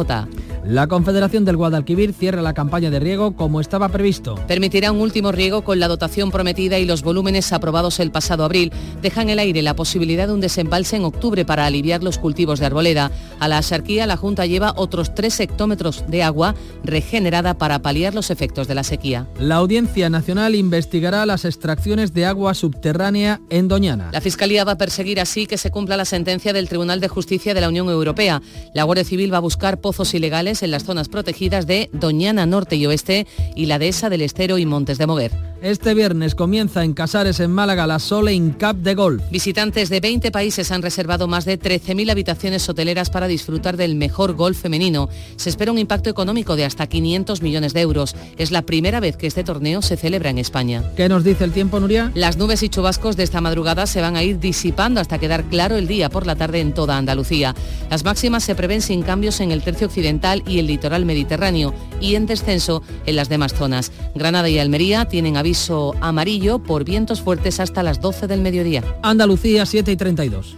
La 0.63 0.87
Confederación 0.87 1.43
del 1.43 1.57
Guadalquivir 1.57 2.13
cierra 2.13 2.41
la 2.41 2.53
campaña 2.53 2.91
de 2.91 2.99
riego 2.99 3.35
como 3.35 3.61
estaba 3.61 3.89
previsto. 3.89 4.35
Permitirá 4.47 4.91
un 4.91 5.01
último 5.01 5.31
riego 5.31 5.63
con 5.63 5.79
la 5.79 5.87
dotación 5.87 6.31
prometida 6.31 6.77
y 6.77 6.85
los 6.85 7.01
volúmenes 7.01 7.51
aprobados 7.51 7.99
el 7.99 8.11
pasado 8.11 8.43
abril. 8.43 8.71
Dejan 9.01 9.23
en 9.23 9.29
el 9.31 9.39
aire 9.39 9.61
la 9.61 9.75
posibilidad 9.75 10.27
de 10.27 10.33
un 10.33 10.41
desembalse 10.41 10.95
en 10.95 11.03
octubre 11.03 11.45
para 11.45 11.65
aliviar 11.65 12.03
los 12.03 12.17
cultivos 12.17 12.59
de 12.59 12.67
arboleda. 12.67 13.11
A 13.39 13.47
la 13.47 13.57
Asarquía 13.57 14.05
la 14.05 14.17
Junta 14.17 14.45
lleva 14.45 14.73
otros 14.75 15.15
tres 15.15 15.39
hectómetros 15.39 16.03
de 16.07 16.23
agua 16.23 16.55
regenerada 16.83 17.57
para 17.57 17.81
paliar 17.81 18.13
los 18.13 18.29
efectos 18.29 18.67
de 18.67 18.75
la 18.75 18.83
sequía. 18.83 19.27
La 19.39 19.55
Audiencia 19.55 20.09
Nacional 20.09 20.55
investigará 20.55 21.25
las 21.25 21.45
extracciones 21.45 22.13
de 22.13 22.25
agua 22.25 22.53
subterránea 22.61 23.41
en 23.49 23.67
Doñana. 23.67 24.09
La 24.13 24.21
Fiscalía 24.21 24.63
va 24.63 24.73
a 24.73 24.77
perseguir 24.77 25.19
así 25.19 25.47
que 25.47 25.57
se 25.57 25.71
cumpla 25.71 25.97
la 25.97 26.05
sentencia 26.05 26.53
del 26.53 26.69
Tribunal 26.69 26.99
de 26.99 27.07
Justicia 27.07 27.55
de 27.55 27.61
la 27.61 27.69
Unión 27.69 27.89
Europea. 27.89 28.41
La 28.75 28.83
Guardia 28.83 29.03
Civil 29.03 29.33
va 29.33 29.37
a 29.37 29.41
buscar 29.41 29.81
pozos 29.81 30.13
ilegales 30.13 30.61
en 30.61 30.69
las 30.69 30.83
zonas 30.83 31.09
protegidas 31.09 31.65
de 31.65 31.89
Doñana 31.91 32.45
Norte 32.45 32.75
y 32.75 32.85
Oeste 32.85 33.25
y 33.55 33.65
la 33.65 33.79
Dehesa 33.79 34.09
del 34.09 34.21
Estero 34.21 34.59
y 34.59 34.67
Montes 34.67 34.99
de 34.99 35.07
Moguer. 35.07 35.31
Este 35.61 35.93
viernes 35.93 36.33
comienza 36.33 36.83
en 36.83 36.93
Casares, 36.93 37.39
en 37.39 37.51
Málaga, 37.51 37.85
la 37.85 37.99
Soleil 37.99 38.55
Cup 38.57 38.77
de 38.77 38.95
golf. 38.95 39.21
Visitantes 39.29 39.89
de 39.89 39.99
20 39.99 40.31
países 40.31 40.71
han 40.71 40.81
reservado 40.81 41.27
más 41.27 41.45
de 41.45 41.59
13.000 41.59 42.09
habitaciones 42.09 42.67
hoteleras 42.67 43.11
para 43.11 43.27
disfrutar 43.27 43.77
del 43.77 43.93
mejor 43.93 44.33
golf 44.33 44.59
femenino. 44.59 45.07
Se 45.35 45.51
espera 45.51 45.71
un 45.71 45.77
impacto 45.77 46.09
económico 46.09 46.55
de 46.55 46.65
hasta 46.65 46.87
500 46.87 47.43
millones 47.43 47.73
de 47.73 47.81
euros. 47.81 48.15
Es 48.39 48.49
la 48.49 48.63
primera 48.63 48.99
vez 48.99 49.17
que 49.17 49.27
este 49.27 49.43
torneo 49.43 49.83
se 49.83 49.97
celebra 49.97 50.31
en 50.31 50.39
España. 50.39 50.83
¿Qué 50.95 51.07
nos 51.07 51.23
dice 51.23 51.43
el 51.43 51.51
tiempo, 51.51 51.79
Nuria? 51.79 52.11
Las 52.15 52.37
nubes 52.37 52.50
y 52.51 52.67
chubascos 52.67 53.15
de 53.15 53.23
esta 53.23 53.39
madrugada 53.39 53.87
se 53.87 54.01
van 54.01 54.17
a 54.17 54.23
ir 54.23 54.37
disipando 54.37 54.99
hasta 54.99 55.19
quedar 55.19 55.45
claro 55.45 55.77
el 55.77 55.87
día 55.87 56.09
por 56.09 56.27
la 56.27 56.35
tarde 56.35 56.59
en 56.59 56.73
toda 56.73 56.97
Andalucía. 56.97 57.55
Las 57.89 58.03
máximas 58.03 58.43
se 58.43 58.55
prevén 58.55 58.81
sin 58.81 59.03
cambios 59.03 59.39
en 59.39 59.51
el 59.51 59.63
tercio 59.63 59.87
occidental 59.87 60.43
y 60.45 60.59
el 60.59 60.67
litoral 60.67 61.05
mediterráneo 61.05 61.73
y 62.01 62.15
en 62.15 62.25
descenso 62.25 62.83
en 63.05 63.15
las 63.15 63.29
demás 63.29 63.53
zonas. 63.53 63.93
Granada 64.15 64.49
y 64.49 64.59
Almería 64.59 65.05
tienen 65.05 65.37
aviso 65.37 65.95
amarillo 66.01 66.59
por 66.59 66.83
vientos 66.83 67.21
fuertes 67.21 67.61
hasta 67.61 67.83
las 67.83 68.01
12 68.01 68.27
del 68.27 68.41
mediodía. 68.41 68.83
Andalucía 69.01 69.65
7 69.65 69.89
y 69.89 69.95
32. 69.95 70.57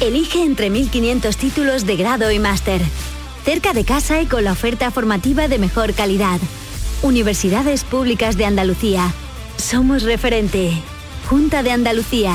Elige 0.00 0.42
entre 0.42 0.70
1.500 0.70 1.36
títulos 1.36 1.84
de 1.84 1.96
grado 1.96 2.30
y 2.30 2.38
máster. 2.38 2.80
Cerca 3.44 3.74
de 3.74 3.84
casa 3.84 4.22
y 4.22 4.26
con 4.26 4.44
la 4.44 4.52
oferta 4.52 4.90
formativa 4.90 5.46
de 5.46 5.58
mejor 5.58 5.92
calidad. 5.92 6.40
Universidades 7.02 7.84
Públicas 7.84 8.38
de 8.38 8.46
Andalucía. 8.46 9.12
Somos 9.58 10.02
referente. 10.04 10.72
Junta 11.28 11.62
de 11.62 11.72
Andalucía. 11.72 12.34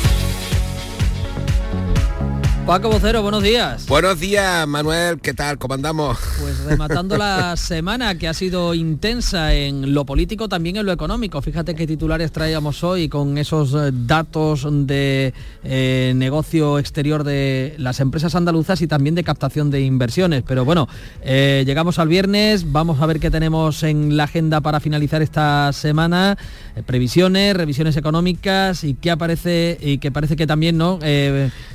Paco 2.65 2.89
Vocero, 2.89 3.23
buenos 3.23 3.41
días. 3.41 3.87
Buenos 3.87 4.19
días, 4.19 4.67
Manuel, 4.67 5.19
¿qué 5.19 5.33
tal? 5.33 5.57
¿Cómo 5.57 5.73
andamos? 5.73 6.17
Pues 6.39 6.59
rematando 6.63 7.17
la 7.17 7.57
semana 7.57 8.15
que 8.19 8.27
ha 8.27 8.35
sido 8.35 8.75
intensa 8.75 9.53
en 9.53 9.93
lo 9.95 10.05
político, 10.05 10.47
también 10.47 10.77
en 10.77 10.85
lo 10.85 10.91
económico. 10.91 11.41
Fíjate 11.41 11.73
qué 11.73 11.87
titulares 11.87 12.31
traíamos 12.31 12.83
hoy 12.83 13.09
con 13.09 13.39
esos 13.39 13.73
eh, 13.73 13.91
datos 13.91 14.67
de 14.69 15.33
eh, 15.63 16.13
negocio 16.15 16.77
exterior 16.77 17.23
de 17.23 17.73
las 17.77 17.99
empresas 17.99 18.35
andaluzas 18.35 18.81
y 18.81 18.87
también 18.87 19.15
de 19.15 19.23
captación 19.23 19.71
de 19.71 19.81
inversiones. 19.81 20.43
Pero 20.47 20.63
bueno, 20.63 20.87
eh, 21.23 21.63
llegamos 21.65 21.97
al 21.97 22.09
viernes, 22.09 22.71
vamos 22.71 23.01
a 23.01 23.07
ver 23.07 23.19
qué 23.19 23.31
tenemos 23.31 23.81
en 23.81 24.15
la 24.15 24.25
agenda 24.25 24.61
para 24.61 24.79
finalizar 24.79 25.23
esta 25.23 25.73
semana. 25.73 26.37
previsiones, 26.85 27.55
revisiones 27.55 27.97
económicas 27.97 28.83
y 28.83 28.93
qué 28.93 29.09
aparece 29.11 29.77
y 29.81 29.97
que 29.97 30.11
parece 30.11 30.35
que 30.35 30.45
también, 30.45 30.77
¿no? 30.77 30.99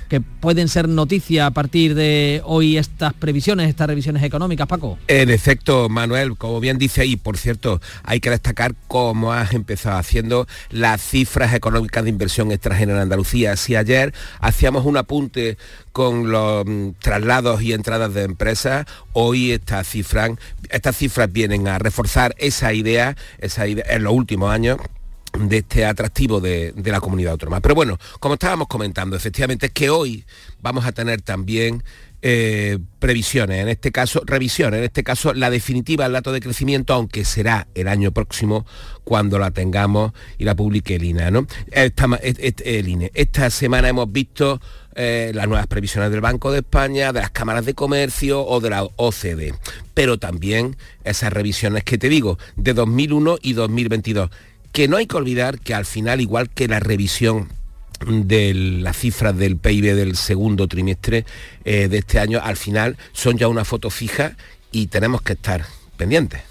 que 0.09 0.21
pueden 0.21 0.69
ser 0.69 0.76
noticia 0.83 1.47
a 1.47 1.51
partir 1.51 1.95
de 1.95 2.43
hoy 2.45 2.77
estas 2.77 3.15
previsiones, 3.15 3.69
estas 3.69 3.87
revisiones 3.87 4.23
económicas, 4.23 4.67
Paco. 4.67 4.99
En 5.09 5.31
efecto, 5.31 5.89
Manuel, 5.89 6.37
como 6.37 6.61
bien 6.61 6.79
dice 6.79 7.01
ahí, 7.01 7.17
por 7.17 7.39
cierto, 7.39 7.81
hay 8.03 8.21
que 8.21 8.31
destacar 8.31 8.75
cómo 8.87 9.33
has 9.33 9.55
empezado 9.55 9.97
haciendo 9.97 10.47
las 10.71 11.01
cifras 11.01 11.55
económicas 11.55 12.05
de 12.05 12.11
inversión 12.11 12.53
extranjera 12.53 12.93
en 12.93 12.99
Andalucía. 12.99 13.57
Si 13.57 13.75
ayer 13.75 14.13
hacíamos 14.41 14.85
un 14.85 14.97
apunte 14.97 15.57
con 15.93 16.31
los 16.31 16.65
mm, 16.67 16.91
traslados 17.01 17.63
y 17.63 17.73
entradas 17.73 18.13
de 18.13 18.25
empresas, 18.25 18.87
hoy 19.15 19.53
estas 19.53 19.89
cifras, 19.89 20.33
estas 20.69 20.97
cifras 20.97 21.33
vienen 21.33 21.69
a 21.69 21.79
reforzar 21.79 22.35
esa 22.39 22.75
idea, 22.75 23.17
esa 23.39 23.67
idea 23.67 23.85
en 23.89 24.05
los 24.05 24.13
últimos 24.13 24.53
años 24.53 24.79
de 25.39 25.59
este 25.59 25.85
atractivo 25.85 26.41
de, 26.41 26.73
de, 26.73 26.91
la 26.91 27.01
comunidad 27.01 27.33
autónoma. 27.33 27.61
Pero 27.61 27.75
bueno, 27.75 27.99
como 28.21 28.35
estábamos 28.35 28.69
comentando, 28.69 29.17
efectivamente 29.17 29.67
es 29.67 29.73
que 29.73 29.91
hoy 29.91 30.25
vamos 30.61 30.85
a 30.85 30.93
tener 30.93 31.23
también 31.23 31.83
eh, 32.23 32.79
previsiones, 32.99 33.61
en 33.61 33.69
este 33.69 33.93
caso, 33.93 34.23
revisiones, 34.25 34.79
en 34.79 34.85
este 34.85 35.05
caso 35.05 35.35
la 35.35 35.49
definitiva 35.49 36.05
del 36.05 36.15
dato 36.15 36.33
de 36.33 36.41
crecimiento, 36.41 36.95
aunque 36.95 37.25
será 37.25 37.69
el 37.75 37.87
año 37.89 38.11
próximo 38.11 38.67
cuando 39.05 39.39
la 39.39 39.51
tengamos 39.51 40.13
y 40.37 40.45
la 40.45 40.57
publique 40.57 40.97
el 40.97 41.05
INE. 41.05 41.31
¿no? 41.31 41.47
Esta, 41.71 42.09
el 42.23 42.89
INE. 42.89 43.13
Esta 43.15 43.51
semana 43.51 43.89
hemos 43.89 44.11
visto 44.11 44.61
eh, 44.97 45.31
las 45.35 45.47
nuevas 45.47 45.67
previsiones 45.67 46.11
del 46.11 46.23
Banco 46.23 46.51
de 46.51 46.61
España, 46.61 47.13
de 47.13 47.21
las 47.21 47.31
cámaras 47.31 47.67
de 47.67 47.75
comercio 47.75 48.45
o 48.45 48.61
de 48.61 48.71
la 48.71 48.83
OCDE, 48.97 49.55
pero 49.93 50.19
también 50.19 50.77
esas 51.05 51.33
revisiones 51.33 51.85
que 51.85 51.99
te 51.99 52.09
digo, 52.09 52.39
de 52.57 52.73
2001 52.73 53.39
y 53.43 53.53
2022, 53.53 54.31
que 54.77 54.89
no 54.89 54.99
hay 54.99 55.07
que 55.07 55.17
olvidar 55.17 55.59
que 55.59 55.73
al 55.73 55.87
final, 55.87 56.21
igual 56.21 56.51
que 56.51 56.69
la 56.69 56.81
revisión 56.81 57.49
de 58.07 58.53
las 58.53 58.99
cifras 58.99 59.35
del 59.35 59.57
PIB 59.57 59.95
del 59.95 60.17
segundo 60.17 60.69
trimestre 60.69 61.25
eh, 61.65 61.89
de 61.89 61.97
este 61.97 62.19
año, 62.19 62.41
al 62.43 62.59
final 62.59 62.99
son 63.13 63.39
ya 63.39 63.49
una 63.49 63.65
foto 63.65 63.89
fija 63.89 64.37
y 64.73 64.89
tenemos 64.89 65.23
que 65.23 65.33
estar 65.33 65.65
pendientes 65.97 66.43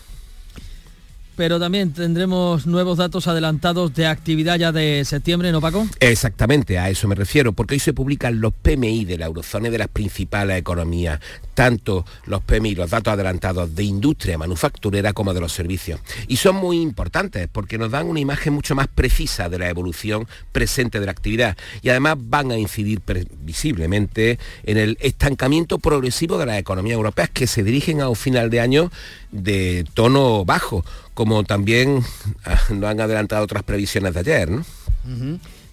pero 1.35 1.59
también 1.59 1.93
tendremos 1.93 2.65
nuevos 2.65 2.97
datos 2.97 3.27
adelantados 3.27 3.93
de 3.93 4.07
actividad 4.07 4.57
ya 4.57 4.71
de 4.71 5.03
septiembre, 5.05 5.51
¿no, 5.51 5.61
Paco? 5.61 5.87
Exactamente, 5.99 6.79
a 6.79 6.89
eso 6.89 7.07
me 7.07 7.15
refiero, 7.15 7.53
porque 7.53 7.75
hoy 7.75 7.79
se 7.79 7.93
publican 7.93 8.39
los 8.39 8.53
PMI 8.53 9.05
de 9.05 9.17
la 9.17 9.25
eurozona 9.25 9.67
y 9.67 9.71
de 9.71 9.77
las 9.77 9.87
principales 9.87 10.57
economías, 10.57 11.19
tanto 11.53 12.05
los 12.25 12.41
PMI, 12.41 12.75
los 12.75 12.89
datos 12.89 13.13
adelantados 13.13 13.75
de 13.75 13.83
industria 13.83 14.37
manufacturera 14.37 15.13
como 15.13 15.33
de 15.33 15.41
los 15.41 15.51
servicios. 15.51 15.99
Y 16.27 16.37
son 16.37 16.55
muy 16.55 16.81
importantes 16.81 17.47
porque 17.51 17.77
nos 17.77 17.91
dan 17.91 18.07
una 18.07 18.19
imagen 18.19 18.53
mucho 18.53 18.75
más 18.75 18.87
precisa 18.87 19.49
de 19.49 19.59
la 19.59 19.69
evolución 19.69 20.27
presente 20.51 20.99
de 20.99 21.05
la 21.05 21.11
actividad 21.11 21.57
y 21.81 21.89
además 21.89 22.15
van 22.19 22.51
a 22.51 22.57
incidir 22.57 23.01
visiblemente 23.41 24.39
en 24.63 24.77
el 24.77 24.97
estancamiento 25.01 25.79
progresivo 25.79 26.37
de 26.37 26.45
las 26.45 26.57
economías 26.57 26.95
europeas 26.95 27.29
que 27.29 27.47
se 27.47 27.63
dirigen 27.63 28.01
a 28.01 28.09
un 28.09 28.15
final 28.15 28.49
de 28.49 28.59
año 28.59 28.91
de 29.31 29.85
tono 29.93 30.45
bajo, 30.45 30.85
como 31.15 31.43
también 31.43 32.03
ah, 32.45 32.61
nos 32.69 32.91
han 32.91 33.01
adelantado 33.01 33.43
otras 33.43 33.63
previsiones 33.63 34.13
de 34.13 34.19
ayer, 34.19 34.51
¿no? 34.51 34.63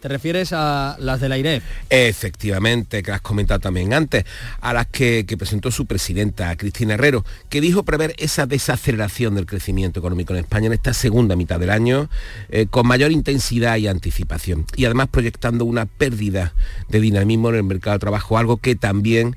¿Te 0.02 0.08
refieres 0.08 0.52
a 0.52 0.96
las 0.98 1.20
del 1.20 1.30
aire? 1.30 1.62
Efectivamente, 1.88 3.04
que 3.04 3.12
has 3.12 3.20
comentado 3.20 3.60
también 3.60 3.94
antes, 3.94 4.24
a 4.60 4.72
las 4.72 4.88
que, 4.88 5.24
presentó 5.38 5.70
su 5.70 5.86
presidenta, 5.86 6.56
Cristina 6.56 6.94
Herrero, 6.94 7.24
que 7.48 7.60
dijo 7.60 7.84
prever 7.84 8.12
esa 8.18 8.46
desaceleración 8.46 9.36
del 9.36 9.46
crecimiento 9.46 10.00
económico 10.00 10.32
en 10.32 10.40
España 10.40 10.66
en 10.66 10.72
esta 10.72 10.92
segunda 10.92 11.36
mitad 11.36 11.60
del 11.60 11.70
año, 11.70 12.10
eh, 12.48 12.66
con 12.68 12.88
mayor 12.88 13.12
intensidad 13.12 13.76
y 13.76 13.86
anticipación. 13.86 14.66
Y 14.74 14.86
además 14.86 15.06
proyectando 15.08 15.64
una 15.64 15.86
pérdida 15.86 16.52
de 16.88 17.00
dinamismo 17.00 17.50
en 17.50 17.54
el 17.54 17.62
mercado 17.62 17.94
de 17.94 18.00
trabajo, 18.00 18.36
algo 18.36 18.56
que 18.56 18.74
también 18.74 19.36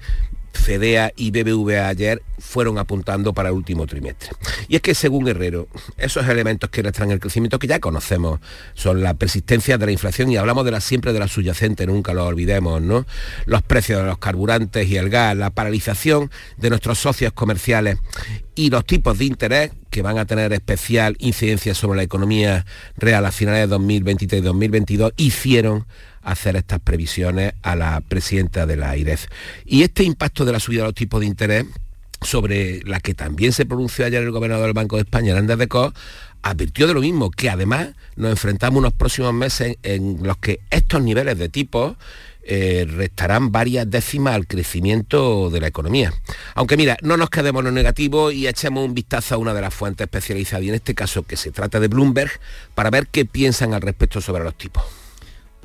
FEDEA 0.56 1.12
y 1.16 1.32
BBVA 1.32 1.88
ayer 1.88 2.22
fueron 2.39 2.78
apuntando 2.78 3.34
para 3.34 3.49
el 3.49 3.56
último 3.56 3.86
trimestre. 3.86 4.30
Y 4.68 4.76
es 4.76 4.82
que 4.82 4.95
según 4.95 5.28
Herrero, 5.28 5.68
esos 5.97 6.28
elementos 6.28 6.70
que 6.70 6.82
restran 6.82 7.12
el 7.12 7.20
crecimiento 7.20 7.60
que 7.60 7.68
ya 7.68 7.80
conocemos 7.80 8.39
son 8.74 9.01
la 9.01 9.14
persistencia 9.14 9.78
de 9.78 9.86
la 9.86 9.91
inflación 9.91 10.32
y 10.32 10.38
hablamos 10.38 10.66
de 10.66 10.72
la 10.72 10.82
siempre 10.82 11.14
de 11.14 11.20
la 11.20 11.28
subyacente, 11.28 11.86
nunca 11.86 12.14
lo 12.14 12.26
olvidemos, 12.26 12.82
¿no? 12.82 13.06
Los 13.45 13.62
precios 13.62 13.99
de 13.99 14.08
los 14.08 14.18
carburantes 14.18 14.88
y 14.88 14.97
el 14.97 15.10
gas, 15.10 15.36
la 15.36 15.49
paralización 15.49 16.32
de 16.58 16.70
nuestros 16.70 16.99
socios 16.99 17.34
comerciales 17.34 17.97
y 18.56 18.70
los 18.70 18.86
tipos 18.86 19.18
de 19.18 19.26
interés 19.26 19.72
que 19.89 20.01
van 20.01 20.18
a 20.18 20.26
tener 20.26 20.51
especial 20.53 21.16
incidencia 21.20 21.74
sobre 21.74 21.97
la 21.97 22.03
economía 22.03 22.66
real 22.97 23.26
a 23.26 23.32
finales 23.32 23.62
de 23.62 23.68
2023 23.68 24.41
y 24.41 24.43
2022 24.43 25.14
hicieron 25.18 25.86
hacer 26.26 26.56
estas 26.56 26.80
previsiones 26.80 27.54
a 27.62 27.76
la 27.76 28.02
presidenta 28.02 28.66
de 28.66 28.76
la 28.76 28.90
AIREF. 28.90 29.28
Y 29.64 29.84
este 29.84 30.04
impacto 30.04 30.44
de 30.44 30.52
la 30.52 30.60
subida 30.60 30.82
de 30.82 30.88
los 30.88 30.96
tipos 30.96 31.22
de 31.22 31.28
interés 31.28 31.66
sobre 32.22 32.82
la 32.84 33.00
que 33.00 33.14
también 33.14 33.54
se 33.54 33.66
pronunció 33.66 34.06
ayer 34.06 34.24
el 34.24 34.32
gobernador 34.32 34.66
del 34.66 34.74
Banco 34.74 34.96
de 34.98 35.04
España, 35.04 35.32
Hernández 35.32 35.58
de 35.60 35.68
Cos, 35.68 35.94
advirtió 36.42 36.88
de 36.88 36.94
lo 36.94 37.02
mismo, 37.02 37.30
que 37.32 37.50
además 37.50 37.90
nos 38.16 38.32
enfrentamos 38.32 38.80
unos 38.80 38.94
próximos 38.94 39.34
meses 39.34 39.78
en, 39.84 40.20
los 40.24 40.38
que 40.38 40.60
estos 40.72 41.02
niveles 41.02 41.38
de 41.38 41.50
tipos 41.50 41.96
eh, 42.44 42.86
restarán 42.88 43.52
varias 43.52 43.90
décimas 43.90 44.36
al 44.36 44.48
crecimiento 44.48 45.50
de 45.50 45.62
la 45.62 45.68
economía. 45.68 46.14
Aunque 46.56 46.78
mira, 46.78 46.98
no 47.02 47.18
nos 47.18 47.30
quedemos 47.30 47.62
en 47.62 47.66
lo 47.66 47.72
negativo 47.72 48.32
y 48.32 48.48
echemos 48.48 48.86
un 48.86 48.94
vistazo 48.94 49.36
a 49.36 49.38
una 49.38 49.54
de 49.54 49.62
las 49.62 49.74
fuentes 49.74 50.06
especializadas, 50.06 50.64
y 50.64 50.70
en 50.70 50.76
este 50.76 50.96
caso 50.96 51.24
que 51.24 51.38
se 51.38 51.52
trata 51.52 51.80
de 51.80 51.88
Bloomberg, 51.88 52.32
para 52.74 52.90
ver 52.90 53.08
qué 53.08 53.26
piensan 53.26 53.74
al 53.74 53.82
respecto 53.82 54.22
sobre 54.22 54.44
los 54.44 54.56
tipos. 54.56 54.84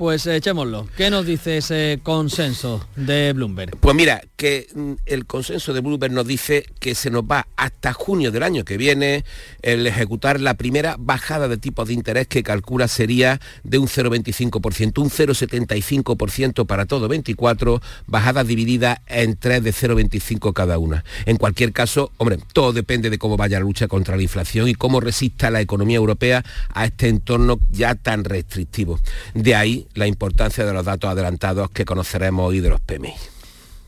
Pues 0.01 0.25
echémoslo. 0.25 0.87
¿Qué 0.97 1.11
nos 1.11 1.27
dice 1.27 1.57
ese 1.57 1.99
consenso 2.01 2.83
de 2.95 3.33
Bloomberg? 3.33 3.77
Pues 3.77 3.95
mira, 3.95 4.19
que 4.35 4.67
mm, 4.73 4.93
el 5.05 5.27
consenso 5.27 5.73
de 5.73 5.81
Bloomberg 5.81 6.11
nos 6.11 6.25
dice 6.25 6.65
que 6.79 6.95
se 6.95 7.11
nos 7.11 7.21
va 7.21 7.45
hasta 7.55 7.93
junio 7.93 8.31
del 8.31 8.41
año 8.41 8.65
que 8.65 8.77
viene 8.77 9.23
el 9.61 9.85
ejecutar 9.85 10.41
la 10.41 10.55
primera 10.55 10.95
bajada 10.97 11.47
de 11.47 11.57
tipos 11.57 11.87
de 11.87 11.93
interés 11.93 12.25
que 12.25 12.41
calcula 12.41 12.87
sería 12.87 13.39
de 13.63 13.77
un 13.77 13.85
0,25%, 13.87 14.97
un 14.97 15.11
0,75% 15.11 16.65
para 16.65 16.87
todo 16.87 17.07
24, 17.07 17.79
bajada 18.07 18.43
dividida 18.43 19.03
en 19.05 19.37
tres 19.37 19.63
de 19.63 19.71
0,25 19.71 20.51
cada 20.53 20.79
una. 20.79 21.05
En 21.27 21.37
cualquier 21.37 21.73
caso, 21.73 22.11
hombre, 22.17 22.39
todo 22.53 22.73
depende 22.73 23.11
de 23.11 23.19
cómo 23.19 23.37
vaya 23.37 23.59
la 23.59 23.65
lucha 23.65 23.87
contra 23.87 24.15
la 24.15 24.23
inflación 24.23 24.67
y 24.67 24.73
cómo 24.73 24.99
resista 24.99 25.51
la 25.51 25.61
economía 25.61 25.97
europea 25.97 26.43
a 26.73 26.85
este 26.85 27.07
entorno 27.07 27.59
ya 27.69 27.93
tan 27.93 28.23
restrictivo. 28.23 28.99
De 29.35 29.53
ahí 29.53 29.87
la 29.95 30.07
importancia 30.07 30.65
de 30.65 30.73
los 30.73 30.85
datos 30.85 31.09
adelantados 31.09 31.69
que 31.69 31.85
conoceremos 31.85 32.49
hoy 32.49 32.59
de 32.59 32.69
los 32.69 32.81
PMI. 32.81 33.13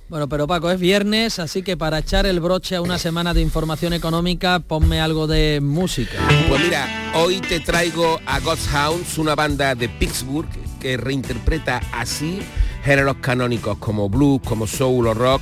Bueno, 0.09 0.29
pero 0.29 0.45
Paco, 0.45 0.69
es 0.69 0.79
viernes, 0.79 1.39
así 1.39 1.63
que 1.63 1.75
para 1.75 1.99
echar 1.99 2.25
el 2.25 2.39
broche 2.39 2.75
a 2.75 2.81
una 2.81 2.99
semana 2.99 3.33
de 3.33 3.41
información 3.41 3.93
económica, 3.93 4.59
ponme 4.59 5.01
algo 5.01 5.25
de 5.25 5.59
música. 5.61 6.19
Pues 6.47 6.61
mira, 6.61 6.87
hoy 7.15 7.39
te 7.41 7.59
traigo 7.59 8.19
a 8.25 8.39
God's 8.39 8.67
Hounds, 8.71 9.17
una 9.17 9.33
banda 9.33 9.73
de 9.73 9.89
Pittsburgh 9.89 10.47
que 10.79 10.97
reinterpreta 10.97 11.81
así 11.93 12.41
géneros 12.83 13.17
canónicos 13.21 13.77
como 13.77 14.09
blues, 14.09 14.41
como 14.43 14.67
soul 14.67 15.07
o 15.07 15.13
rock, 15.13 15.41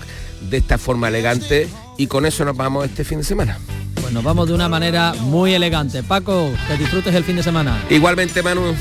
de 0.50 0.58
esta 0.58 0.78
forma 0.78 1.08
elegante, 1.08 1.68
y 1.98 2.08
con 2.08 2.26
eso 2.26 2.46
nos 2.46 2.56
vamos 2.56 2.86
este 2.86 3.04
fin 3.04 3.18
de 3.18 3.24
semana. 3.24 3.58
Pues 4.00 4.14
nos 4.14 4.24
vamos 4.24 4.48
de 4.48 4.54
una 4.54 4.70
manera 4.70 5.14
muy 5.20 5.54
elegante. 5.54 6.04
Paco, 6.04 6.50
que 6.68 6.78
disfrutes 6.78 7.14
el 7.14 7.24
fin 7.24 7.36
de 7.36 7.44
semana. 7.44 7.84
Igualmente, 7.90 8.42
Manu. 8.42 8.74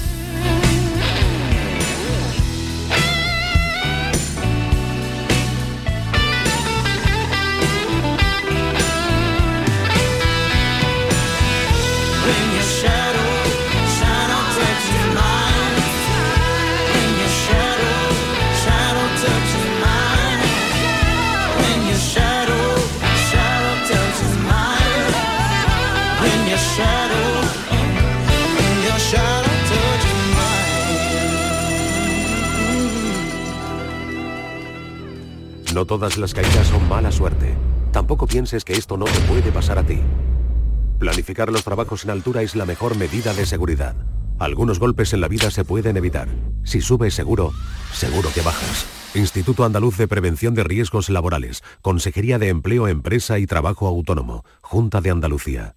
No 35.80 35.86
todas 35.86 36.18
las 36.18 36.34
caídas 36.34 36.66
son 36.66 36.86
mala 36.90 37.10
suerte. 37.10 37.54
Tampoco 37.90 38.26
pienses 38.26 38.66
que 38.66 38.74
esto 38.74 38.98
no 38.98 39.06
te 39.06 39.18
puede 39.20 39.50
pasar 39.50 39.78
a 39.78 39.82
ti. 39.82 39.98
Planificar 40.98 41.50
los 41.50 41.64
trabajos 41.64 42.04
en 42.04 42.10
altura 42.10 42.42
es 42.42 42.54
la 42.54 42.66
mejor 42.66 42.98
medida 42.98 43.32
de 43.32 43.46
seguridad. 43.46 43.96
Algunos 44.38 44.78
golpes 44.78 45.14
en 45.14 45.22
la 45.22 45.28
vida 45.28 45.50
se 45.50 45.64
pueden 45.64 45.96
evitar. 45.96 46.28
Si 46.64 46.82
subes 46.82 47.14
seguro, 47.14 47.54
seguro 47.94 48.28
que 48.34 48.42
bajas. 48.42 48.84
Instituto 49.14 49.64
Andaluz 49.64 49.96
de 49.96 50.06
Prevención 50.06 50.54
de 50.54 50.64
Riesgos 50.64 51.08
Laborales. 51.08 51.62
Consejería 51.80 52.38
de 52.38 52.50
Empleo, 52.50 52.86
Empresa 52.86 53.38
y 53.38 53.46
Trabajo 53.46 53.86
Autónomo. 53.86 54.44
Junta 54.60 55.00
de 55.00 55.08
Andalucía. 55.08 55.76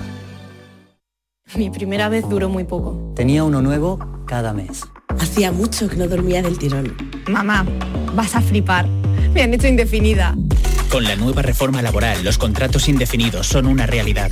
Mi 1.55 1.69
primera 1.69 2.07
vez 2.07 2.27
duró 2.29 2.47
muy 2.47 2.63
poco. 2.63 3.13
Tenía 3.13 3.43
uno 3.43 3.61
nuevo 3.61 3.99
cada 4.25 4.53
mes. 4.53 4.83
Hacía 5.19 5.51
mucho 5.51 5.89
que 5.89 5.97
no 5.97 6.07
dormía 6.07 6.41
del 6.41 6.57
tirón. 6.57 6.95
Mamá, 7.27 7.65
vas 8.15 8.35
a 8.35 8.41
flipar. 8.41 8.87
Me 9.33 9.41
han 9.41 9.53
hecho 9.53 9.67
indefinida. 9.67 10.35
Con 10.89 11.03
la 11.03 11.15
nueva 11.17 11.41
reforma 11.41 11.81
laboral, 11.81 12.23
los 12.23 12.37
contratos 12.37 12.87
indefinidos 12.87 13.47
son 13.47 13.65
una 13.65 13.85
realidad. 13.85 14.31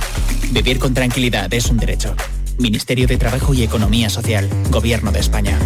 Vivir 0.50 0.78
con 0.78 0.94
tranquilidad 0.94 1.52
es 1.52 1.70
un 1.70 1.76
derecho. 1.76 2.14
Ministerio 2.58 3.06
de 3.06 3.18
Trabajo 3.18 3.52
y 3.52 3.62
Economía 3.62 4.08
Social, 4.08 4.48
Gobierno 4.70 5.12
de 5.12 5.20
España. 5.20 5.58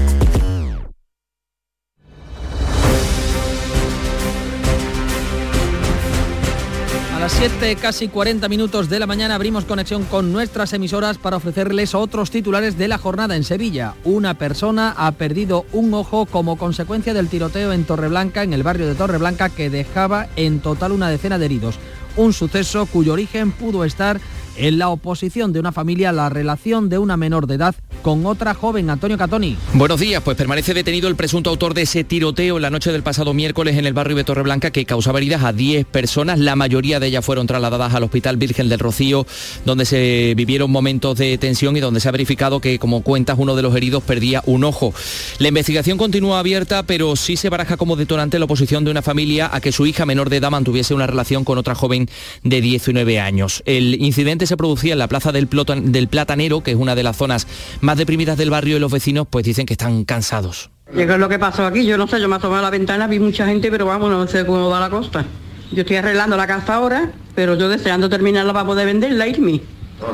7, 7.46 7.76
casi 7.76 8.08
40 8.08 8.48
minutos 8.48 8.88
de 8.88 8.98
la 8.98 9.06
mañana 9.06 9.34
abrimos 9.34 9.66
conexión 9.66 10.04
con 10.04 10.32
nuestras 10.32 10.72
emisoras 10.72 11.18
para 11.18 11.36
ofrecerles 11.36 11.94
otros 11.94 12.30
titulares 12.30 12.78
de 12.78 12.88
la 12.88 12.96
jornada 12.96 13.36
en 13.36 13.44
Sevilla. 13.44 13.96
Una 14.02 14.38
persona 14.38 14.94
ha 14.96 15.12
perdido 15.12 15.66
un 15.70 15.92
ojo 15.92 16.24
como 16.24 16.56
consecuencia 16.56 17.12
del 17.12 17.28
tiroteo 17.28 17.74
en 17.74 17.84
Torreblanca, 17.84 18.44
en 18.44 18.54
el 18.54 18.62
barrio 18.62 18.86
de 18.86 18.94
Torreblanca, 18.94 19.50
que 19.50 19.68
dejaba 19.68 20.28
en 20.36 20.60
total 20.60 20.92
una 20.92 21.10
decena 21.10 21.36
de 21.36 21.44
heridos. 21.44 21.78
Un 22.16 22.32
suceso 22.32 22.86
cuyo 22.86 23.12
origen 23.12 23.52
pudo 23.52 23.84
estar 23.84 24.22
en 24.56 24.78
la 24.78 24.88
oposición 24.88 25.52
de 25.52 25.60
una 25.60 25.72
familia 25.72 26.12
la 26.12 26.28
relación 26.28 26.88
de 26.88 26.98
una 26.98 27.16
menor 27.16 27.46
de 27.46 27.54
edad 27.54 27.74
con 28.02 28.26
otra 28.26 28.52
joven, 28.52 28.90
Antonio 28.90 29.16
Catoni. 29.16 29.56
Buenos 29.72 29.98
días, 29.98 30.22
pues 30.22 30.36
permanece 30.36 30.74
detenido 30.74 31.08
el 31.08 31.16
presunto 31.16 31.48
autor 31.48 31.72
de 31.72 31.82
ese 31.82 32.04
tiroteo 32.04 32.56
en 32.56 32.62
la 32.62 32.68
noche 32.68 32.92
del 32.92 33.02
pasado 33.02 33.32
miércoles 33.32 33.78
en 33.78 33.86
el 33.86 33.94
barrio 33.94 34.16
de 34.16 34.24
Torreblanca 34.24 34.70
que 34.70 34.84
causaba 34.84 35.18
heridas 35.18 35.42
a 35.42 35.54
10 35.54 35.86
personas. 35.86 36.38
La 36.38 36.54
mayoría 36.54 37.00
de 37.00 37.06
ellas 37.06 37.24
fueron 37.24 37.46
trasladadas 37.46 37.94
al 37.94 38.02
Hospital 38.02 38.36
Virgen 38.36 38.68
del 38.68 38.78
Rocío, 38.78 39.26
donde 39.64 39.86
se 39.86 40.34
vivieron 40.36 40.70
momentos 40.70 41.16
de 41.16 41.38
tensión 41.38 41.76
y 41.76 41.80
donde 41.80 42.00
se 42.00 42.08
ha 42.08 42.12
verificado 42.12 42.60
que, 42.60 42.78
como 42.78 43.02
cuentas, 43.02 43.36
uno 43.38 43.56
de 43.56 43.62
los 43.62 43.74
heridos 43.74 44.02
perdía 44.02 44.42
un 44.44 44.64
ojo. 44.64 44.92
La 45.38 45.48
investigación 45.48 45.96
continúa 45.96 46.40
abierta, 46.40 46.82
pero 46.82 47.16
sí 47.16 47.36
se 47.36 47.48
baraja 47.48 47.78
como 47.78 47.96
detonante 47.96 48.38
la 48.38 48.44
oposición 48.44 48.84
de 48.84 48.90
una 48.90 49.00
familia 49.00 49.48
a 49.50 49.62
que 49.62 49.72
su 49.72 49.86
hija 49.86 50.04
menor 50.04 50.28
de 50.28 50.36
edad 50.36 50.50
mantuviese 50.50 50.92
una 50.92 51.06
relación 51.06 51.44
con 51.44 51.56
otra 51.56 51.74
joven 51.74 52.08
de 52.42 52.60
19 52.60 53.18
años. 53.18 53.62
El 53.64 54.02
incidente 54.02 54.43
se 54.46 54.56
producía 54.56 54.92
en 54.92 54.98
la 54.98 55.08
plaza 55.08 55.32
del, 55.32 55.48
Plotan- 55.48 55.90
del 55.92 56.08
Platanero, 56.08 56.62
que 56.62 56.70
es 56.72 56.76
una 56.76 56.94
de 56.94 57.02
las 57.02 57.16
zonas 57.16 57.46
más 57.80 57.96
deprimidas 57.98 58.36
del 58.38 58.50
barrio 58.50 58.76
y 58.76 58.80
los 58.80 58.92
vecinos 58.92 59.26
pues 59.28 59.44
dicen 59.44 59.66
que 59.66 59.74
están 59.74 60.04
cansados. 60.04 60.70
Llegó 60.94 61.16
lo 61.16 61.28
que 61.28 61.38
pasó 61.38 61.64
aquí, 61.66 61.86
yo 61.86 61.96
no 61.96 62.06
sé, 62.06 62.20
yo 62.20 62.28
me 62.28 62.36
asomé 62.36 62.56
a 62.58 62.62
la 62.62 62.70
ventana, 62.70 63.06
vi 63.06 63.18
mucha 63.18 63.46
gente, 63.46 63.70
pero 63.70 63.86
vamos, 63.86 64.10
no 64.10 64.26
sé 64.26 64.44
cómo 64.44 64.68
va 64.68 64.80
la 64.80 64.90
costa. 64.90 65.24
Yo 65.72 65.80
estoy 65.80 65.96
arreglando 65.96 66.36
la 66.36 66.46
casa 66.46 66.74
ahora, 66.74 67.10
pero 67.34 67.56
yo 67.56 67.68
deseando 67.68 68.08
terminarla 68.08 68.52
para 68.52 68.66
poder 68.66 68.86
venderla, 68.86 69.26
irme. 69.26 69.60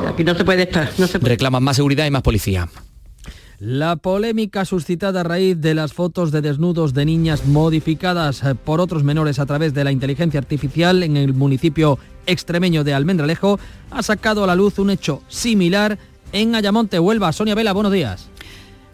Aquí 0.09 0.22
no 0.24 0.35
se 0.35 0.45
puede 0.45 0.62
estar, 0.62 0.91
no 0.99 1.07
se 1.07 1.18
puede. 1.18 1.35
Reclaman 1.35 1.62
más 1.62 1.76
seguridad 1.76 2.07
y 2.07 2.11
más 2.11 2.22
policía. 2.22 2.68
La 3.61 3.97
polémica 3.97 4.65
suscitada 4.65 5.21
a 5.21 5.23
raíz 5.23 5.61
de 5.61 5.75
las 5.75 5.93
fotos 5.93 6.33
de 6.33 6.41
desnudos 6.41 6.95
de 6.95 7.05
niñas 7.05 7.45
modificadas 7.45 8.43
eh, 8.43 8.55
por 8.55 8.81
otros 8.81 9.05
menores 9.05 9.39
a 9.39 9.45
través 9.45 9.75
de 9.75 9.85
la 9.85 9.93
inteligencia 9.93 10.41
artificial 10.41 11.03
en 11.03 11.19
el 11.19 11.35
municipio 11.35 11.99
extremeño 12.25 12.85
de 12.85 12.95
Almendralejo 12.95 13.61
ha 13.91 14.03
sacado 14.03 14.45
a 14.45 14.47
la 14.47 14.55
luz 14.55 14.79
un 14.79 14.89
hecho 14.89 15.23
similar 15.29 15.99
en 16.33 16.55
Ayamonte, 16.55 16.99
Huelva. 16.99 17.35
Sonia 17.35 17.55
Vela, 17.55 17.75
buenos 17.75 17.93
días. 17.93 18.31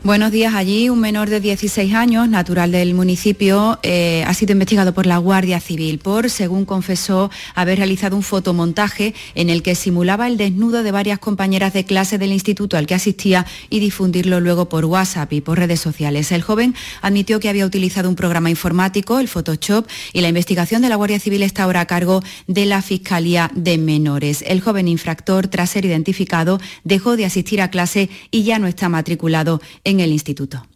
Buenos 0.03 0.30
días. 0.30 0.55
Allí 0.55 0.88
un 0.88 1.01
menor 1.01 1.30
de 1.30 1.40
16 1.40 1.92
años, 1.94 2.28
natural 2.28 2.70
del 2.70 2.94
municipio, 2.94 3.80
eh, 3.82 4.22
ha 4.26 4.34
sido 4.34 4.53
investigado 4.53 4.94
por 4.94 5.05
la 5.05 5.18
Guardia 5.18 5.59
Civil 5.59 5.99
por, 5.99 6.30
según 6.30 6.64
confesó, 6.64 7.28
haber 7.57 7.78
realizado 7.78 8.14
un 8.14 8.22
fotomontaje 8.22 9.14
en 9.34 9.51
el 9.51 9.62
que 9.62 9.74
simulaba 9.74 10.28
el 10.28 10.36
desnudo 10.36 10.84
de 10.84 10.92
varias 10.92 11.18
compañeras 11.18 11.72
de 11.72 11.84
clase 11.84 12.18
del 12.18 12.30
instituto 12.30 12.76
al 12.76 12.86
que 12.86 12.94
asistía 12.94 13.47
y 13.68 13.80
difundirlo 13.80 14.38
luego 14.38 14.68
por 14.68 14.84
WhatsApp 14.84 15.32
y 15.32 15.40
por 15.40 15.59
redes 15.59 15.80
sociales. 15.80 16.30
El 16.30 16.42
joven 16.42 16.76
admitió 17.03 17.40
que 17.40 17.49
había 17.49 17.66
utilizado 17.66 18.09
un 18.09 18.16
programa 18.16 18.51
informático, 18.51 19.18
el 19.18 19.28
Photoshop, 19.28 19.88
y 20.12 20.20
la 20.20 20.28
investigación 20.28 20.82
de 20.82 20.88
la 20.88 20.97
Guardia 20.97 21.18
Civil 21.18 21.42
está 21.42 21.64
ahora 21.64 21.80
a 21.80 21.86
cargo 21.86 22.22
de 22.47 22.66
la 22.66 22.80
Fiscalía 22.80 23.51
de 23.55 23.78
Menores. 23.78 24.44
El 24.47 24.61
joven 24.61 24.86
infractor, 24.86 25.49
tras 25.49 25.70
ser 25.70 25.84
identificado, 25.84 26.61
dejó 26.84 27.16
de 27.16 27.24
asistir 27.24 27.61
a 27.61 27.70
clase 27.70 28.09
y 28.30 28.44
ya 28.44 28.61
no 28.61 28.68
está 28.68 28.88
matriculado 28.88 29.61
en 29.87 30.01
el 30.01 30.11
instituto. 30.11 30.66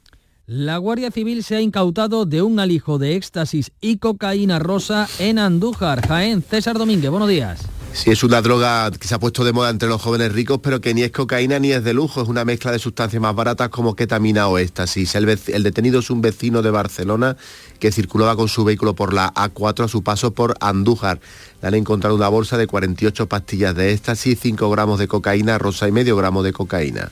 La 0.46 0.78
Guardia 0.78 1.11
Civil 1.11 1.42
se 1.42 1.56
ha 1.56 1.61
incautado 1.61 2.26
de 2.26 2.42
un 2.42 2.61
alijo 2.61 2.98
de 2.98 3.16
éxtasis 3.16 3.72
y 3.80 3.98
cocaína 3.98 4.61
rosa 4.61 5.08
en 5.18 5.38
Andújar, 5.38 6.06
Jaén. 6.06 6.42
César 6.42 6.78
Domínguez, 6.78 7.11
buenos 7.11 7.28
días. 7.28 7.61
Sí, 7.92 8.11
es 8.11 8.22
una 8.22 8.40
droga 8.40 8.88
que 8.92 9.08
se 9.08 9.16
ha 9.16 9.18
puesto 9.18 9.42
de 9.42 9.52
moda 9.52 9.70
entre 9.70 9.88
los 9.88 10.00
jóvenes 10.00 10.32
ricos, 10.32 10.61
pero 10.62 10.80
que 10.80 10.94
ni 10.94 11.02
es 11.02 11.11
cocaína 11.11 11.58
ni 11.58 11.72
es 11.72 11.82
de 11.82 11.92
lujo, 11.92 12.22
es 12.22 12.28
una 12.28 12.44
mezcla 12.44 12.70
de 12.70 12.78
sustancias 12.78 13.20
más 13.20 13.34
baratas 13.34 13.68
como 13.68 13.96
ketamina 13.96 14.46
o 14.46 14.58
éxtasis. 14.58 15.16
El, 15.16 15.28
el 15.28 15.62
detenido 15.64 15.98
es 15.98 16.08
un 16.11 16.20
vecino 16.20 16.62
de 16.62 16.70
Barcelona 16.70 17.36
que 17.80 17.90
circulaba 17.90 18.36
con 18.36 18.48
su 18.48 18.64
vehículo 18.64 18.94
por 18.94 19.12
la 19.12 19.34
A4 19.34 19.86
a 19.86 19.88
su 19.88 20.04
paso 20.04 20.34
por 20.34 20.54
Andújar. 20.61 21.18
Le 21.62 21.68
han 21.68 21.74
encontrado 21.74 22.14
una 22.14 22.28
bolsa 22.28 22.56
de 22.56 22.68
48 22.68 23.28
pastillas 23.28 23.74
de 23.74 23.92
éxtasis, 23.92 24.38
5 24.40 24.70
gramos 24.70 25.00
de 25.00 25.08
cocaína 25.08 25.58
rosa 25.58 25.88
y 25.88 25.92
medio 25.92 26.16
gramo 26.16 26.44
de 26.44 26.52
cocaína. 26.52 27.11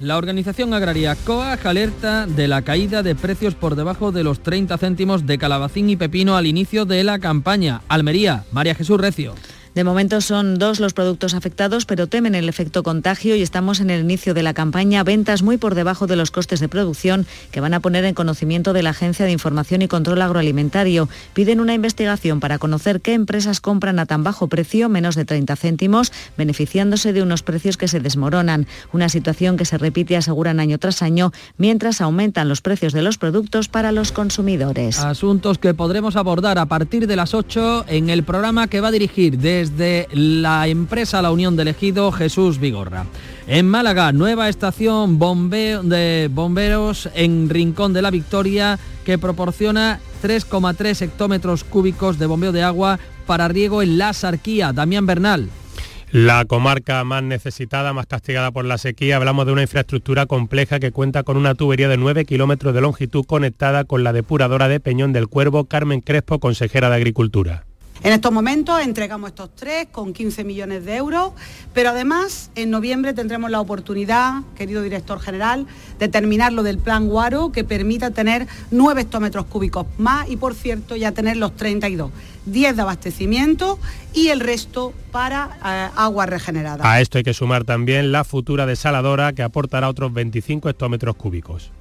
La 0.00 0.16
organización 0.16 0.74
agraria 0.74 1.14
COAG 1.14 1.64
alerta 1.68 2.26
de 2.26 2.48
la 2.48 2.62
caída 2.62 3.04
de 3.04 3.14
precios 3.14 3.54
por 3.54 3.76
debajo 3.76 4.10
de 4.10 4.24
los 4.24 4.40
30 4.40 4.76
céntimos 4.76 5.24
de 5.24 5.38
calabacín 5.38 5.88
y 5.88 5.96
pepino 5.96 6.36
al 6.36 6.46
inicio 6.46 6.84
de 6.84 7.04
la 7.04 7.20
campaña. 7.20 7.80
Almería, 7.86 8.44
María 8.50 8.74
Jesús 8.74 9.00
Recio. 9.00 9.34
De 9.74 9.82
momento 9.82 10.20
son 10.20 10.58
dos 10.60 10.78
los 10.78 10.92
productos 10.92 11.34
afectados, 11.34 11.84
pero 11.84 12.06
temen 12.06 12.36
el 12.36 12.48
efecto 12.48 12.84
contagio 12.84 13.34
y 13.34 13.42
estamos 13.42 13.80
en 13.80 13.90
el 13.90 14.02
inicio 14.02 14.32
de 14.32 14.44
la 14.44 14.54
campaña. 14.54 15.02
Ventas 15.02 15.42
muy 15.42 15.56
por 15.56 15.74
debajo 15.74 16.06
de 16.06 16.14
los 16.14 16.30
costes 16.30 16.60
de 16.60 16.68
producción 16.68 17.26
que 17.50 17.60
van 17.60 17.74
a 17.74 17.80
poner 17.80 18.04
en 18.04 18.14
conocimiento 18.14 18.72
de 18.72 18.84
la 18.84 18.90
Agencia 18.90 19.26
de 19.26 19.32
Información 19.32 19.82
y 19.82 19.88
Control 19.88 20.22
Agroalimentario. 20.22 21.08
Piden 21.32 21.58
una 21.58 21.74
investigación 21.74 22.38
para 22.38 22.58
conocer 22.58 23.00
qué 23.00 23.14
empresas 23.14 23.60
compran 23.60 23.98
a 23.98 24.06
tan 24.06 24.22
bajo 24.22 24.46
precio, 24.46 24.88
menos 24.88 25.16
de 25.16 25.24
30 25.24 25.56
céntimos, 25.56 26.12
beneficiándose 26.38 27.12
de 27.12 27.22
unos 27.22 27.42
precios 27.42 27.76
que 27.76 27.88
se 27.88 27.98
desmoronan. 27.98 28.68
Una 28.92 29.08
situación 29.08 29.56
que 29.56 29.64
se 29.64 29.76
repite, 29.76 30.16
aseguran 30.16 30.60
año 30.60 30.78
tras 30.78 31.02
año, 31.02 31.32
mientras 31.58 32.00
aumentan 32.00 32.48
los 32.48 32.60
precios 32.60 32.92
de 32.92 33.02
los 33.02 33.18
productos 33.18 33.68
para 33.68 33.90
los 33.90 34.12
consumidores. 34.12 35.00
Asuntos 35.00 35.58
que 35.58 35.74
podremos 35.74 36.14
abordar 36.14 36.60
a 36.60 36.66
partir 36.66 37.08
de 37.08 37.16
las 37.16 37.34
8 37.34 37.86
en 37.88 38.08
el 38.08 38.22
programa 38.22 38.68
que 38.68 38.80
va 38.80 38.88
a 38.88 38.92
dirigir 38.92 39.36
desde 39.64 40.08
la 40.12 40.68
empresa 40.68 41.22
La 41.22 41.30
Unión 41.30 41.56
del 41.56 41.68
Ejido 41.68 42.12
Jesús 42.12 42.58
Vigorra. 42.58 43.06
En 43.46 43.66
Málaga, 43.66 44.12
nueva 44.12 44.50
estación 44.50 45.18
bombeo 45.18 45.82
de 45.82 46.28
bomberos 46.30 47.08
en 47.14 47.48
Rincón 47.48 47.94
de 47.94 48.02
la 48.02 48.10
Victoria 48.10 48.78
que 49.06 49.16
proporciona 49.16 50.00
3,3 50.22 51.00
hectómetros 51.00 51.64
cúbicos 51.64 52.18
de 52.18 52.26
bombeo 52.26 52.52
de 52.52 52.62
agua 52.62 52.98
para 53.26 53.48
riego 53.48 53.80
en 53.80 53.96
la 53.96 54.12
Sarquía. 54.12 54.72
Damián 54.72 55.06
Bernal. 55.06 55.48
La 56.12 56.44
comarca 56.44 57.02
más 57.04 57.22
necesitada, 57.22 57.92
más 57.92 58.06
castigada 58.06 58.50
por 58.52 58.66
la 58.66 58.78
sequía, 58.78 59.16
hablamos 59.16 59.46
de 59.46 59.52
una 59.52 59.62
infraestructura 59.62 60.26
compleja 60.26 60.78
que 60.78 60.92
cuenta 60.92 61.22
con 61.22 61.36
una 61.36 61.54
tubería 61.54 61.88
de 61.88 61.96
9 61.96 62.26
kilómetros 62.26 62.74
de 62.74 62.82
longitud 62.82 63.24
conectada 63.24 63.84
con 63.84 64.04
la 64.04 64.12
depuradora 64.12 64.68
de 64.68 64.78
Peñón 64.78 65.12
del 65.12 65.28
Cuervo, 65.28 65.64
Carmen 65.64 66.02
Crespo, 66.02 66.38
consejera 66.38 66.90
de 66.90 66.96
Agricultura. 66.96 67.64
En 68.04 68.12
estos 68.12 68.32
momentos 68.32 68.82
entregamos 68.82 69.30
estos 69.30 69.48
tres 69.56 69.86
con 69.90 70.12
15 70.12 70.44
millones 70.44 70.84
de 70.84 70.94
euros, 70.96 71.32
pero 71.72 71.88
además 71.88 72.50
en 72.54 72.68
noviembre 72.68 73.14
tendremos 73.14 73.50
la 73.50 73.62
oportunidad, 73.62 74.42
querido 74.56 74.82
director 74.82 75.20
general, 75.20 75.66
de 75.98 76.08
terminar 76.08 76.52
lo 76.52 76.62
del 76.62 76.76
plan 76.76 77.08
Guaro 77.08 77.50
que 77.50 77.64
permita 77.64 78.10
tener 78.10 78.46
9 78.70 79.00
hectómetros 79.00 79.46
cúbicos 79.46 79.86
más 79.96 80.28
y 80.28 80.36
por 80.36 80.54
cierto 80.54 80.96
ya 80.96 81.12
tener 81.12 81.38
los 81.38 81.56
32, 81.56 82.10
10 82.44 82.76
de 82.76 82.82
abastecimiento 82.82 83.78
y 84.12 84.28
el 84.28 84.40
resto 84.40 84.92
para 85.10 85.56
eh, 85.64 85.90
agua 85.96 86.26
regenerada. 86.26 86.86
A 86.86 87.00
esto 87.00 87.16
hay 87.16 87.24
que 87.24 87.32
sumar 87.32 87.64
también 87.64 88.12
la 88.12 88.24
futura 88.24 88.66
desaladora 88.66 89.32
que 89.32 89.42
aportará 89.42 89.88
otros 89.88 90.12
25 90.12 90.68
hectómetros 90.68 91.16
cúbicos. 91.16 91.72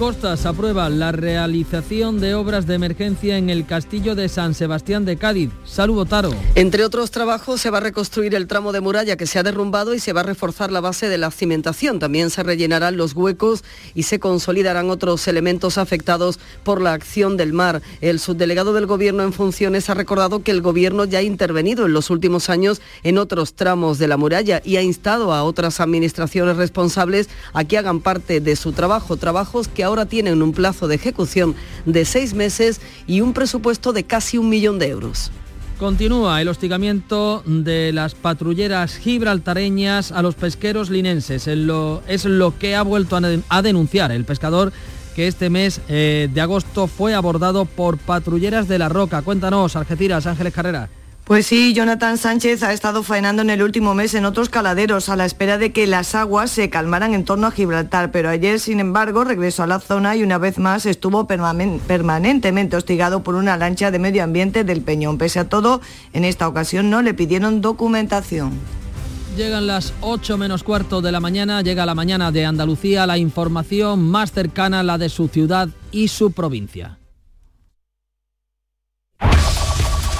Costas 0.00 0.46
aprueba 0.46 0.88
la 0.88 1.12
realización 1.12 2.20
de 2.22 2.34
obras 2.34 2.66
de 2.66 2.74
emergencia 2.74 3.36
en 3.36 3.50
el 3.50 3.66
castillo 3.66 4.14
de 4.14 4.30
San 4.30 4.54
Sebastián 4.54 5.04
de 5.04 5.18
Cádiz. 5.18 5.50
Salud 5.66 5.98
Otaro. 5.98 6.30
Entre 6.54 6.86
otros 6.86 7.10
trabajos 7.10 7.60
se 7.60 7.68
va 7.68 7.76
a 7.76 7.82
reconstruir 7.82 8.34
el 8.34 8.46
tramo 8.46 8.72
de 8.72 8.80
muralla 8.80 9.18
que 9.18 9.26
se 9.26 9.38
ha 9.38 9.42
derrumbado 9.42 9.92
y 9.92 9.98
se 9.98 10.14
va 10.14 10.22
a 10.22 10.24
reforzar 10.24 10.72
la 10.72 10.80
base 10.80 11.10
de 11.10 11.18
la 11.18 11.30
cimentación. 11.30 11.98
También 11.98 12.30
se 12.30 12.42
rellenarán 12.42 12.96
los 12.96 13.12
huecos 13.12 13.62
y 13.94 14.04
se 14.04 14.18
consolidarán 14.18 14.88
otros 14.88 15.28
elementos 15.28 15.76
afectados 15.76 16.40
por 16.64 16.80
la 16.80 16.94
acción 16.94 17.36
del 17.36 17.52
mar. 17.52 17.82
El 18.00 18.20
subdelegado 18.20 18.72
del 18.72 18.86
Gobierno 18.86 19.22
en 19.22 19.34
funciones 19.34 19.90
ha 19.90 19.94
recordado 19.94 20.42
que 20.42 20.50
el 20.50 20.62
Gobierno 20.62 21.04
ya 21.04 21.18
ha 21.18 21.22
intervenido 21.22 21.84
en 21.84 21.92
los 21.92 22.08
últimos 22.08 22.48
años 22.48 22.80
en 23.02 23.18
otros 23.18 23.52
tramos 23.52 23.98
de 23.98 24.08
la 24.08 24.16
muralla 24.16 24.62
y 24.64 24.76
ha 24.76 24.82
instado 24.82 25.34
a 25.34 25.44
otras 25.44 25.78
administraciones 25.78 26.56
responsables 26.56 27.28
a 27.52 27.64
que 27.64 27.76
hagan 27.76 28.00
parte 28.00 28.40
de 28.40 28.56
su 28.56 28.72
trabajo, 28.72 29.18
trabajos 29.18 29.68
que 29.68 29.89
ahora 29.90 30.06
tienen 30.06 30.42
un 30.42 30.52
plazo 30.52 30.88
de 30.88 30.94
ejecución 30.94 31.54
de 31.84 32.04
seis 32.04 32.34
meses 32.34 32.80
y 33.06 33.20
un 33.20 33.34
presupuesto 33.34 33.92
de 33.92 34.04
casi 34.04 34.38
un 34.38 34.48
millón 34.48 34.78
de 34.78 34.88
euros. 34.88 35.30
Continúa 35.78 36.42
el 36.42 36.48
hostigamiento 36.48 37.42
de 37.46 37.92
las 37.92 38.14
patrulleras 38.14 38.96
gibraltareñas 38.96 40.12
a 40.12 40.20
los 40.20 40.34
pesqueros 40.34 40.90
linenses. 40.90 41.46
Es 41.48 41.56
lo, 41.56 42.54
que 42.58 42.76
ha 42.76 42.82
vuelto 42.82 43.18
a, 43.48 43.62
denunciar 43.62 44.12
el 44.12 44.24
pescador 44.24 44.72
que 45.16 45.26
este 45.26 45.48
mes 45.48 45.80
eh, 45.88 46.28
de 46.32 46.40
agosto 46.40 46.86
fue 46.86 47.14
abordado 47.14 47.64
por 47.64 47.96
patrulleras 47.98 48.68
de 48.68 48.78
la 48.78 48.90
Roca. 48.90 49.22
Cuéntanos, 49.22 49.74
Algeciras, 49.74 50.26
Ángeles 50.26 50.52
Carrera. 50.52 50.90
Pues 51.30 51.46
sí, 51.46 51.74
Jonathan 51.74 52.18
Sánchez 52.18 52.64
ha 52.64 52.72
estado 52.72 53.04
faenando 53.04 53.42
en 53.42 53.50
el 53.50 53.62
último 53.62 53.94
mes 53.94 54.14
en 54.14 54.24
otros 54.24 54.48
caladeros 54.48 55.08
a 55.08 55.14
la 55.14 55.26
espera 55.26 55.58
de 55.58 55.70
que 55.70 55.86
las 55.86 56.16
aguas 56.16 56.50
se 56.50 56.70
calmaran 56.70 57.14
en 57.14 57.24
torno 57.24 57.46
a 57.46 57.52
Gibraltar, 57.52 58.10
pero 58.10 58.30
ayer, 58.30 58.58
sin 58.58 58.80
embargo, 58.80 59.22
regresó 59.22 59.62
a 59.62 59.68
la 59.68 59.78
zona 59.78 60.16
y 60.16 60.24
una 60.24 60.38
vez 60.38 60.58
más 60.58 60.86
estuvo 60.86 61.28
permanentemente 61.28 62.76
hostigado 62.76 63.22
por 63.22 63.36
una 63.36 63.56
lancha 63.56 63.92
de 63.92 64.00
medio 64.00 64.24
ambiente 64.24 64.64
del 64.64 64.82
Peñón. 64.82 65.18
Pese 65.18 65.38
a 65.38 65.48
todo, 65.48 65.80
en 66.12 66.24
esta 66.24 66.48
ocasión 66.48 66.90
no 66.90 67.00
le 67.00 67.14
pidieron 67.14 67.60
documentación. 67.60 68.50
Llegan 69.36 69.68
las 69.68 69.94
8 70.00 70.36
menos 70.36 70.64
cuarto 70.64 71.00
de 71.00 71.12
la 71.12 71.20
mañana, 71.20 71.62
llega 71.62 71.86
la 71.86 71.94
mañana 71.94 72.32
de 72.32 72.44
Andalucía, 72.44 73.06
la 73.06 73.18
información 73.18 74.02
más 74.02 74.32
cercana 74.32 74.80
a 74.80 74.82
la 74.82 74.98
de 74.98 75.08
su 75.08 75.28
ciudad 75.28 75.68
y 75.92 76.08
su 76.08 76.32
provincia. 76.32 76.99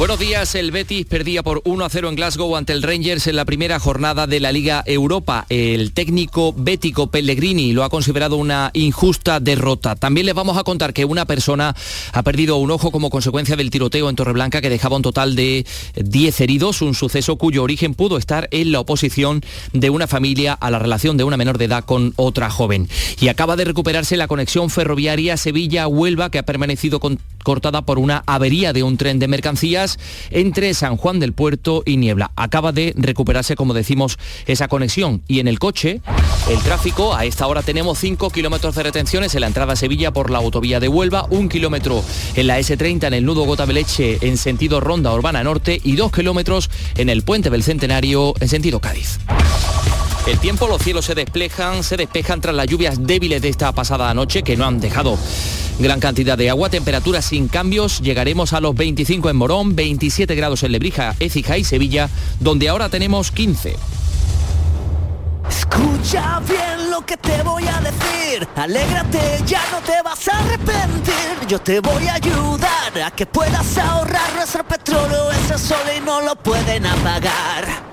Buenos 0.00 0.18
días, 0.18 0.54
el 0.54 0.70
Betis 0.70 1.04
perdía 1.04 1.42
por 1.42 1.60
1 1.64 1.84
a 1.84 1.90
0 1.90 2.08
en 2.08 2.14
Glasgow 2.14 2.56
ante 2.56 2.72
el 2.72 2.82
Rangers 2.82 3.26
en 3.26 3.36
la 3.36 3.44
primera 3.44 3.78
jornada 3.78 4.26
de 4.26 4.40
la 4.40 4.50
Liga 4.50 4.82
Europa. 4.86 5.44
El 5.50 5.92
técnico 5.92 6.54
bético 6.56 7.08
Pellegrini 7.08 7.72
lo 7.72 7.84
ha 7.84 7.90
considerado 7.90 8.36
una 8.36 8.70
injusta 8.72 9.40
derrota. 9.40 9.96
También 9.96 10.24
les 10.24 10.34
vamos 10.34 10.56
a 10.56 10.64
contar 10.64 10.94
que 10.94 11.04
una 11.04 11.26
persona 11.26 11.76
ha 12.14 12.22
perdido 12.22 12.56
un 12.56 12.70
ojo 12.70 12.90
como 12.90 13.10
consecuencia 13.10 13.56
del 13.56 13.68
tiroteo 13.68 14.08
en 14.08 14.16
Torreblanca 14.16 14.62
que 14.62 14.70
dejaba 14.70 14.96
un 14.96 15.02
total 15.02 15.36
de 15.36 15.66
10 15.96 16.40
heridos, 16.40 16.80
un 16.80 16.94
suceso 16.94 17.36
cuyo 17.36 17.62
origen 17.62 17.92
pudo 17.92 18.16
estar 18.16 18.48
en 18.52 18.72
la 18.72 18.80
oposición 18.80 19.42
de 19.74 19.90
una 19.90 20.06
familia 20.06 20.54
a 20.54 20.70
la 20.70 20.78
relación 20.78 21.18
de 21.18 21.24
una 21.24 21.36
menor 21.36 21.58
de 21.58 21.66
edad 21.66 21.84
con 21.84 22.14
otra 22.16 22.48
joven. 22.48 22.88
Y 23.20 23.28
acaba 23.28 23.54
de 23.56 23.66
recuperarse 23.66 24.16
la 24.16 24.28
conexión 24.28 24.70
ferroviaria 24.70 25.36
Sevilla-Huelva 25.36 26.30
que 26.30 26.38
ha 26.38 26.44
permanecido 26.44 27.00
cortada 27.42 27.82
por 27.82 27.98
una 27.98 28.22
avería 28.26 28.72
de 28.72 28.82
un 28.82 28.96
tren 28.96 29.18
de 29.18 29.28
mercancías 29.28 29.98
entre 30.30 30.74
San 30.74 30.96
Juan 30.96 31.20
del 31.20 31.32
Puerto 31.32 31.82
y 31.84 31.96
Niebla. 31.96 32.32
Acaba 32.36 32.72
de 32.72 32.94
recuperarse, 32.96 33.56
como 33.56 33.74
decimos, 33.74 34.18
esa 34.46 34.68
conexión. 34.68 35.22
Y 35.26 35.40
en 35.40 35.48
el 35.48 35.58
coche, 35.58 36.00
el 36.50 36.58
tráfico, 36.60 37.14
a 37.14 37.24
esta 37.24 37.46
hora 37.46 37.62
tenemos 37.62 37.98
5 37.98 38.30
kilómetros 38.30 38.74
de 38.74 38.82
retenciones 38.82 39.34
en 39.34 39.42
la 39.42 39.46
entrada 39.46 39.72
a 39.72 39.76
Sevilla 39.76 40.12
por 40.12 40.30
la 40.30 40.38
autovía 40.38 40.80
de 40.80 40.88
Huelva, 40.88 41.26
un 41.30 41.48
kilómetro 41.48 42.02
en 42.34 42.46
la 42.46 42.58
S30 42.58 43.06
en 43.06 43.14
el 43.14 43.24
nudo 43.24 43.44
Gotabeleche 43.44 44.18
en 44.22 44.36
sentido 44.36 44.80
Ronda 44.80 45.12
Urbana 45.12 45.42
Norte 45.42 45.80
y 45.82 45.96
dos 45.96 46.12
kilómetros 46.12 46.70
en 46.96 47.08
el 47.08 47.22
puente 47.22 47.50
del 47.50 47.62
Centenario 47.62 48.34
en 48.40 48.48
sentido 48.48 48.80
Cádiz. 48.80 49.18
El 50.26 50.38
tiempo, 50.38 50.68
los 50.68 50.82
cielos 50.82 51.06
se 51.06 51.14
despejan, 51.14 51.82
se 51.82 51.96
despejan 51.96 52.40
tras 52.40 52.54
las 52.54 52.66
lluvias 52.66 53.04
débiles 53.04 53.42
de 53.42 53.48
esta 53.48 53.72
pasada 53.72 54.12
noche 54.14 54.42
que 54.42 54.56
no 54.56 54.66
han 54.66 54.80
dejado 54.80 55.18
gran 55.80 55.98
cantidad 55.98 56.36
de 56.36 56.50
agua, 56.50 56.68
temperaturas 56.68 57.24
sin 57.24 57.48
cambios, 57.48 58.00
llegaremos 58.00 58.52
a 58.52 58.60
los 58.60 58.74
25 58.74 59.30
en 59.30 59.36
Morón, 59.36 59.74
27 59.74 60.34
grados 60.34 60.62
en 60.62 60.72
Lebrija, 60.72 61.16
Écija 61.18 61.58
y 61.58 61.64
Sevilla, 61.64 62.08
donde 62.38 62.68
ahora 62.68 62.88
tenemos 62.88 63.30
15. 63.30 63.76
Escucha 65.48 66.40
bien 66.40 66.90
lo 66.90 67.04
que 67.04 67.16
te 67.16 67.42
voy 67.42 67.64
a 67.66 67.80
decir, 67.80 68.46
alégrate, 68.56 69.42
ya 69.46 69.62
no 69.72 69.78
te 69.80 70.02
vas 70.04 70.28
a 70.28 70.38
arrepentir, 70.38 71.46
yo 71.48 71.58
te 71.58 71.80
voy 71.80 72.06
a 72.06 72.14
ayudar 72.14 73.02
a 73.04 73.10
que 73.10 73.26
puedas 73.26 73.78
ahorrar 73.78 74.34
nuestro 74.34 74.64
petróleo, 74.64 75.30
ese 75.32 75.58
sol 75.58 75.78
y 75.96 76.00
no 76.00 76.20
lo 76.20 76.36
pueden 76.36 76.86
apagar. 76.86 77.90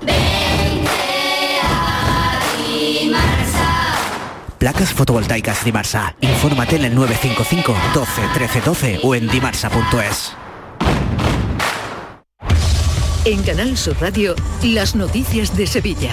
Placas 4.57 4.93
fotovoltaicas 4.93 5.63
Dimarsa. 5.63 6.15
Infórmate 6.21 6.77
en 6.77 6.85
el 6.85 6.95
955 6.95 7.75
12 7.93 8.21
13 8.33 8.61
12 8.61 8.99
o 9.03 9.15
en 9.15 9.27
dimarsa.es. 9.27 10.33
En 13.25 13.43
Canal 13.43 13.77
Sur 13.77 13.97
Radio, 13.99 14.35
las 14.63 14.95
noticias 14.95 15.55
de 15.55 15.67
Sevilla. 15.67 16.11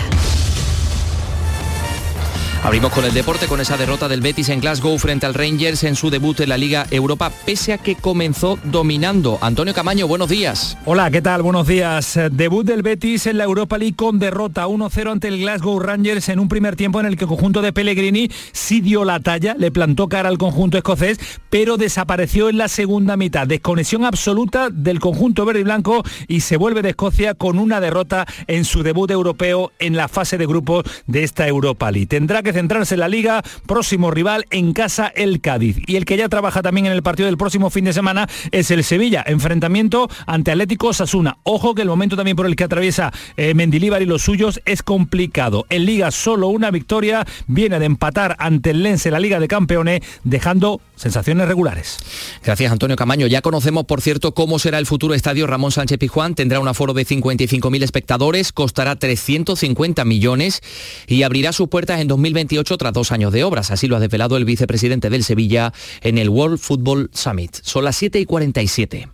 Abrimos 2.65 2.93
con 2.93 3.05
el 3.05 3.13
deporte 3.13 3.47
con 3.47 3.61
esa 3.61 3.77
derrota 3.77 4.09
del 4.09 4.23
Betis 4.23 4.49
en 4.49 4.59
Glasgow 4.59 4.97
frente 4.97 5.27
al 5.27 5.35
Rangers 5.35 5.85
en 5.85 5.97
su 5.97 6.09
debut 6.09 6.41
en 6.41 6.49
la 6.49 6.57
Liga 6.57 6.87
Europa, 6.91 7.31
pese 7.45 7.75
a 7.75 7.79
que 7.79 7.95
comenzó 7.95 8.59
dominando. 8.65 9.37
Antonio 9.43 9.75
Camaño, 9.75 10.09
buenos 10.09 10.31
días. 10.31 10.79
Hola, 10.87 11.11
¿qué 11.11 11.21
tal? 11.21 11.43
Buenos 11.43 11.67
días. 11.67 12.19
Debut 12.33 12.65
del 12.65 12.81
Betis 12.81 13.27
en 13.27 13.37
la 13.37 13.45
Europa 13.45 13.77
League 13.77 13.97
con 13.97 14.19
derrota 14.19 14.67
1-0 14.67 15.13
ante 15.13 15.29
el 15.29 15.41
Glasgow 15.41 15.79
Rangers 15.79 16.31
en 16.31 16.41
un 16.41 16.49
primer 16.49 16.75
tiempo 16.75 17.01
en 17.01 17.05
el 17.05 17.19
que 17.19 17.25
el 17.25 17.29
conjunto 17.29 17.61
de 17.61 17.75
Pellegrini 17.75 18.31
sí 18.53 18.81
dio 18.81 19.05
la 19.05 19.21
talla, 19.21 19.55
le 19.59 19.71
plantó 19.71 20.09
cara 20.09 20.31
al 20.31 20.39
conjunto 20.39 20.79
escocés, 20.79 21.19
pero 21.51 21.77
desapareció 21.77 22.49
en 22.49 22.57
la 22.57 22.69
segunda 22.69 23.19
mitad. 23.19 23.47
Desconexión 23.47 24.07
absoluta 24.07 24.71
del 24.71 25.01
conjunto 25.01 25.45
verde 25.45 25.61
y 25.61 25.65
blanco 25.65 26.03
y 26.29 26.41
se 26.41 26.57
vuelve 26.57 26.81
de 26.81 26.91
Escocia 26.91 27.35
con 27.35 27.59
una 27.59 27.83
derrota 27.83 28.25
en 28.47 28.65
su 28.65 28.83
debut 28.83 29.11
europeo 29.11 29.71
en 29.81 29.99
la 29.99 30.09
fase 30.09 30.39
de 30.39 30.47
grupos 30.47 30.85
de 31.07 31.25
esta 31.25 31.47
Europa 31.47 31.91
League. 31.91 32.07
Tendrá 32.07 32.43
que 32.43 32.54
centrarse 32.55 32.95
en 32.95 33.01
la 33.01 33.09
liga, 33.09 33.43
próximo 33.67 34.11
rival 34.11 34.47
en 34.51 34.73
casa 34.73 35.09
el 35.15 35.41
Cádiz. 35.41 35.77
Y 35.87 35.97
el 35.97 36.05
que 36.05 36.17
ya 36.17 36.29
trabaja 36.29 36.63
también 36.63 36.87
en 36.87 36.93
el 36.93 37.03
partido 37.03 37.27
del 37.27 37.37
próximo 37.37 37.71
fin 37.71 37.85
de 37.85 37.93
semana 37.93 38.27
es 38.51 38.71
el 38.71 38.83
Sevilla, 38.85 39.23
enfrentamiento 39.27 40.09
ante 40.27 40.51
Atlético 40.51 40.93
Sasuna. 40.93 41.39
Ojo 41.43 41.75
que 41.75 41.83
el 41.83 41.89
momento 41.89 42.17
también 42.17 42.37
por 42.37 42.47
el 42.47 42.57
que 42.57 42.65
atraviesa 42.65 43.13
eh, 43.37 43.55
Mendilíbar 43.55 44.03
y 44.03 44.07
los 44.07 44.23
suyos 44.23 44.61
es 44.65 44.83
complicado. 44.83 45.67
En 45.69 45.85
liga 45.85 46.11
solo 46.11 46.49
una 46.49 46.71
victoria, 46.71 47.27
viene 47.47 47.79
de 47.79 47.87
empatar 47.87 48.37
ante 48.39 48.71
el 48.71 48.83
Lense 48.83 49.11
la 49.11 49.21
Liga 49.21 49.41
de 49.41 49.49
Campeones, 49.49 50.01
dejando 50.23 50.81
sensaciones 50.97 51.49
regulares. 51.49 51.99
Gracias 52.45 52.71
Antonio 52.71 52.97
Camaño. 52.97 53.27
Ya 53.27 53.43
conocemos, 53.43 53.85
por 53.85 54.01
cierto, 54.01 54.33
cómo 54.33 54.59
será 54.59 54.79
el 54.79 54.87
futuro 54.87 55.15
estadio 55.15 55.47
Ramón 55.47 55.73
Sánchez 55.73 55.99
Pijuán. 55.99 56.35
Tendrá 56.35 56.61
un 56.61 56.69
aforo 56.69 56.95
de 56.95 57.07
55.000 57.07 57.83
espectadores, 57.83 58.53
costará 58.53 58.97
350 58.97 60.05
millones 60.05 60.61
y 61.07 61.23
abrirá 61.23 61.53
sus 61.53 61.69
puertas 61.69 62.01
en 62.01 62.09
2020 62.09 62.44
tras 62.79 62.93
dos 62.93 63.13
años 63.13 63.33
de 63.33 63.45
obras. 63.45 63.71
Así 63.71 63.89
lo 63.89 63.97
ha 63.97 64.01
desvelado 64.01 64.37
el 64.37 64.45
vicepresidente 64.45 65.11
del 65.11 65.25
Sevilla 65.25 65.73
en 66.01 66.19
el 66.19 66.29
World 66.29 66.59
Football 66.59 67.11
Summit. 67.13 67.57
Son 67.63 67.85
las 67.85 67.97
7 67.97 68.21
y 68.21 68.27
47. 68.27 69.14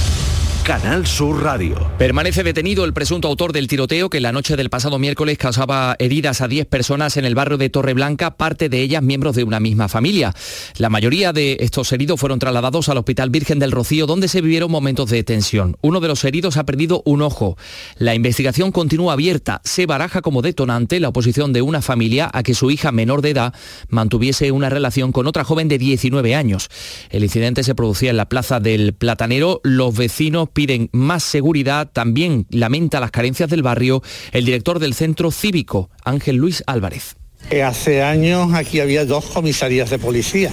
Canal 0.71 1.05
Sur 1.05 1.43
Radio. 1.43 1.75
Permanece 1.97 2.43
detenido 2.43 2.85
el 2.85 2.93
presunto 2.93 3.27
autor 3.27 3.51
del 3.51 3.67
tiroteo 3.67 4.09
que 4.09 4.21
la 4.21 4.31
noche 4.31 4.55
del 4.55 4.69
pasado 4.69 4.99
miércoles 4.99 5.37
causaba 5.37 5.97
heridas 5.99 6.39
a 6.39 6.47
10 6.47 6.65
personas 6.65 7.17
en 7.17 7.25
el 7.25 7.35
barrio 7.35 7.57
de 7.57 7.69
Torreblanca, 7.69 8.37
parte 8.37 8.69
de 8.69 8.79
ellas 8.79 9.03
miembros 9.03 9.35
de 9.35 9.43
una 9.43 9.59
misma 9.59 9.89
familia. 9.89 10.33
La 10.77 10.89
mayoría 10.89 11.33
de 11.33 11.57
estos 11.59 11.91
heridos 11.91 12.21
fueron 12.21 12.39
trasladados 12.39 12.87
al 12.87 12.99
Hospital 12.99 13.29
Virgen 13.31 13.59
del 13.59 13.73
Rocío, 13.73 14.05
donde 14.05 14.29
se 14.29 14.39
vivieron 14.39 14.71
momentos 14.71 15.09
de 15.09 15.25
tensión. 15.25 15.75
Uno 15.81 15.99
de 15.99 16.07
los 16.07 16.23
heridos 16.23 16.55
ha 16.55 16.65
perdido 16.65 17.03
un 17.03 17.21
ojo. 17.21 17.57
La 17.97 18.15
investigación 18.15 18.71
continúa 18.71 19.11
abierta. 19.11 19.59
Se 19.65 19.85
baraja 19.85 20.21
como 20.21 20.41
detonante 20.41 21.01
la 21.01 21.09
oposición 21.09 21.51
de 21.51 21.63
una 21.63 21.81
familia 21.81 22.31
a 22.31 22.43
que 22.43 22.53
su 22.53 22.71
hija 22.71 22.93
menor 22.93 23.21
de 23.21 23.31
edad 23.31 23.53
mantuviese 23.89 24.53
una 24.53 24.69
relación 24.69 25.11
con 25.11 25.27
otra 25.27 25.43
joven 25.43 25.67
de 25.67 25.77
19 25.77 26.33
años. 26.33 26.69
El 27.09 27.25
incidente 27.25 27.65
se 27.65 27.75
producía 27.75 28.11
en 28.11 28.15
la 28.15 28.29
plaza 28.29 28.61
del 28.61 28.93
Platanero. 28.93 29.59
Los 29.65 29.97
vecinos 29.97 30.47
piden 30.61 30.89
más 30.91 31.23
seguridad, 31.23 31.89
también 31.91 32.45
lamenta 32.51 32.99
las 32.99 33.09
carencias 33.09 33.49
del 33.49 33.63
barrio 33.63 34.03
el 34.31 34.45
director 34.45 34.77
del 34.77 34.93
centro 34.93 35.31
cívico, 35.31 35.89
Ángel 36.05 36.35
Luis 36.35 36.63
Álvarez. 36.67 37.15
Eh, 37.49 37.63
hace 37.63 38.03
años 38.03 38.53
aquí 38.53 38.79
había 38.79 39.03
dos 39.03 39.25
comisarías 39.25 39.89
de 39.89 39.97
policía 39.97 40.51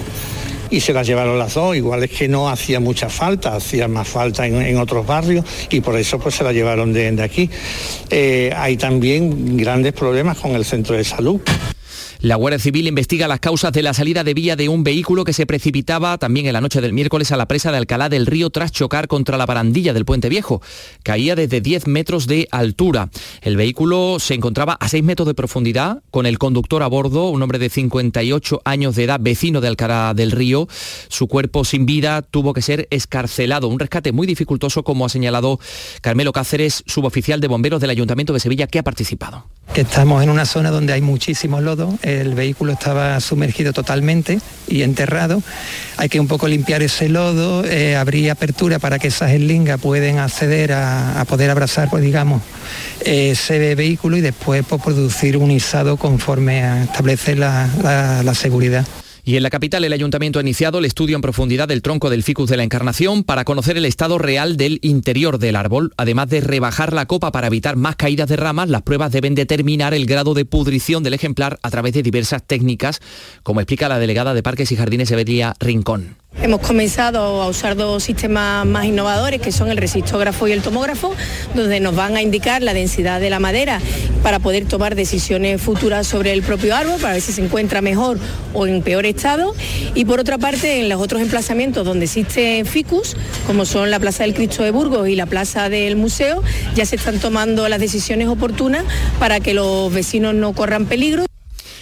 y 0.71 0.79
se 0.79 0.93
las 0.93 1.05
llevaron 1.05 1.37
las 1.37 1.53
dos. 1.53 1.75
Igual 1.75 2.05
es 2.05 2.09
que 2.09 2.27
no 2.27 2.49
hacía 2.49 2.79
mucha 2.79 3.07
falta, 3.07 3.55
hacía 3.55 3.87
más 3.87 4.07
falta 4.07 4.47
en, 4.47 4.77
otros 4.77 5.05
barrios 5.05 5.45
y 5.69 5.81
por 5.81 5.95
eso 5.95 6.17
pues 6.17 6.33
se 6.33 6.43
la 6.43 6.53
llevaron 6.53 6.91
de, 6.91 7.21
aquí. 7.21 7.47
Eh, 8.09 8.51
hay 8.57 8.77
también 8.77 9.57
grandes 9.57 9.93
problemas 9.93 10.39
con 10.39 10.55
el 10.55 10.65
centro 10.65 10.95
de 10.97 11.03
salud. 11.03 11.39
La 12.21 12.35
Guardia 12.35 12.59
Civil 12.59 12.85
investiga 12.85 13.29
las 13.29 13.39
causas 13.39 13.71
de 13.71 13.81
la 13.81 13.93
salida 13.93 14.25
de 14.25 14.33
vía 14.33 14.57
de 14.57 14.67
un 14.67 14.83
vehículo 14.83 15.23
que 15.23 15.31
se 15.31 15.45
precipitaba 15.45 16.17
también 16.17 16.47
en 16.47 16.51
la 16.51 16.59
noche 16.59 16.81
del 16.81 16.91
miércoles 16.91 17.31
a 17.31 17.37
la 17.37 17.47
presa 17.47 17.71
de 17.71 17.77
Alcalá 17.77 18.09
del 18.09 18.25
Río 18.25 18.49
tras 18.49 18.73
chocar 18.73 19.07
contra 19.07 19.37
la 19.37 19.45
barandilla 19.45 19.93
del 19.93 20.03
Puente 20.03 20.27
Viejo. 20.27 20.61
Caía 21.01 21.37
desde 21.37 21.61
10 21.61 21.87
metros 21.87 22.27
de 22.27 22.49
altura. 22.51 23.09
El 23.41 23.55
vehículo 23.55 24.17
se 24.19 24.33
encontraba 24.33 24.73
a 24.73 24.89
6 24.89 25.01
metros 25.01 25.29
de 25.29 25.33
profundidad 25.33 26.03
con 26.11 26.25
el 26.25 26.37
conductor 26.39 26.83
a 26.83 26.87
bordo, 26.87 27.29
un 27.29 27.41
hombre 27.41 27.57
de 27.57 27.69
58 27.69 28.63
años 28.65 28.97
de 28.97 29.05
edad, 29.05 29.21
vecino 29.21 29.61
de 29.61 29.69
Alcalá 29.69 30.13
del 30.13 30.31
Río. 30.31 30.67
Su 31.07 31.29
cuerpo 31.29 31.63
sin 31.63 31.85
vida 31.85 32.21
tuvo 32.21 32.51
que 32.51 32.61
ser 32.61 32.89
escarcelado. 32.91 33.69
Un 33.69 33.79
rescate 33.79 34.11
muy 34.11 34.27
dificultoso, 34.27 34.83
como 34.83 35.05
ha 35.05 35.09
señalado 35.09 35.57
Carmelo 36.01 36.33
Cáceres, 36.33 36.83
suboficial 36.85 37.39
de 37.39 37.47
bomberos 37.47 37.79
del 37.79 37.91
Ayuntamiento 37.91 38.33
de 38.33 38.41
Sevilla, 38.41 38.67
que 38.67 38.79
ha 38.79 38.83
participado. 38.83 39.45
Estamos 39.75 40.21
en 40.23 40.29
una 40.29 40.45
zona 40.45 40.71
donde 40.71 40.91
hay 40.91 41.01
muchísimo 41.01 41.61
lodo 41.61 41.97
el 42.09 42.35
vehículo 42.35 42.73
estaba 42.73 43.19
sumergido 43.19 43.73
totalmente 43.73 44.39
y 44.67 44.81
enterrado. 44.83 45.41
Hay 45.97 46.09
que 46.09 46.19
un 46.19 46.27
poco 46.27 46.47
limpiar 46.47 46.81
ese 46.81 47.09
lodo, 47.09 47.63
eh, 47.65 47.95
abrir 47.95 48.31
apertura 48.31 48.79
para 48.79 48.99
que 48.99 49.07
esas 49.09 49.31
eslingas 49.31 49.79
pueden 49.79 50.19
acceder 50.19 50.73
a, 50.73 51.25
poder 51.27 51.49
abrazar, 51.49 51.89
pues 51.89 52.03
digamos, 52.03 52.41
ese 53.01 53.75
vehículo 53.75 54.17
y 54.17 54.21
después 54.21 54.63
pues, 54.67 54.81
producir 54.81 55.37
un 55.37 55.51
izado 55.51 55.97
conforme 55.97 56.63
a 56.63 56.83
establecer 56.83 57.37
la 57.37 58.33
seguridad. 58.35 58.85
Y 59.29 59.37
en 59.37 59.43
la 59.43 59.51
capital 59.51 59.85
el 59.85 59.93
ayuntamiento 59.93 60.39
ha 60.39 60.41
iniciado 60.41 60.79
el 60.79 60.85
estudio 60.85 61.15
en 61.15 61.21
profundidad 61.21 61.67
del 61.67 61.83
tronco 61.83 62.09
del 62.09 62.23
ficus 62.23 62.49
de 62.49 62.57
la 62.57 62.63
Encarnación 62.63 63.23
para 63.23 63.45
conocer 63.45 63.77
el 63.77 63.85
estado 63.85 64.17
real 64.17 64.57
del 64.57 64.79
interior 64.81 65.37
del 65.37 65.55
árbol. 65.55 65.93
Además 65.97 66.29
de 66.29 66.41
rebajar 66.41 66.93
la 66.93 67.05
copa 67.05 67.31
para 67.31 67.45
evitar 67.45 67.75
más 67.75 67.95
caídas 67.95 68.27
de 68.27 68.37
ramas, 68.37 68.69
las 68.69 68.81
pruebas 68.81 69.11
deben 69.11 69.35
determinar 69.35 69.93
el 69.93 70.07
grado 70.07 70.33
de 70.33 70.45
pudrición 70.45 71.03
del 71.03 71.13
ejemplar 71.13 71.59
a 71.61 71.69
través 71.69 71.93
de 71.93 72.01
diversas 72.01 72.41
técnicas, 72.41 73.01
como 73.43 73.61
explica 73.61 73.87
la 73.87 73.99
delegada 73.99 74.33
de 74.33 74.41
Parques 74.41 74.71
y 74.71 74.75
Jardines 74.75 75.11
Evelia 75.11 75.53
Rincón. 75.59 76.17
Hemos 76.41 76.61
comenzado 76.61 77.41
a 77.41 77.47
usar 77.49 77.75
dos 77.75 78.03
sistemas 78.03 78.65
más 78.65 78.85
innovadores 78.85 79.41
que 79.41 79.51
son 79.51 79.69
el 79.71 79.77
resistógrafo 79.77 80.47
y 80.47 80.53
el 80.53 80.61
tomógrafo, 80.61 81.13
donde 81.53 81.79
nos 81.79 81.95
van 81.95 82.15
a 82.15 82.21
indicar 82.21 82.61
la 82.61 82.73
densidad 82.73 83.19
de 83.19 83.29
la 83.29 83.39
madera 83.39 83.81
para 84.23 84.39
poder 84.39 84.65
tomar 84.65 84.95
decisiones 84.95 85.61
futuras 85.61 86.07
sobre 86.07 86.31
el 86.31 86.41
propio 86.41 86.75
árbol, 86.75 86.99
para 87.01 87.13
ver 87.13 87.21
si 87.21 87.33
se 87.33 87.43
encuentra 87.43 87.81
mejor 87.81 88.19
o 88.53 88.65
en 88.67 88.81
peor 88.81 89.05
estado. 89.05 89.18
Y 89.95 90.05
por 90.05 90.21
otra 90.21 90.37
parte, 90.37 90.79
en 90.79 90.87
los 90.87 91.01
otros 91.01 91.21
emplazamientos 91.21 91.85
donde 91.85 92.05
existe 92.05 92.63
ficus, 92.63 93.17
como 93.45 93.65
son 93.65 93.91
la 93.91 93.99
Plaza 93.99 94.23
del 94.23 94.33
Cristo 94.33 94.63
de 94.63 94.71
Burgos 94.71 95.09
y 95.09 95.15
la 95.15 95.25
Plaza 95.25 95.67
del 95.67 95.97
Museo, 95.97 96.41
ya 96.73 96.85
se 96.85 96.95
están 96.95 97.19
tomando 97.19 97.67
las 97.67 97.81
decisiones 97.81 98.29
oportunas 98.29 98.85
para 99.19 99.41
que 99.41 99.53
los 99.53 99.93
vecinos 99.93 100.35
no 100.35 100.53
corran 100.53 100.85
peligro. 100.85 101.25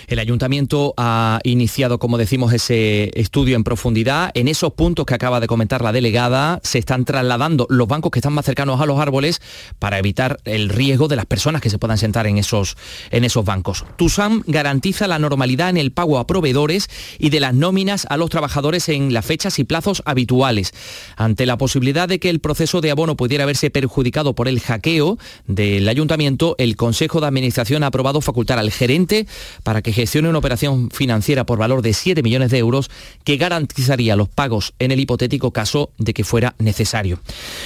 El 0.08 0.20
ayuntamiento 0.20 0.94
ha 0.96 1.42
iniciado, 1.44 2.00
como 2.00 2.18
decimos, 2.18 2.54
ese 2.54 3.12
estudio 3.20 3.58
en 3.58 3.66
profundidad. 3.66 4.32
En 4.36 4.48
esos 4.48 4.72
puntos 4.72 5.06
que 5.06 5.14
acaba 5.14 5.42
de 5.42 5.48
comentar 5.48 5.82
la 5.82 5.92
delegada, 5.92 6.62
se 6.64 6.80
están 6.80 7.04
trasladando 7.04 7.68
los 7.70 7.90
bancos 7.90 8.12
que 8.12 8.20
están 8.20 8.32
más 8.32 8.46
cercanos 8.46 8.80
a 8.80 8.86
los 8.86 9.02
árboles 9.02 9.42
para 9.80 10.00
evitar 10.00 10.40
el 10.46 10.70
riesgo 10.70 11.10
de 11.10 11.18
las 11.18 11.26
personas 11.26 11.62
que 11.62 11.70
se 11.70 11.78
puedan 11.78 11.98
sentar 11.98 12.26
en 12.26 12.38
esos, 12.38 12.78
en 13.12 13.26
esos 13.26 13.44
bancos. 13.44 13.84
TUSAM 13.98 14.44
garantiza 14.48 15.08
la 15.08 15.20
normalidad 15.20 15.72
en 15.72 15.76
el 15.76 15.92
pago 15.92 16.20
a 16.20 16.26
proveedores 16.26 16.88
y 17.20 17.30
de 17.30 17.42
las 17.42 17.54
nóminas 17.54 18.08
a 18.10 18.16
los 18.16 18.30
trabajadores 18.30 18.88
en 18.88 19.12
las 19.12 19.26
fechas 19.26 19.60
y 19.60 19.66
plazos 19.66 20.04
habituales. 20.06 20.72
Ante 21.18 21.46
la 21.46 21.58
posibilidad 21.58 22.08
de 22.08 22.20
que 22.20 22.30
el 22.30 22.40
proceso 22.40 22.80
de 22.80 22.92
abono 22.92 23.18
pudiera 23.18 23.46
verse 23.46 23.72
perjudicado 23.72 24.36
por 24.36 24.48
el 24.48 24.62
hackeo 24.62 25.18
del 25.48 25.90
ayuntamiento, 25.90 26.56
el 26.60 26.78
Consejo 26.78 27.20
de 27.20 27.28
Administración 27.28 27.84
ha 27.84 27.88
aprobado 27.88 28.22
facultar 28.22 28.58
al 28.58 28.72
gerente 28.72 29.28
para 29.64 29.82
que 29.82 29.97
gestione 29.98 30.30
una 30.30 30.38
operación 30.38 30.92
financiera 30.92 31.44
por 31.44 31.58
valor 31.58 31.82
de 31.82 31.92
7 31.92 32.22
millones 32.22 32.52
de 32.52 32.60
euros 32.60 32.92
que 33.24 33.38
garantizaría 33.38 34.16
los 34.16 34.30
pagos 34.30 34.76
en 34.78 34.92
el 34.92 35.00
hipotético 35.00 35.50
caso 35.50 35.90
de 35.98 36.14
que 36.14 36.24
fuera 36.24 36.54
necesario. 36.60 37.20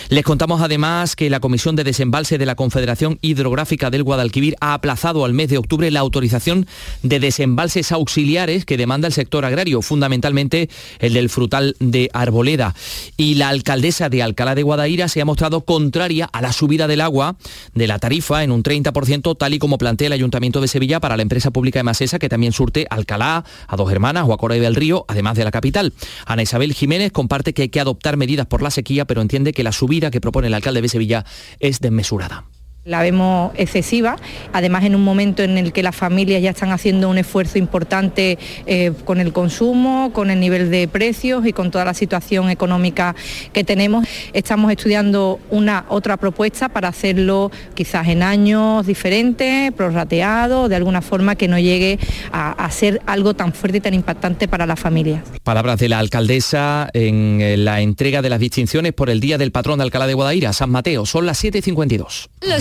Les 0.08 0.24
contamos 0.24 0.62
además 0.62 1.18
que 1.18 1.30
la 1.30 1.42
Comisión 1.42 1.76
de 1.76 1.84
Desembalse 1.84 2.38
de 2.38 2.46
la 2.46 2.56
Confederación 2.56 3.20
Hidrográfica 3.22 3.90
del 3.90 4.04
Guadalquivir 4.04 4.56
ha 4.62 4.74
aplazado 4.74 5.26
al 5.26 5.34
mes 5.34 5.50
de 5.50 5.58
octubre 5.58 5.92
la 5.92 6.00
autorización 6.00 6.68
de 7.04 7.20
desembalses 7.20 7.92
auxiliares 7.92 8.64
que 8.64 8.78
demanda 8.78 9.08
el 9.10 9.14
sector 9.14 9.44
agrario, 9.44 9.82
fundamentalmente 9.82 10.70
el 11.00 11.14
del 11.14 11.30
frutal 11.30 11.76
de 11.80 12.10
Arboleda. 12.14 12.76
Y 13.18 13.36
la 13.36 13.50
alcaldesa 13.50 14.08
de 14.08 14.24
Alcalá 14.24 14.56
de 14.56 14.64
Guadaira 14.64 15.10
se 15.10 15.20
ha 15.20 15.26
mostrado 15.26 15.66
contraria 15.66 16.30
a 16.32 16.42
la 16.42 16.54
subida 16.54 16.88
del 16.88 17.02
agua 17.02 17.36
de 17.74 17.88
la 17.88 18.00
tarifa 18.00 18.46
en 18.46 18.52
un 18.52 18.64
30%, 18.64 19.38
tal 19.38 19.54
y 19.54 19.60
como 19.60 19.78
plantea 19.78 20.08
el 20.08 20.14
Ayuntamiento 20.14 20.62
de 20.62 20.70
Sevilla 20.70 21.02
para 21.02 21.18
la 21.18 21.24
empresa 21.24 21.52
pública 21.52 21.80
de 21.80 21.84
Masesa 21.84 22.21
que 22.22 22.30
también 22.30 22.54
surte 22.54 22.88
Alcalá, 22.90 23.44
a 23.68 23.76
Dos 23.76 23.92
Hermanas 23.92 24.26
o 24.28 24.34
a 24.34 24.38
Coray 24.38 24.60
del 24.60 24.76
Río, 24.76 25.04
además 25.10 25.36
de 25.36 25.44
la 25.44 25.52
capital. 25.52 25.94
Ana 26.26 26.44
Isabel 26.44 26.74
Jiménez 26.74 27.12
comparte 27.12 27.54
que 27.54 27.64
hay 27.64 27.70
que 27.70 27.82
adoptar 27.82 28.16
medidas 28.16 28.46
por 28.46 28.62
la 28.62 28.72
sequía, 28.72 29.06
pero 29.06 29.22
entiende 29.22 29.52
que 29.52 29.64
la 29.64 29.74
subida 29.74 30.12
que 30.12 30.22
propone 30.22 30.48
el 30.48 30.54
alcalde 30.54 30.82
de 30.82 30.90
Sevilla 30.90 31.26
es 31.60 31.82
desmesurada. 31.82 32.46
La 32.84 33.04
vemos 33.04 33.52
excesiva, 33.58 34.16
además 34.54 34.86
en 34.86 34.96
un 34.96 35.04
momento 35.04 35.44
en 35.44 35.60
el 35.60 35.72
que 35.72 35.84
las 35.84 35.96
familias 35.96 36.42
ya 36.42 36.50
están 36.50 36.72
haciendo 36.72 37.10
un 37.10 37.20
esfuerzo 37.20 37.60
importante 37.60 38.40
eh, 38.66 38.92
con 39.06 39.20
el 39.20 39.34
consumo, 39.34 40.10
con 40.14 40.32
el 40.32 40.40
nivel 40.40 40.72
de 40.72 40.88
precios 40.88 41.46
y 41.46 41.54
con 41.54 41.70
toda 41.70 41.86
la 41.86 41.94
situación 41.94 42.50
económica 42.50 43.16
que 43.54 43.64
tenemos. 43.64 44.08
Estamos 44.34 44.72
estudiando 44.72 45.40
una 45.52 45.86
otra 45.90 46.18
propuesta 46.18 46.70
para 46.70 46.88
hacerlo 46.88 47.52
quizás 47.76 48.08
en 48.08 48.24
años 48.24 48.88
diferentes, 48.88 49.72
prorrateado, 49.74 50.68
de 50.68 50.76
alguna 50.76 51.04
forma 51.04 51.36
que 51.36 51.48
no 51.48 51.60
llegue 51.60 52.00
a, 52.32 52.52
a 52.54 52.72
ser 52.72 53.00
algo 53.06 53.36
tan 53.36 53.54
fuerte 53.54 53.78
y 53.78 53.82
tan 53.82 53.94
impactante 53.94 54.48
para 54.48 54.66
las 54.66 54.80
familias. 54.80 55.24
Palabras 55.44 55.78
de 55.80 55.88
la 55.88 56.00
alcaldesa 56.00 56.90
en 56.94 57.42
eh, 57.42 57.58
la 57.58 57.82
entrega 57.82 58.24
de 58.24 58.30
las 58.30 58.40
distinciones 58.40 58.94
por 58.94 59.12
el 59.12 59.20
Día 59.20 59.38
del 59.38 59.52
Patrón 59.52 59.78
de 59.78 59.84
Alcalá 59.84 60.08
de 60.08 60.16
Guadaira, 60.16 60.52
San 60.52 60.72
Mateo. 60.72 61.06
Son 61.06 61.28
las 61.28 61.44
7.52. 61.44 62.30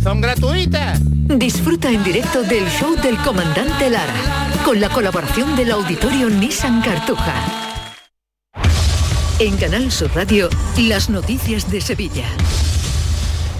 son 0.00 0.20
gratuitas. 0.20 1.00
Disfruta 1.02 1.90
en 1.90 2.02
directo 2.04 2.42
del 2.42 2.68
show 2.68 2.94
del 2.96 3.16
comandante 3.18 3.90
Lara, 3.90 4.14
con 4.64 4.80
la 4.80 4.88
colaboración 4.88 5.56
del 5.56 5.70
auditorio 5.72 6.28
Nissan 6.30 6.80
Cartuja. 6.82 7.34
En 9.38 9.56
Canal 9.56 9.90
Sur 9.90 10.14
Radio, 10.14 10.48
las 10.78 11.10
noticias 11.10 11.70
de 11.70 11.80
Sevilla. 11.80 12.26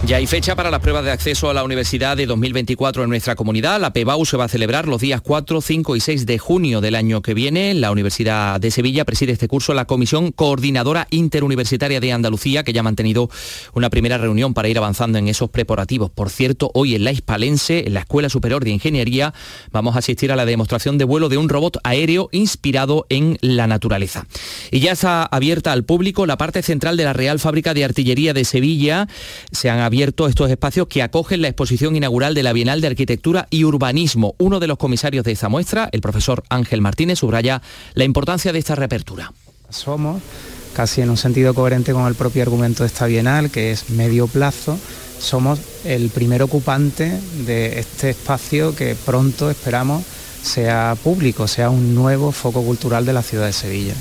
Ya 0.07 0.19
hay 0.19 0.27
fecha 0.27 0.55
para 0.55 0.71
las 0.71 0.81
pruebas 0.81 1.03
de 1.03 1.13
acceso 1.13 1.49
a 1.49 1.55
la 1.55 1.65
universidad 1.65 2.15
de 2.15 2.27
2024 2.27 3.05
en 3.05 3.09
nuestra 3.09 3.37
comunidad. 3.37 3.81
La 3.81 3.95
PEBAU 3.95 4.27
se 4.27 4.37
va 4.37 4.45
a 4.45 4.49
celebrar 4.49 4.87
los 4.87 5.01
días 5.01 5.23
4, 5.23 5.63
5 5.63 5.97
y 5.97 6.01
6 6.01 6.27
de 6.27 6.39
junio 6.39 6.83
del 6.83 6.95
año 6.95 7.23
que 7.23 7.33
viene. 7.33 7.73
La 7.73 7.91
Universidad 7.91 8.61
de 8.61 8.71
Sevilla 8.71 9.07
preside 9.07 9.33
este 9.33 9.49
curso 9.49 9.73
la 9.73 9.87
Comisión 9.87 10.31
Coordinadora 10.31 11.07
Interuniversitaria 11.09 12.01
de 12.01 12.13
Andalucía, 12.13 12.65
que 12.65 12.75
ya 12.75 12.81
ha 12.81 12.83
mantenido 12.83 13.31
una 13.73 13.89
primera 13.89 14.19
reunión 14.19 14.53
para 14.53 14.69
ir 14.69 14.77
avanzando 14.77 15.17
en 15.17 15.27
esos 15.27 15.49
preparativos. 15.49 16.11
Por 16.11 16.29
cierto, 16.29 16.71
hoy 16.75 16.95
en 16.95 17.05
la 17.05 17.13
Hispalense, 17.13 17.85
en 17.87 17.95
la 17.95 18.01
Escuela 18.01 18.29
Superior 18.29 18.63
de 18.63 18.73
Ingeniería, 18.73 19.33
vamos 19.73 19.97
a 19.97 20.01
asistir 20.01 20.31
a 20.33 20.37
la 20.37 20.45
demostración 20.45 20.99
de 20.99 21.05
vuelo 21.05 21.31
de 21.31 21.39
un 21.39 21.49
robot 21.49 21.79
aéreo 21.83 22.29
inspirado 22.31 23.07
en 23.09 23.39
la 23.41 23.67
naturaleza. 23.67 24.27
Y 24.71 24.81
ya 24.81 24.93
está 24.93 25.25
abierta 25.25 25.73
al 25.73 25.85
público 25.85 26.27
la 26.27 26.37
parte 26.37 26.61
central 26.61 26.99
de 26.99 27.05
la 27.05 27.15
Real 27.15 27.41
Fábrica 27.41 27.73
de 27.73 27.85
Artillería 27.85 28.35
de 28.35 28.45
Sevilla. 28.45 29.09
Se 29.51 29.71
han 29.71 29.81
abierto 29.95 30.27
estos 30.27 30.51
espacios 30.51 30.89
que 30.89 31.05
acogen 31.05 31.41
la 31.41 31.47
exposición 31.47 31.95
inaugural 31.95 32.35
de 32.35 32.43
la 32.43 32.53
Bienal 32.53 32.81
de 32.81 32.89
Arquitectura 32.89 33.47
y 33.49 33.63
Urbanismo. 33.63 34.35
Uno 34.39 34.59
de 34.59 34.67
los 34.67 34.77
comisarios 34.77 35.25
de 35.25 35.31
esta 35.31 35.49
muestra, 35.49 35.89
el 35.93 36.01
profesor 36.01 36.43
Ángel 36.49 36.81
Martínez, 36.81 37.21
subraya 37.21 37.63
la 37.95 38.03
importancia 38.03 38.53
de 38.53 38.59
esta 38.59 38.75
reapertura. 38.75 39.33
Somos 39.69 40.21
casi 40.75 41.01
en 41.01 41.11
un 41.11 41.17
sentido 41.17 41.55
coherente 41.55 41.93
con 41.93 42.09
el 42.09 42.17
propio 42.17 42.43
argumento 42.43 42.83
de 42.83 42.89
esta 42.89 43.07
Bienal, 43.07 43.53
que 43.53 43.71
es 43.71 43.91
medio 43.91 44.27
plazo, 44.27 44.77
somos 45.21 45.61
el 45.85 46.11
primer 46.11 46.43
ocupante 46.43 47.21
de 47.47 47.79
este 47.79 48.11
espacio 48.11 48.75
que 48.75 48.97
pronto 48.97 49.49
esperamos 49.49 50.03
sea 50.43 50.97
público, 51.05 51.47
sea 51.47 51.71
un 51.71 51.95
nuevo 51.95 52.33
foco 52.33 52.65
cultural 52.65 53.07
de 53.07 53.13
la 53.13 53.23
ciudad 53.23 53.47
de 53.47 53.53
Sevilla. 53.53 53.95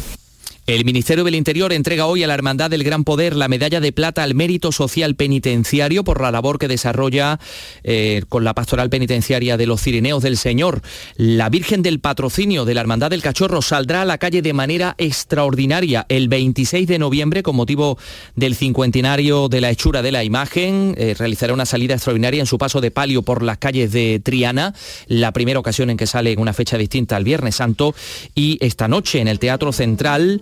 El 0.65 0.85
Ministerio 0.85 1.25
del 1.25 1.35
Interior 1.35 1.73
entrega 1.73 2.05
hoy 2.05 2.23
a 2.23 2.27
la 2.27 2.35
Hermandad 2.35 2.69
del 2.69 2.85
Gran 2.85 3.03
Poder 3.03 3.35
la 3.35 3.49
medalla 3.49 3.81
de 3.81 3.91
plata 3.91 4.23
al 4.23 4.33
mérito 4.33 4.71
social 4.71 5.13
penitenciario 5.13 6.05
por 6.05 6.21
la 6.21 6.31
labor 6.31 6.57
que 6.57 6.69
desarrolla 6.69 7.37
eh, 7.83 8.23
con 8.29 8.45
la 8.45 8.53
pastoral 8.53 8.89
penitenciaria 8.89 9.57
de 9.57 9.65
los 9.65 9.81
Cirineos 9.81 10.23
del 10.23 10.37
Señor. 10.37 10.81
La 11.17 11.49
Virgen 11.49 11.81
del 11.81 11.99
Patrocinio 11.99 12.63
de 12.63 12.75
la 12.75 12.79
Hermandad 12.79 13.09
del 13.09 13.21
Cachorro 13.21 13.61
saldrá 13.61 14.03
a 14.03 14.05
la 14.05 14.19
calle 14.19 14.41
de 14.41 14.53
manera 14.53 14.95
extraordinaria 14.99 16.05
el 16.07 16.29
26 16.29 16.87
de 16.87 16.97
noviembre 16.97 17.43
con 17.43 17.57
motivo 17.57 17.97
del 18.37 18.55
cincuentenario 18.55 19.49
de 19.49 19.59
la 19.59 19.69
hechura 19.69 20.01
de 20.01 20.13
la 20.13 20.23
imagen. 20.23 20.95
Eh, 20.97 21.13
realizará 21.19 21.53
una 21.53 21.65
salida 21.65 21.95
extraordinaria 21.95 22.39
en 22.39 22.47
su 22.47 22.57
paso 22.57 22.79
de 22.79 22.89
palio 22.89 23.23
por 23.23 23.43
las 23.43 23.57
calles 23.57 23.91
de 23.91 24.21
Triana, 24.23 24.73
la 25.07 25.33
primera 25.33 25.59
ocasión 25.59 25.89
en 25.89 25.97
que 25.97 26.07
sale 26.07 26.31
en 26.31 26.39
una 26.39 26.53
fecha 26.53 26.77
distinta 26.77 27.17
al 27.17 27.25
Viernes 27.25 27.55
Santo. 27.55 27.93
Y 28.33 28.57
esta 28.61 28.87
noche 28.87 29.19
en 29.19 29.27
el 29.27 29.39
Teatro 29.39 29.73
Central 29.73 30.41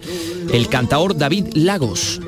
el 0.52 0.68
cantaor 0.68 1.18
David 1.18 1.48
Lagos. 1.54 2.20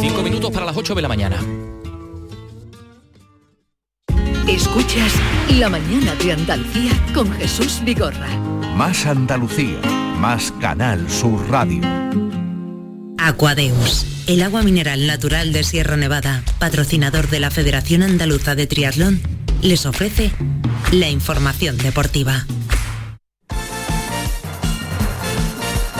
Cinco 0.00 0.22
minutos 0.22 0.50
para 0.50 0.66
las 0.66 0.76
8 0.76 0.94
de 0.94 1.02
la 1.02 1.08
mañana. 1.08 1.38
Escuchas 4.48 5.12
La 5.58 5.68
mañana 5.68 6.14
de 6.16 6.32
Andalucía 6.32 6.92
con 7.14 7.32
Jesús 7.32 7.80
Vigorra. 7.84 8.28
Más 8.76 9.06
Andalucía, 9.06 9.80
más 10.18 10.52
Canal 10.60 11.08
Sur 11.10 11.48
Radio. 11.48 11.82
Aquadeus, 13.18 14.04
el 14.26 14.42
agua 14.42 14.62
mineral 14.62 15.06
natural 15.06 15.52
de 15.52 15.62
Sierra 15.62 15.96
Nevada, 15.96 16.42
patrocinador 16.58 17.30
de 17.30 17.40
la 17.40 17.50
Federación 17.50 18.02
Andaluza 18.02 18.54
de 18.54 18.66
Triatlón, 18.66 19.20
les 19.62 19.86
ofrece 19.86 20.32
la 20.92 21.08
información 21.08 21.78
deportiva. 21.78 22.46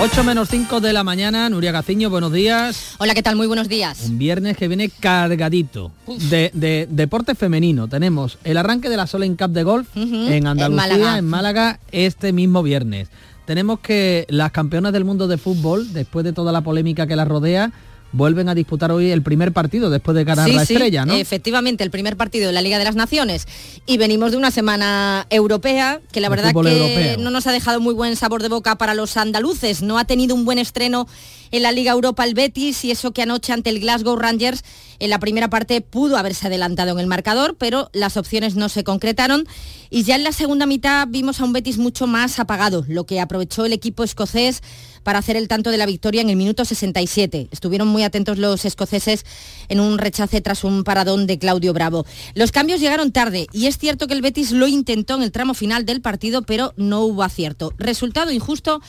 8 0.01 0.25
menos 0.25 0.49
5 0.49 0.81
de 0.81 0.93
la 0.93 1.05
mañana, 1.05 1.49
Nuria 1.49 1.71
Gaciño, 1.71 2.11
buenos 2.11 2.33
días. 2.33 2.97
Hola, 2.99 3.15
¿qué 3.15 3.23
tal? 3.23 3.37
Muy 3.37 3.47
buenos 3.47 3.69
días. 3.69 4.07
Un 4.09 4.19
viernes 4.19 4.57
que 4.57 4.67
viene 4.67 4.89
cargadito. 4.89 5.93
De, 6.29 6.51
de 6.55 6.89
deporte 6.91 7.37
femenino 7.37 7.87
tenemos 7.87 8.37
el 8.43 8.57
arranque 8.57 8.89
de 8.89 8.97
la 8.97 9.07
Solen 9.07 9.37
Cup 9.37 9.51
de 9.51 9.63
golf 9.63 9.87
en 9.95 10.47
Andalucía, 10.49 11.19
en 11.19 11.25
Málaga, 11.25 11.79
este 11.93 12.33
mismo 12.33 12.65
viernes. 12.65 13.11
Tenemos 13.45 13.79
que 13.79 14.27
las 14.29 14.51
campeonas 14.51 14.93
del 14.93 15.05
mundo 15.05 15.29
de 15.29 15.39
fútbol, 15.39 15.93
después 15.93 16.25
de 16.25 16.33
toda 16.33 16.51
la 16.51 16.63
polémica 16.63 17.07
que 17.07 17.15
las 17.15 17.29
rodea, 17.29 17.71
vuelven 18.13 18.49
a 18.49 18.55
disputar 18.55 18.93
hoy 18.93 19.11
el 19.11 19.23
primer 19.23 19.53
partido 19.53 19.91
después 19.91 20.15
de 20.15 20.25
ganar 20.25 20.49
la 20.49 20.63
estrella, 20.63 21.05
¿no? 21.05 21.15
Efectivamente, 21.15 21.83
el 21.83 21.91
primer 21.91 22.17
partido 22.17 22.47
de 22.47 22.53
la 22.53 22.63
Liga 22.63 22.79
de 22.79 22.85
las 22.85 22.95
Naciones. 22.95 23.47
Y 23.87 23.97
venimos 23.97 24.31
de 24.31 24.37
una 24.37 24.51
semana 24.51 25.27
europea 25.31 26.01
que 26.13 26.21
la 26.21 26.29
verdad 26.29 26.53
que 26.53 27.17
no 27.19 27.31
nos 27.31 27.47
ha 27.47 27.53
dejado 27.53 27.81
muy 27.81 27.95
buen 27.95 28.17
sabor 28.17 28.43
de 28.43 28.49
boca 28.49 28.77
para 28.77 28.95
los 28.95 29.17
andaluces. 29.17 29.83
No 29.83 29.99
ha 29.99 30.05
tenido 30.05 30.35
un 30.35 30.45
buen 30.45 30.59
estreno 30.59 31.09
en 31.53 31.63
la 31.63 31.71
Liga 31.71 31.93
Europa 31.93 32.25
el 32.25 32.35
Betis 32.35 32.85
y 32.85 32.91
eso 32.91 33.13
que 33.13 33.23
anoche 33.23 33.53
ante 33.53 33.71
el 33.71 33.79
Glasgow 33.79 34.17
Rangers 34.17 34.65
en 34.99 35.11
la 35.11 35.19
primera 35.19 35.49
parte 35.49 35.81
pudo 35.81 36.17
haberse 36.17 36.47
adelantado 36.47 36.93
en 36.93 36.99
el 36.99 37.07
marcador, 37.07 37.57
pero 37.57 37.91
las 37.93 38.17
opciones 38.17 38.57
no 38.57 38.69
se 38.69 38.85
concretaron 38.85 39.47
y 39.91 40.05
ya 40.05 40.17
en 40.17 40.25
la 40.25 40.33
segunda 40.33 40.67
mitad 40.67 41.07
vimos 41.09 41.41
a 41.41 41.45
un 41.45 41.53
Betis 41.53 41.79
mucho 41.79 42.07
más 42.07 42.39
apagado, 42.39 42.85
lo 42.89 43.05
que 43.05 43.21
aprovechó 43.21 43.67
el 43.67 43.73
equipo 43.73 44.05
escocés 44.05 44.63
para 45.03 45.19
hacer 45.19 45.37
el 45.37 45.49
tanto 45.49 45.71
de 45.71 45.77
la 45.77 45.87
victoria 45.87 46.23
en 46.23 46.31
el 46.31 46.37
minuto 46.37 46.65
67. 46.65 47.49
Estuvieron 47.51 47.89
muy 47.89 48.03
atentos 48.05 48.39
los 48.39 48.65
escoceses 48.65 49.25
en 49.69 49.81
un 49.81 49.99
rechace 49.99 50.41
tras 50.41 50.65
un 50.65 50.85
paradón 50.85 51.27
de 51.27 51.39
Claudio 51.39 51.73
Bravo. 51.73 52.07
Los 52.35 52.53
cambios 52.53 52.81
llegaron 52.81 53.13
tarde 53.13 53.47
y 53.53 53.67
es 53.67 53.79
cierto 53.79 54.07
que 54.07 54.15
el 54.15 54.23
Betis 54.23 54.53
lo 54.53 54.69
intentó 54.69 55.17
en 55.17 55.23
el 55.23 55.33
tramo 55.33 55.55
final 55.55 55.85
del 55.85 56.01
partido, 56.01 56.43
pero 56.43 56.73
no 56.77 57.01
hubo 57.01 57.23
acierto. 57.23 57.73
Resultado 57.77 58.31
injusto 58.31 58.81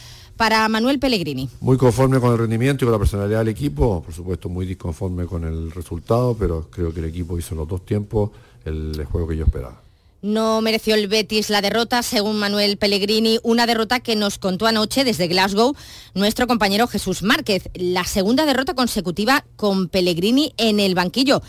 para 0.44 0.68
Manuel 0.68 1.00
Pellegrini. 1.00 1.48
Muy 1.62 1.78
conforme 1.78 2.20
con 2.20 2.34
el 2.34 2.38
rendimiento 2.38 2.84
y 2.84 2.86
con 2.86 2.92
la 2.92 3.00
personalidad 3.00 3.40
del 3.40 3.48
equipo, 3.48 4.04
por 4.04 4.14
supuesto 4.14 4.50
muy 4.50 4.66
disconforme 4.66 5.26
con 5.26 5.46
el 5.46 5.72
resultado, 5.72 6.36
pero 6.38 6.68
creo 6.70 6.94
que 6.94 7.00
el 7.00 7.06
equipo 7.06 7.40
hizo 7.40 7.56
los 7.56 7.66
dos 7.66 7.86
tiempos 7.86 8.32
el 8.66 9.06
juego 9.10 9.26
que 9.30 9.38
yo 9.38 9.46
esperaba. 9.46 9.80
No 10.22 10.60
mereció 10.60 10.96
el 10.96 11.08
Betis 11.08 11.50
la 11.50 11.62
derrota, 11.62 12.04
según 12.04 12.40
Manuel 12.40 12.76
Pellegrini, 12.76 13.40
una 13.42 13.66
derrota 13.66 14.02
que 14.02 14.18
nos 14.18 14.38
contó 14.38 14.68
anoche 14.68 15.06
desde 15.06 15.30
Glasgow 15.30 15.78
nuestro 16.14 16.46
compañero 16.46 16.88
Jesús 16.88 17.24
Márquez, 17.24 17.70
la 17.74 18.04
segunda 18.04 18.46
derrota 18.46 18.74
consecutiva 18.74 19.46
con 19.56 19.88
Pellegrini 19.88 20.54
en 20.58 20.82
el 20.82 20.94
banquillo. 20.94 21.42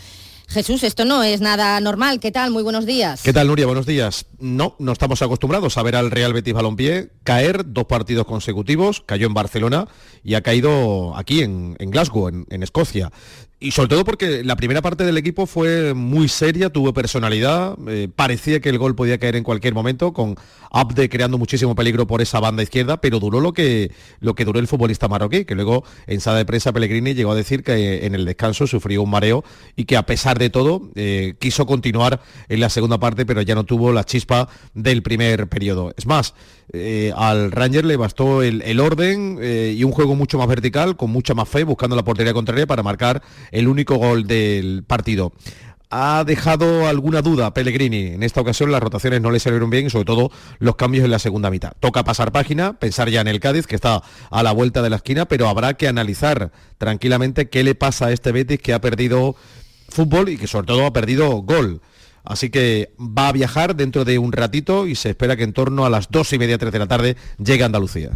Jesús, 0.47 0.83
esto 0.83 1.05
no 1.05 1.23
es 1.23 1.41
nada 1.41 1.79
normal. 1.79 2.19
¿Qué 2.19 2.31
tal? 2.31 2.51
Muy 2.51 2.63
buenos 2.63 2.85
días. 2.85 3.21
¿Qué 3.23 3.33
tal, 3.33 3.47
Nuria? 3.47 3.65
Buenos 3.65 3.85
días. 3.85 4.25
No, 4.39 4.75
no 4.79 4.91
estamos 4.91 5.21
acostumbrados 5.21 5.77
a 5.77 5.83
ver 5.83 5.95
al 5.95 6.11
Real 6.11 6.33
Betis 6.33 6.53
Balompié 6.53 7.09
caer 7.23 7.63
dos 7.65 7.85
partidos 7.85 8.25
consecutivos. 8.25 9.01
Cayó 9.05 9.27
en 9.27 9.33
Barcelona 9.33 9.87
y 10.23 10.35
ha 10.35 10.41
caído 10.41 11.15
aquí 11.17 11.41
en, 11.41 11.75
Glasgow, 11.79 12.29
en 12.29 12.63
Escocia 12.63 13.11
y 13.57 13.71
sobre 13.71 13.87
todo 13.87 14.03
porque 14.03 14.43
la 14.43 14.57
primera 14.57 14.81
parte 14.81 15.05
del 15.05 15.17
equipo 15.17 15.45
fue 15.45 15.93
muy 15.93 16.27
seria, 16.27 16.69
tuvo 16.69 16.93
personalidad, 16.93 17.77
eh, 17.87 18.09
parecía 18.13 18.59
que 18.59 18.67
el 18.67 18.77
gol 18.77 18.95
podía 18.95 19.17
caer 19.17 19.37
en 19.37 19.43
cualquier 19.43 19.73
momento, 19.73 20.11
con 20.11 20.35
Abde 20.71 21.07
creando 21.07 21.37
muchísimo 21.37 21.73
peligro 21.73 22.05
por 22.05 22.21
esa 22.21 22.41
banda 22.41 22.61
izquierda, 22.61 22.99
pero 22.99 23.21
duró 23.21 23.39
lo 23.39 23.53
que, 23.53 23.91
lo 24.19 24.35
que 24.35 24.43
duró 24.43 24.59
el 24.59 24.67
futbolista 24.67 25.07
marroquí, 25.07 25.45
que 25.45 25.55
luego 25.55 25.85
en 26.05 26.19
sala 26.19 26.39
de 26.39 26.45
prensa 26.45 26.73
Pellegrini 26.73 27.13
llegó 27.13 27.31
a 27.31 27.35
decir 27.35 27.63
que 27.63 28.05
en 28.05 28.13
el 28.13 28.25
descanso 28.25 28.67
sufrió 28.67 29.01
un 29.01 29.09
mareo 29.09 29.45
y 29.77 29.85
que 29.85 29.95
a 29.95 30.05
pesar 30.05 30.37
de 30.37 30.49
todo 30.49 30.89
eh, 30.95 31.35
quiso 31.39 31.65
continuar 31.65 32.19
en 32.49 32.59
la 32.59 32.69
segunda 32.69 32.99
parte, 32.99 33.25
pero 33.25 33.41
ya 33.41 33.55
no 33.55 33.63
tuvo 33.63 33.93
la 33.93 34.03
chispa 34.03 34.49
del 34.73 35.01
primer 35.01 35.47
periodo. 35.47 35.93
Es 35.95 36.05
más, 36.05 36.33
eh, 36.73 37.13
al 37.15 37.53
Ranger 37.53 37.85
le 37.85 37.95
bastó 37.95 38.43
el, 38.43 38.79
orden 38.81 39.39
y 39.41 39.81
un 39.85 39.93
juego 39.93 40.15
mucho 40.15 40.37
más 40.37 40.47
vertical, 40.47 40.97
con 40.97 41.09
mucha 41.09 41.33
más 41.33 41.47
fe, 41.47 41.63
buscando 41.63 41.95
la 41.95 42.03
portería 42.03 42.33
contraria 42.33 42.67
para 42.67 42.83
marcar 42.83 43.21
el 43.51 43.67
único 43.67 43.95
gol 43.95 44.27
del 44.27 44.83
partido. 44.85 45.33
Ha 45.89 46.23
dejado 46.25 46.87
alguna 46.87 47.21
duda 47.21 47.53
Pellegrini. 47.53 48.07
En 48.07 48.23
esta 48.23 48.41
ocasión 48.41 48.71
las 48.71 48.81
rotaciones 48.81 49.21
no 49.21 49.31
le 49.31 49.39
salieron 49.39 49.69
bien 49.69 49.85
y 49.85 49.89
sobre 49.89 50.05
todo 50.05 50.31
los 50.59 50.75
cambios 50.75 51.05
en 51.05 51.11
la 51.11 51.19
segunda 51.19 51.49
mitad. 51.49 51.73
Toca 51.79 52.03
pasar 52.03 52.31
página, 52.31 52.73
pensar 52.73 53.09
ya 53.09 53.21
en 53.21 53.27
el 53.27 53.39
Cádiz, 53.39 53.67
que 53.67 53.75
está 53.75 54.01
a 54.29 54.43
la 54.43 54.51
vuelta 54.51 54.81
de 54.81 54.89
la 54.89 54.97
esquina, 54.97 55.25
pero 55.25 55.47
habrá 55.47 55.75
que 55.75 55.87
analizar 55.87 56.51
tranquilamente 56.77 57.49
qué 57.49 57.63
le 57.63 57.75
pasa 57.75 58.07
a 58.07 58.11
este 58.11 58.31
Betis 58.31 58.59
que 58.59 58.73
ha 58.73 58.81
perdido 58.81 59.35
fútbol 59.87 60.29
y 60.29 60.37
que 60.37 60.47
sobre 60.47 60.67
todo 60.67 60.85
ha 60.85 60.93
perdido 60.93 61.29
gol. 61.43 61.81
Así 62.23 62.49
que 62.49 62.91
va 62.99 63.27
a 63.27 63.31
viajar 63.31 63.75
dentro 63.75 64.03
de 64.03 64.17
un 64.17 64.31
ratito 64.31 64.87
y 64.87 64.95
se 64.95 65.11
espera 65.11 65.37
que 65.37 65.43
en 65.43 65.53
torno 65.53 65.85
a 65.85 65.89
las 65.89 66.09
dos 66.09 66.33
y 66.33 66.39
media, 66.39 66.57
tres 66.57 66.73
de 66.73 66.79
la 66.79 66.87
tarde 66.87 67.15
llegue 67.37 67.63
a 67.63 67.67
Andalucía. 67.67 68.09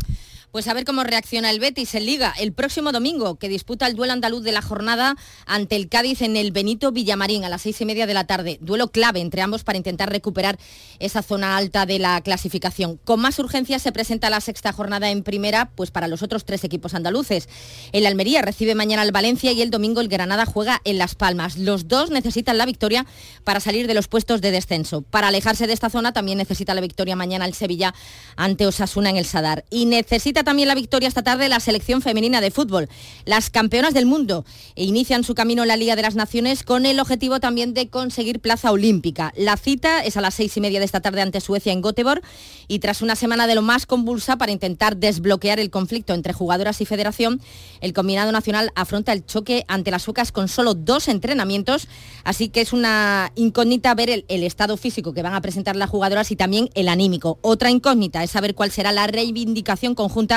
Pues 0.52 0.68
a 0.68 0.74
ver 0.74 0.84
cómo 0.84 1.04
reacciona 1.04 1.52
el 1.52 1.60
Betis 1.60 1.94
en 1.94 2.08
Liga 2.08 2.34
el 2.40 2.54
próximo 2.54 2.92
domingo, 2.92 3.36
que 3.36 3.50
disputa 3.50 3.86
el 3.86 3.96
duelo 3.96 4.14
andaluz 4.14 4.42
de 4.42 4.52
la 4.52 4.64
jornada 4.64 5.16
ante 5.46 5.76
el 5.76 5.90
Cádiz 5.90 6.24
en 6.24 6.36
el 6.38 6.52
Benito 6.52 6.92
Villamarín 6.92 7.44
a 7.44 7.50
las 7.50 7.62
seis 7.62 7.80
y 7.82 7.86
media 7.86 8.08
de 8.08 8.16
la 8.16 8.24
tarde. 8.24 8.58
Duelo 8.60 8.88
clave 8.88 9.20
entre 9.20 9.44
ambos 9.44 9.64
para 9.64 9.78
intentar 9.78 10.10
recuperar 10.10 10.58
esa 10.98 11.22
zona 11.22 11.56
alta 11.56 11.86
de 11.86 12.00
la 12.00 12.20
clasificación. 12.22 13.00
Con 13.06 13.20
más 13.20 13.38
urgencia 13.38 13.78
se 13.78 13.92
presenta 13.92 14.32
la 14.32 14.42
sexta 14.42 14.74
jornada 14.74 15.12
en 15.12 15.22
primera, 15.22 15.70
pues 15.76 15.92
para 15.92 16.08
los 16.08 16.24
otros 16.24 16.46
tres 16.46 16.64
equipos 16.64 16.96
andaluces. 16.96 17.48
El 17.92 18.08
Almería 18.08 18.42
recibe 18.42 18.74
mañana 18.74 19.04
al 19.04 19.12
Valencia 19.12 19.52
y 19.52 19.62
el 19.62 19.70
domingo 19.70 20.02
el 20.02 20.08
Granada 20.08 20.48
juega 20.48 20.82
en 20.84 20.98
Las 20.98 21.14
Palmas. 21.14 21.60
Los 21.60 21.88
dos 21.88 22.10
necesitan 22.10 22.58
la 22.58 22.66
victoria 22.66 23.06
para 23.44 23.60
salir 23.60 23.86
de 23.86 23.94
los 23.94 24.08
puestos 24.08 24.42
de 24.42 24.50
descenso. 24.50 25.04
Para 25.04 25.28
alejarse 25.28 25.68
de 25.68 25.74
esta 25.74 25.92
zona 25.92 26.12
también 26.12 26.40
necesita 26.40 26.74
la 26.74 26.82
victoria 26.82 27.16
mañana 27.16 27.46
el 27.46 27.54
Sevilla 27.54 27.94
ante 28.36 28.66
Osasuna 28.66 29.12
en 29.12 29.18
el 29.18 29.26
Sadar. 29.26 29.64
Y 29.70 29.86
necesita 29.86 30.39
también 30.44 30.68
la 30.68 30.76
victoria 30.76 31.08
esta 31.08 31.24
tarde 31.24 31.50
la 31.50 31.60
selección 31.60 32.02
femenina 32.02 32.42
de 32.42 32.52
fútbol. 32.52 32.90
Las 33.26 33.50
campeonas 33.50 33.94
del 33.94 34.06
mundo 34.06 34.46
inician 34.76 35.24
su 35.24 35.36
camino 35.36 35.64
en 35.64 35.68
la 35.68 35.78
Liga 35.78 35.96
de 35.96 36.02
las 36.02 36.16
Naciones 36.16 36.64
con 36.64 36.86
el 36.86 37.00
objetivo 37.00 37.40
también 37.40 37.74
de 37.74 37.90
conseguir 37.90 38.40
plaza 38.40 38.72
olímpica. 38.72 39.34
La 39.36 39.58
cita 39.58 40.04
es 40.04 40.18
a 40.18 40.22
las 40.22 40.36
seis 40.36 40.56
y 40.58 40.62
media 40.62 40.80
de 40.80 40.86
esta 40.86 41.02
tarde 41.02 41.22
ante 41.22 41.42
Suecia 41.42 41.74
en 41.74 41.82
Göteborg 41.82 42.22
y 42.68 42.80
tras 42.80 43.02
una 43.02 43.16
semana 43.16 43.48
de 43.48 43.56
lo 43.56 43.62
más 43.62 43.86
convulsa 43.86 44.38
para 44.38 44.52
intentar 44.52 44.98
desbloquear 44.98 45.60
el 45.60 45.70
conflicto 45.70 46.14
entre 46.14 46.34
jugadoras 46.34 46.82
y 46.82 46.86
federación, 46.86 47.42
el 47.82 47.94
combinado 47.94 48.32
nacional 48.32 48.72
afronta 48.76 49.14
el 49.14 49.26
choque 49.26 49.66
ante 49.68 49.92
las 49.92 50.04
suecas 50.04 50.32
con 50.32 50.48
solo 50.48 50.74
dos 50.74 51.08
entrenamientos, 51.08 51.88
así 52.24 52.50
que 52.50 52.62
es 52.62 52.74
una 52.74 53.32
incógnita 53.36 53.96
ver 53.96 54.26
el 54.28 54.44
estado 54.44 54.78
físico 54.78 55.14
que 55.14 55.24
van 55.24 55.34
a 55.34 55.42
presentar 55.42 55.76
las 55.76 55.90
jugadoras 55.90 56.32
y 56.32 56.36
también 56.36 56.70
el 56.76 56.88
anímico. 56.90 57.40
Otra 57.42 57.72
incógnita 57.72 58.24
es 58.24 58.32
saber 58.32 58.56
cuál 58.56 58.72
será 58.72 58.92
la 58.92 59.08
reivindicación 59.08 59.96
conjunta 59.96 60.29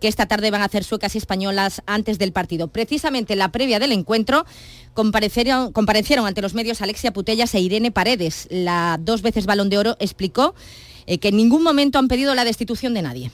que 0.00 0.08
esta 0.08 0.26
tarde 0.26 0.50
van 0.50 0.62
a 0.62 0.66
hacer 0.66 0.84
suecas 0.84 1.14
y 1.14 1.18
españolas 1.18 1.82
antes 1.86 2.18
del 2.18 2.32
partido. 2.32 2.68
Precisamente 2.68 3.34
en 3.34 3.38
la 3.38 3.52
previa 3.52 3.78
del 3.78 3.92
encuentro 3.92 4.44
comparecieron, 4.94 5.72
comparecieron 5.72 6.26
ante 6.26 6.42
los 6.42 6.54
medios 6.54 6.82
Alexia 6.82 7.12
Putellas 7.12 7.54
e 7.54 7.60
Irene 7.60 7.90
Paredes. 7.90 8.48
La 8.50 8.98
dos 9.00 9.22
veces 9.22 9.46
balón 9.46 9.70
de 9.70 9.78
oro 9.78 9.96
explicó 9.98 10.54
eh, 11.06 11.18
que 11.18 11.28
en 11.28 11.36
ningún 11.36 11.62
momento 11.62 11.98
han 11.98 12.08
pedido 12.08 12.34
la 12.34 12.44
destitución 12.44 12.94
de 12.94 13.02
nadie. 13.02 13.30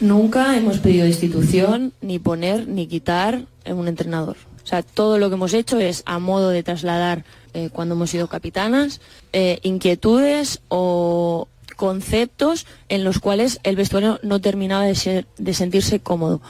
Nunca 0.00 0.56
hemos 0.56 0.78
pedido 0.78 1.04
destitución, 1.04 1.92
ni 2.00 2.18
poner, 2.18 2.66
ni 2.66 2.86
quitar 2.86 3.44
en 3.64 3.76
un 3.76 3.86
entrenador. 3.86 4.36
O 4.64 4.66
sea, 4.66 4.82
todo 4.82 5.18
lo 5.18 5.28
que 5.28 5.34
hemos 5.34 5.52
hecho 5.52 5.78
es 5.78 6.02
a 6.06 6.18
modo 6.18 6.50
de 6.50 6.62
trasladar, 6.62 7.24
eh, 7.52 7.68
cuando 7.72 7.94
hemos 7.94 8.10
sido 8.10 8.28
capitanas, 8.28 9.00
eh, 9.32 9.58
inquietudes 9.62 10.60
o, 10.68 11.48
conceptos 11.80 12.66
en 12.90 13.04
los 13.04 13.20
cuales 13.20 13.58
el 13.62 13.74
vestuario 13.74 14.20
no 14.22 14.38
terminaba 14.38 14.84
de, 14.84 15.24
de 15.38 15.54
sentirse 15.54 15.98
cómodo, 15.98 16.42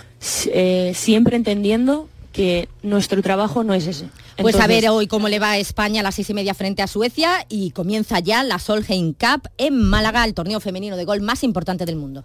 eh, 0.52 0.90
siempre 0.96 1.36
entendiendo 1.36 2.08
que 2.32 2.68
nuestro 2.82 3.22
trabajo 3.22 3.62
no 3.62 3.72
es 3.72 3.86
ese. 3.86 4.06
Pues 4.38 4.56
a 4.56 4.66
ver 4.66 4.88
hoy 4.88 5.06
cómo 5.06 5.28
le 5.28 5.38
va 5.38 5.52
a 5.52 5.58
España 5.58 6.00
a 6.00 6.02
las 6.02 6.16
seis 6.16 6.30
y 6.30 6.34
media 6.34 6.52
frente 6.52 6.82
a 6.82 6.88
Suecia 6.88 7.46
y 7.48 7.70
comienza 7.70 8.18
ya 8.18 8.42
la 8.42 8.58
Solheim 8.58 9.12
Cup 9.12 9.48
en 9.56 9.80
Málaga, 9.80 10.24
el 10.24 10.34
torneo 10.34 10.58
femenino 10.58 10.96
de 10.96 11.04
gol 11.04 11.20
más 11.20 11.44
importante 11.44 11.86
del 11.86 11.94
mundo. 11.94 12.24